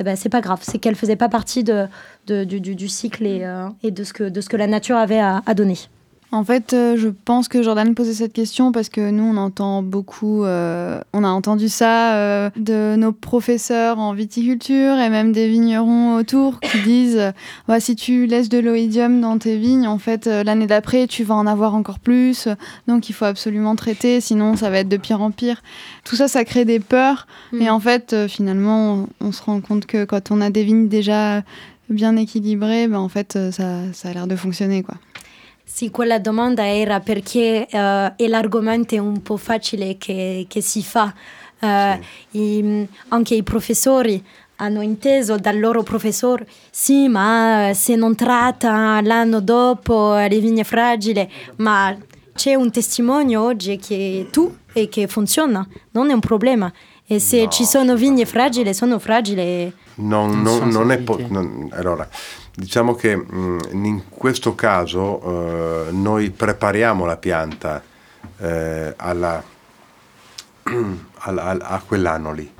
[0.01, 0.59] eh ben, c'est pas grave.
[0.61, 1.85] C'est qu'elle faisait pas partie de,
[2.27, 3.45] de du, du, cycle et,
[3.83, 5.75] et, de, ce que, de ce que la nature avait à, à donner.
[6.31, 9.81] En fait, euh, je pense que Jordan posait cette question parce que nous, on entend
[9.81, 15.49] beaucoup, euh, on a entendu ça euh, de nos professeurs en viticulture et même des
[15.49, 17.33] vignerons autour qui disent
[17.67, 21.33] ouais, si tu laisses de l'oïdium dans tes vignes, en fait, l'année d'après, tu vas
[21.33, 22.47] en avoir encore plus.
[22.87, 25.63] Donc, il faut absolument traiter, sinon, ça va être de pire en pire.
[26.03, 27.25] Tout ça, ça crée des peurs.
[27.53, 27.61] Mm.
[27.61, 31.41] Et en fait, finalement, on se rend compte que quand on a des vignes déjà
[31.89, 34.83] bien équilibré, ben, en fait, ça, ça a l'air de fonctionner.
[34.83, 34.95] Quoi.
[35.71, 41.13] Sì, quella domanda era perché uh, è l'argomento un po' facile che, che si fa.
[41.59, 42.01] Uh,
[42.31, 42.39] sì.
[42.39, 44.21] i, anche i professori
[44.55, 51.31] hanno inteso dal loro professore, sì, ma se non tratta l'anno dopo le vigne fragili,
[51.57, 51.95] ma
[52.33, 56.73] c'è un testimonio oggi che tu e che funziona, non è un problema.
[57.05, 59.71] E se no, ci sono vigne fragili, sono fragili.
[59.95, 62.07] Non, non, non è po- non, allora,
[62.59, 67.81] Diciamo che mh, mm, in questo caso eh, noi prepariamo la pianta
[68.37, 69.41] eh, alla,
[71.19, 72.51] alla, a quell'anno lì,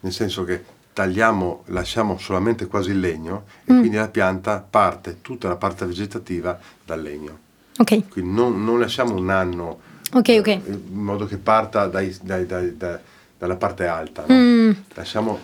[0.00, 3.78] nel senso che tagliamo, lasciamo solamente quasi il legno e mm.
[3.78, 7.38] quindi la pianta parte, tutta la parte vegetativa dal legno.
[7.78, 8.08] Ok.
[8.08, 9.78] Quindi non, non lasciamo un anno
[10.14, 10.60] okay, okay.
[10.64, 14.34] Eh, in modo che parta dai, dai, dai, dalla parte alta, no?
[14.34, 14.70] mm.
[14.94, 15.38] lasciamo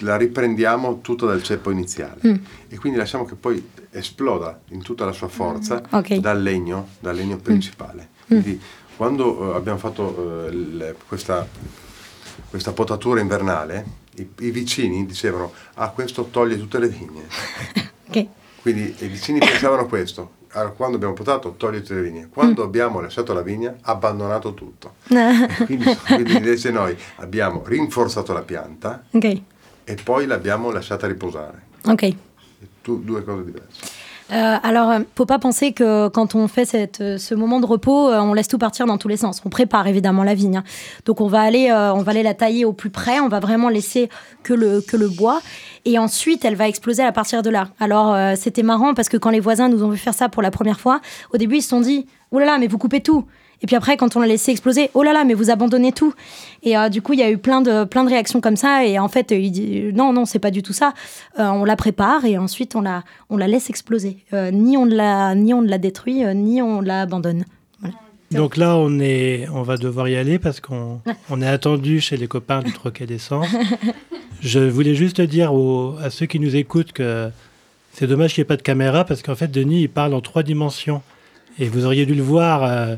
[0.00, 2.34] la riprendiamo tutta dal ceppo iniziale mm.
[2.68, 5.94] e quindi lasciamo che poi esploda in tutta la sua forza mm.
[5.94, 6.20] okay.
[6.20, 7.40] dal legno, dal legno mm.
[7.40, 8.08] principale.
[8.22, 8.26] Mm.
[8.26, 8.60] Quindi
[8.96, 11.46] quando uh, abbiamo fatto uh, le, questa,
[12.48, 13.84] questa, potatura invernale,
[14.16, 17.26] i, i, vicini dicevano, ah questo toglie tutte le vigne.
[18.08, 18.28] okay.
[18.60, 22.66] Quindi i vicini pensavano questo, allora, quando abbiamo potato toglie tutte le vigne, quando mm.
[22.66, 24.96] abbiamo lasciato la vigna abbandonato tutto.
[25.64, 29.04] quindi, quindi, invece noi abbiamo rinforzato la pianta.
[29.10, 29.44] Okay
[29.86, 31.54] et poi l'abbiamo lasciata riposare.
[31.86, 32.14] Ok.
[32.82, 34.00] Tout, deux choses diverses.
[34.32, 37.66] Euh, alors, euh, faut pas penser que quand on fait cette, euh, ce moment de
[37.66, 39.42] repos, on laisse tout partir dans tous les sens.
[39.44, 40.58] On prépare évidemment la vigne.
[40.58, 40.64] Hein.
[41.04, 43.20] Donc, on va aller, on va aller la tailler au plus près.
[43.20, 44.08] On va vraiment laisser
[44.42, 45.40] que le que le bois.
[45.84, 47.68] Et ensuite, elle va exploser à partir de là.
[47.80, 50.50] Alors, c'était marrant parce que quand les voisins nous ont vu faire ça pour la
[50.50, 51.00] première fois,
[51.32, 53.26] au début, ils se sont dit, là, mais vous coupez tout.
[53.62, 56.14] Et puis après, quand on l'a laissé exploser, oh là là, mais vous abandonnez tout.
[56.62, 58.86] Et euh, du coup, il y a eu plein de, plein de réactions comme ça.
[58.86, 60.94] Et en fait, il dit non, non, c'est pas du tout ça.
[61.38, 64.18] Euh, on la prépare et ensuite on la, on la laisse exploser.
[64.32, 67.44] Euh, ni on la, ni on la détruit, ni on la abandonne.
[68.30, 71.00] Donc là, on, est, on va devoir y aller parce qu'on
[71.30, 73.48] on est attendu chez les copains du Troquet d'essence.
[74.40, 75.52] Je voulais juste dire
[76.02, 77.28] à ceux qui nous écoutent que
[77.92, 80.20] c'est dommage qu'il n'y ait pas de caméra parce qu'en fait, Denis, il parle en
[80.20, 81.02] trois dimensions.
[81.58, 82.96] Et vous auriez dû le voir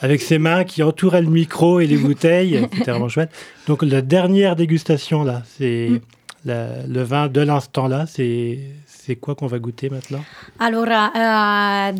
[0.00, 2.68] avec ses mains qui entouraient le micro et les bouteilles.
[2.72, 3.30] C'était vraiment chouette.
[3.66, 6.52] Donc la dernière dégustation là, c'est mm.
[6.88, 8.06] le vin de l'instant là.
[8.06, 10.24] C'est c'est quoi qu'on va goûter maintenant?
[10.58, 11.92] Allora.
[11.92, 11.98] Uh...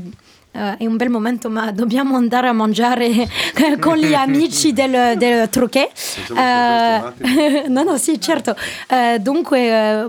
[0.56, 3.28] Uh, è un bel momento, ma dobbiamo andare a mangiare
[3.78, 5.90] con gli amici del, del Troquet.
[6.30, 8.56] Uh, no, no, sì, certo.
[8.88, 10.06] Uh, dunque,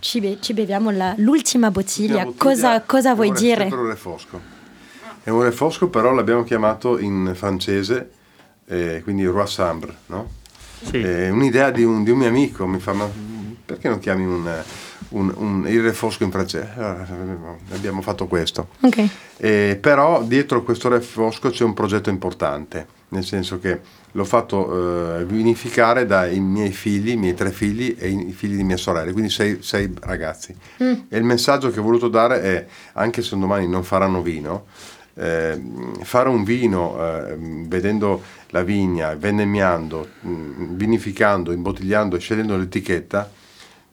[0.00, 2.24] ci, be ci, beviamo l'ultima bottiglia.
[2.24, 2.34] bottiglia.
[2.36, 3.70] Cosa, cosa vuoi dire?
[5.22, 8.10] È un refosco, però l'abbiamo chiamato in francese,
[8.66, 10.38] eh, quindi Roi Sambre, no?
[10.82, 10.98] Sì.
[10.98, 13.08] È un'idea di un, di un, mio amico, mi fa, ma
[13.66, 14.62] perché non chiami un,
[15.10, 16.72] un, un, il refosco in francese?
[16.74, 17.06] Allora,
[17.72, 18.68] abbiamo fatto questo.
[18.80, 19.08] Okay.
[19.36, 23.80] Eh, però dietro questo refosco c'è un progetto importante, nel senso che
[24.12, 28.64] l'ho fatto eh, vinificare dai miei figli, i miei tre figli e i figli di
[28.64, 30.54] mia sorella, quindi sei, sei ragazzi.
[30.82, 30.92] Mm.
[31.08, 34.66] E il messaggio che ho voluto dare è, anche se domani non faranno vino,
[35.14, 35.60] eh,
[36.02, 43.30] fare un vino eh, vedendo la vigna, vendemmiando, mm, vinificando, imbottigliando e scegliendo l'etichetta,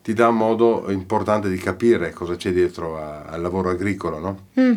[0.02, 4.40] ti dà un modo importante di capire cosa c'è dietro a, al lavoro agricolo, no?
[4.60, 4.74] Mm.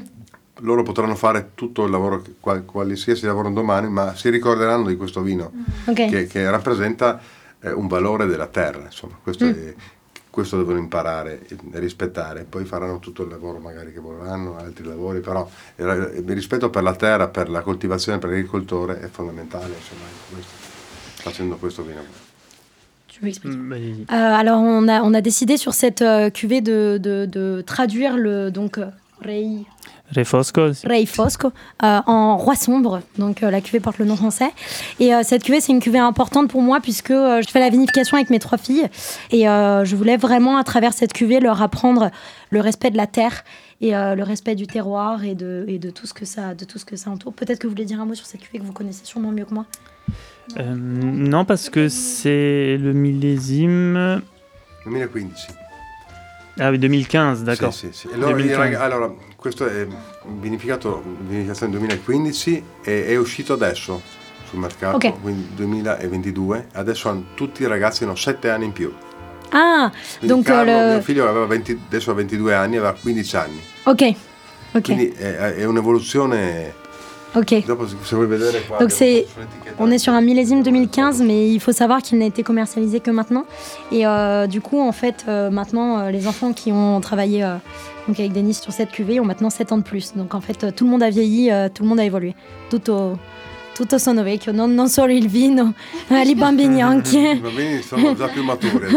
[0.63, 5.23] Loro potranno fare tutto il lavoro, qual, qualsiasi lavoro domani, ma si ricorderanno di questo
[5.23, 5.53] vino
[5.87, 6.11] okay.
[6.11, 7.21] che, che, rappresenta
[7.61, 8.83] eh, un valore della terra.
[8.83, 9.51] Insomma, questo mm.
[9.51, 9.75] è,
[10.31, 15.21] questo devono imparare e rispettare, poi faranno tutto il lavoro magari che vorranno, altri lavori,
[15.21, 20.53] però il rispetto per la terra, per la coltivazione, per l'agricoltore è fondamentale, insomma, questo,
[21.23, 22.29] facendo questo vino.
[23.23, 27.63] Mm, euh, alors on a, on a décidé sur cette euh, cuvée de, de, de,
[27.67, 28.81] traduire le donc
[29.21, 29.67] Rei
[30.13, 30.71] Rey Fosco.
[30.85, 33.01] Rey Fosco, euh, en roi sombre.
[33.19, 34.51] Donc euh, la cuvée porte le nom français.
[34.99, 38.17] Et euh, cette cuvée, c'est une cuvée importante pour moi puisque je fais la vinification
[38.17, 38.89] avec mes trois filles.
[39.31, 42.11] Et je voulais vraiment, à travers cette cuvée, leur apprendre
[42.51, 43.45] le respect de la terre
[43.81, 46.79] et le respect du terroir et de, et de, tout ce que ça, de tout
[46.79, 47.33] ce que ça entoure.
[47.33, 49.45] Peut-être que vous voulez dire un mot sur cette cuvée que vous connaissez sûrement mieux
[49.45, 49.67] que moi.
[50.57, 54.23] non, parce que c'est le millésime.
[54.85, 55.49] 2015.
[56.59, 57.73] Ah oui, 2015, d'accord.
[57.73, 57.89] Sì.
[58.13, 58.75] Allora, 2015.
[58.81, 59.87] allora, questo è
[60.39, 64.03] vinificato vinificazione 2015 e è uscito adesso
[64.47, 65.15] sul mercato, okay.
[65.19, 66.69] quindi 2022.
[66.73, 68.95] Adesso hanno, tutti i ragazzi hanno 7 anni in più.
[69.49, 70.93] Ah, quindi Carlo, le...
[70.93, 73.63] mio figlio aveva 20, adesso ha 22 anni, aveva 15 anni.
[73.85, 73.95] Ok.
[73.95, 74.17] okay.
[74.83, 76.75] Quindi è, è un'evoluzione
[77.37, 77.55] Ok.
[78.81, 79.27] Donc c'est,
[79.79, 83.11] on est sur un millésime 2015, mais il faut savoir qu'il n'a été commercialisé que
[83.11, 83.45] maintenant.
[83.93, 87.57] Et euh, du coup, en fait, euh, maintenant, euh, les enfants qui ont travaillé euh,
[88.09, 90.15] donc avec Denis sur cette cuvée ont maintenant 7 ans de plus.
[90.17, 92.35] Donc en fait, tout le monde a vieilli, tout le monde a évolué.
[92.69, 93.17] Tutto,
[93.81, 95.73] tutto sono vecchio, non, non solo il vino,
[96.09, 97.19] li bambini anche.
[97.19, 98.89] I bambini sono già più maturi.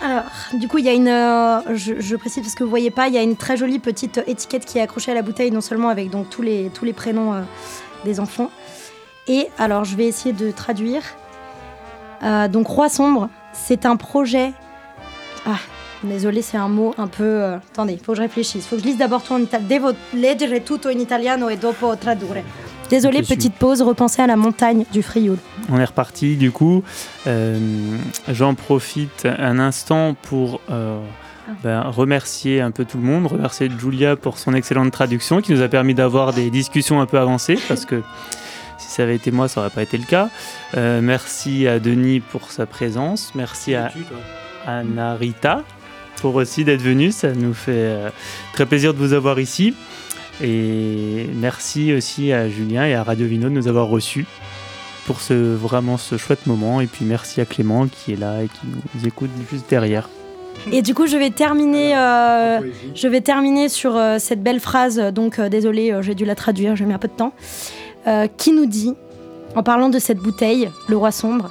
[0.00, 0.24] Alors,
[0.54, 1.06] du coup, il y a une.
[1.06, 3.78] euh, je, je précise parce que vous voyez pas, il y a une très jolie
[3.78, 6.84] petite étiquette qui est accrochée à la bouteille, non seulement avec donc tous les tous
[6.84, 7.42] les prénoms euh,
[8.04, 8.50] des enfants.
[9.28, 11.02] Et alors, je vais essayer de traduire.
[12.24, 14.52] Euh, donc, Roi sombre, c'est un projet.
[15.46, 15.60] Ah,
[16.02, 17.22] désolé, c'est un mot un peu.
[17.22, 18.64] euh, Attendez, il faut que je réfléchisse.
[18.64, 19.68] Il faut que je lise d'abord tout en italien.
[19.68, 22.42] Devo leggere tutto in italiano e dopo tradurre.
[22.90, 23.82] Désolé, petite pause.
[23.82, 25.38] Repensez à la montagne du Frioul.
[25.70, 26.82] On est reparti du coup.
[27.26, 27.58] Euh,
[28.28, 31.00] J'en profite un instant pour euh,
[31.62, 35.62] ben, remercier un peu tout le monde, remercier Julia pour son excellente traduction qui nous
[35.62, 38.02] a permis d'avoir des discussions un peu avancées parce que
[38.78, 40.28] si ça avait été moi, ça n'aurait pas été le cas.
[40.76, 43.32] Euh, merci à Denis pour sa présence.
[43.36, 43.92] Merci à
[44.66, 45.62] Anna Rita
[46.20, 47.12] pour aussi d'être venue.
[47.12, 48.10] Ça nous fait euh,
[48.52, 49.74] très plaisir de vous avoir ici.
[50.42, 54.26] Et merci aussi à Julien et à Radio Vino de nous avoir reçus
[55.06, 56.80] pour ce, vraiment ce chouette moment.
[56.80, 58.60] Et puis merci à Clément qui est là et qui
[58.94, 60.08] nous écoute juste derrière.
[60.72, 62.60] Et du coup, je vais terminer, euh,
[62.94, 64.98] je vais terminer sur euh, cette belle phrase.
[64.98, 67.32] Donc, euh, désolé, j'ai dû la traduire, j'ai mis un peu de temps.
[68.06, 68.94] euh, qui nous dit,
[69.56, 71.50] en parlant de cette bouteille, le roi sombre,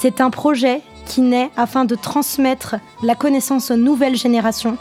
[0.00, 4.76] c'est un projet qui naît afin de transmettre la connaissance aux nouvelles générations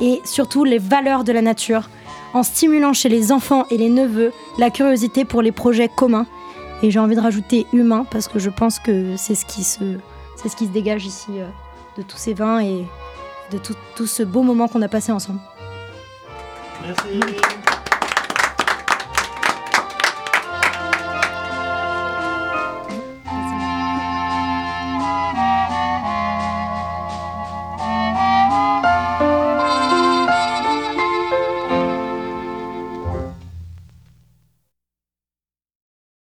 [0.00, 1.88] et surtout les valeurs de la nature,
[2.34, 6.26] en stimulant chez les enfants et les neveux la curiosité pour les projets communs.
[6.82, 9.98] Et j'ai envie de rajouter humain parce que je pense que c'est ce qui se,
[10.36, 11.46] c'est ce qui se dégage ici euh,
[11.96, 12.84] de tous ces vins et
[13.50, 15.40] de tout, tout ce beau moment qu'on a passé ensemble.
[16.82, 17.20] Merci.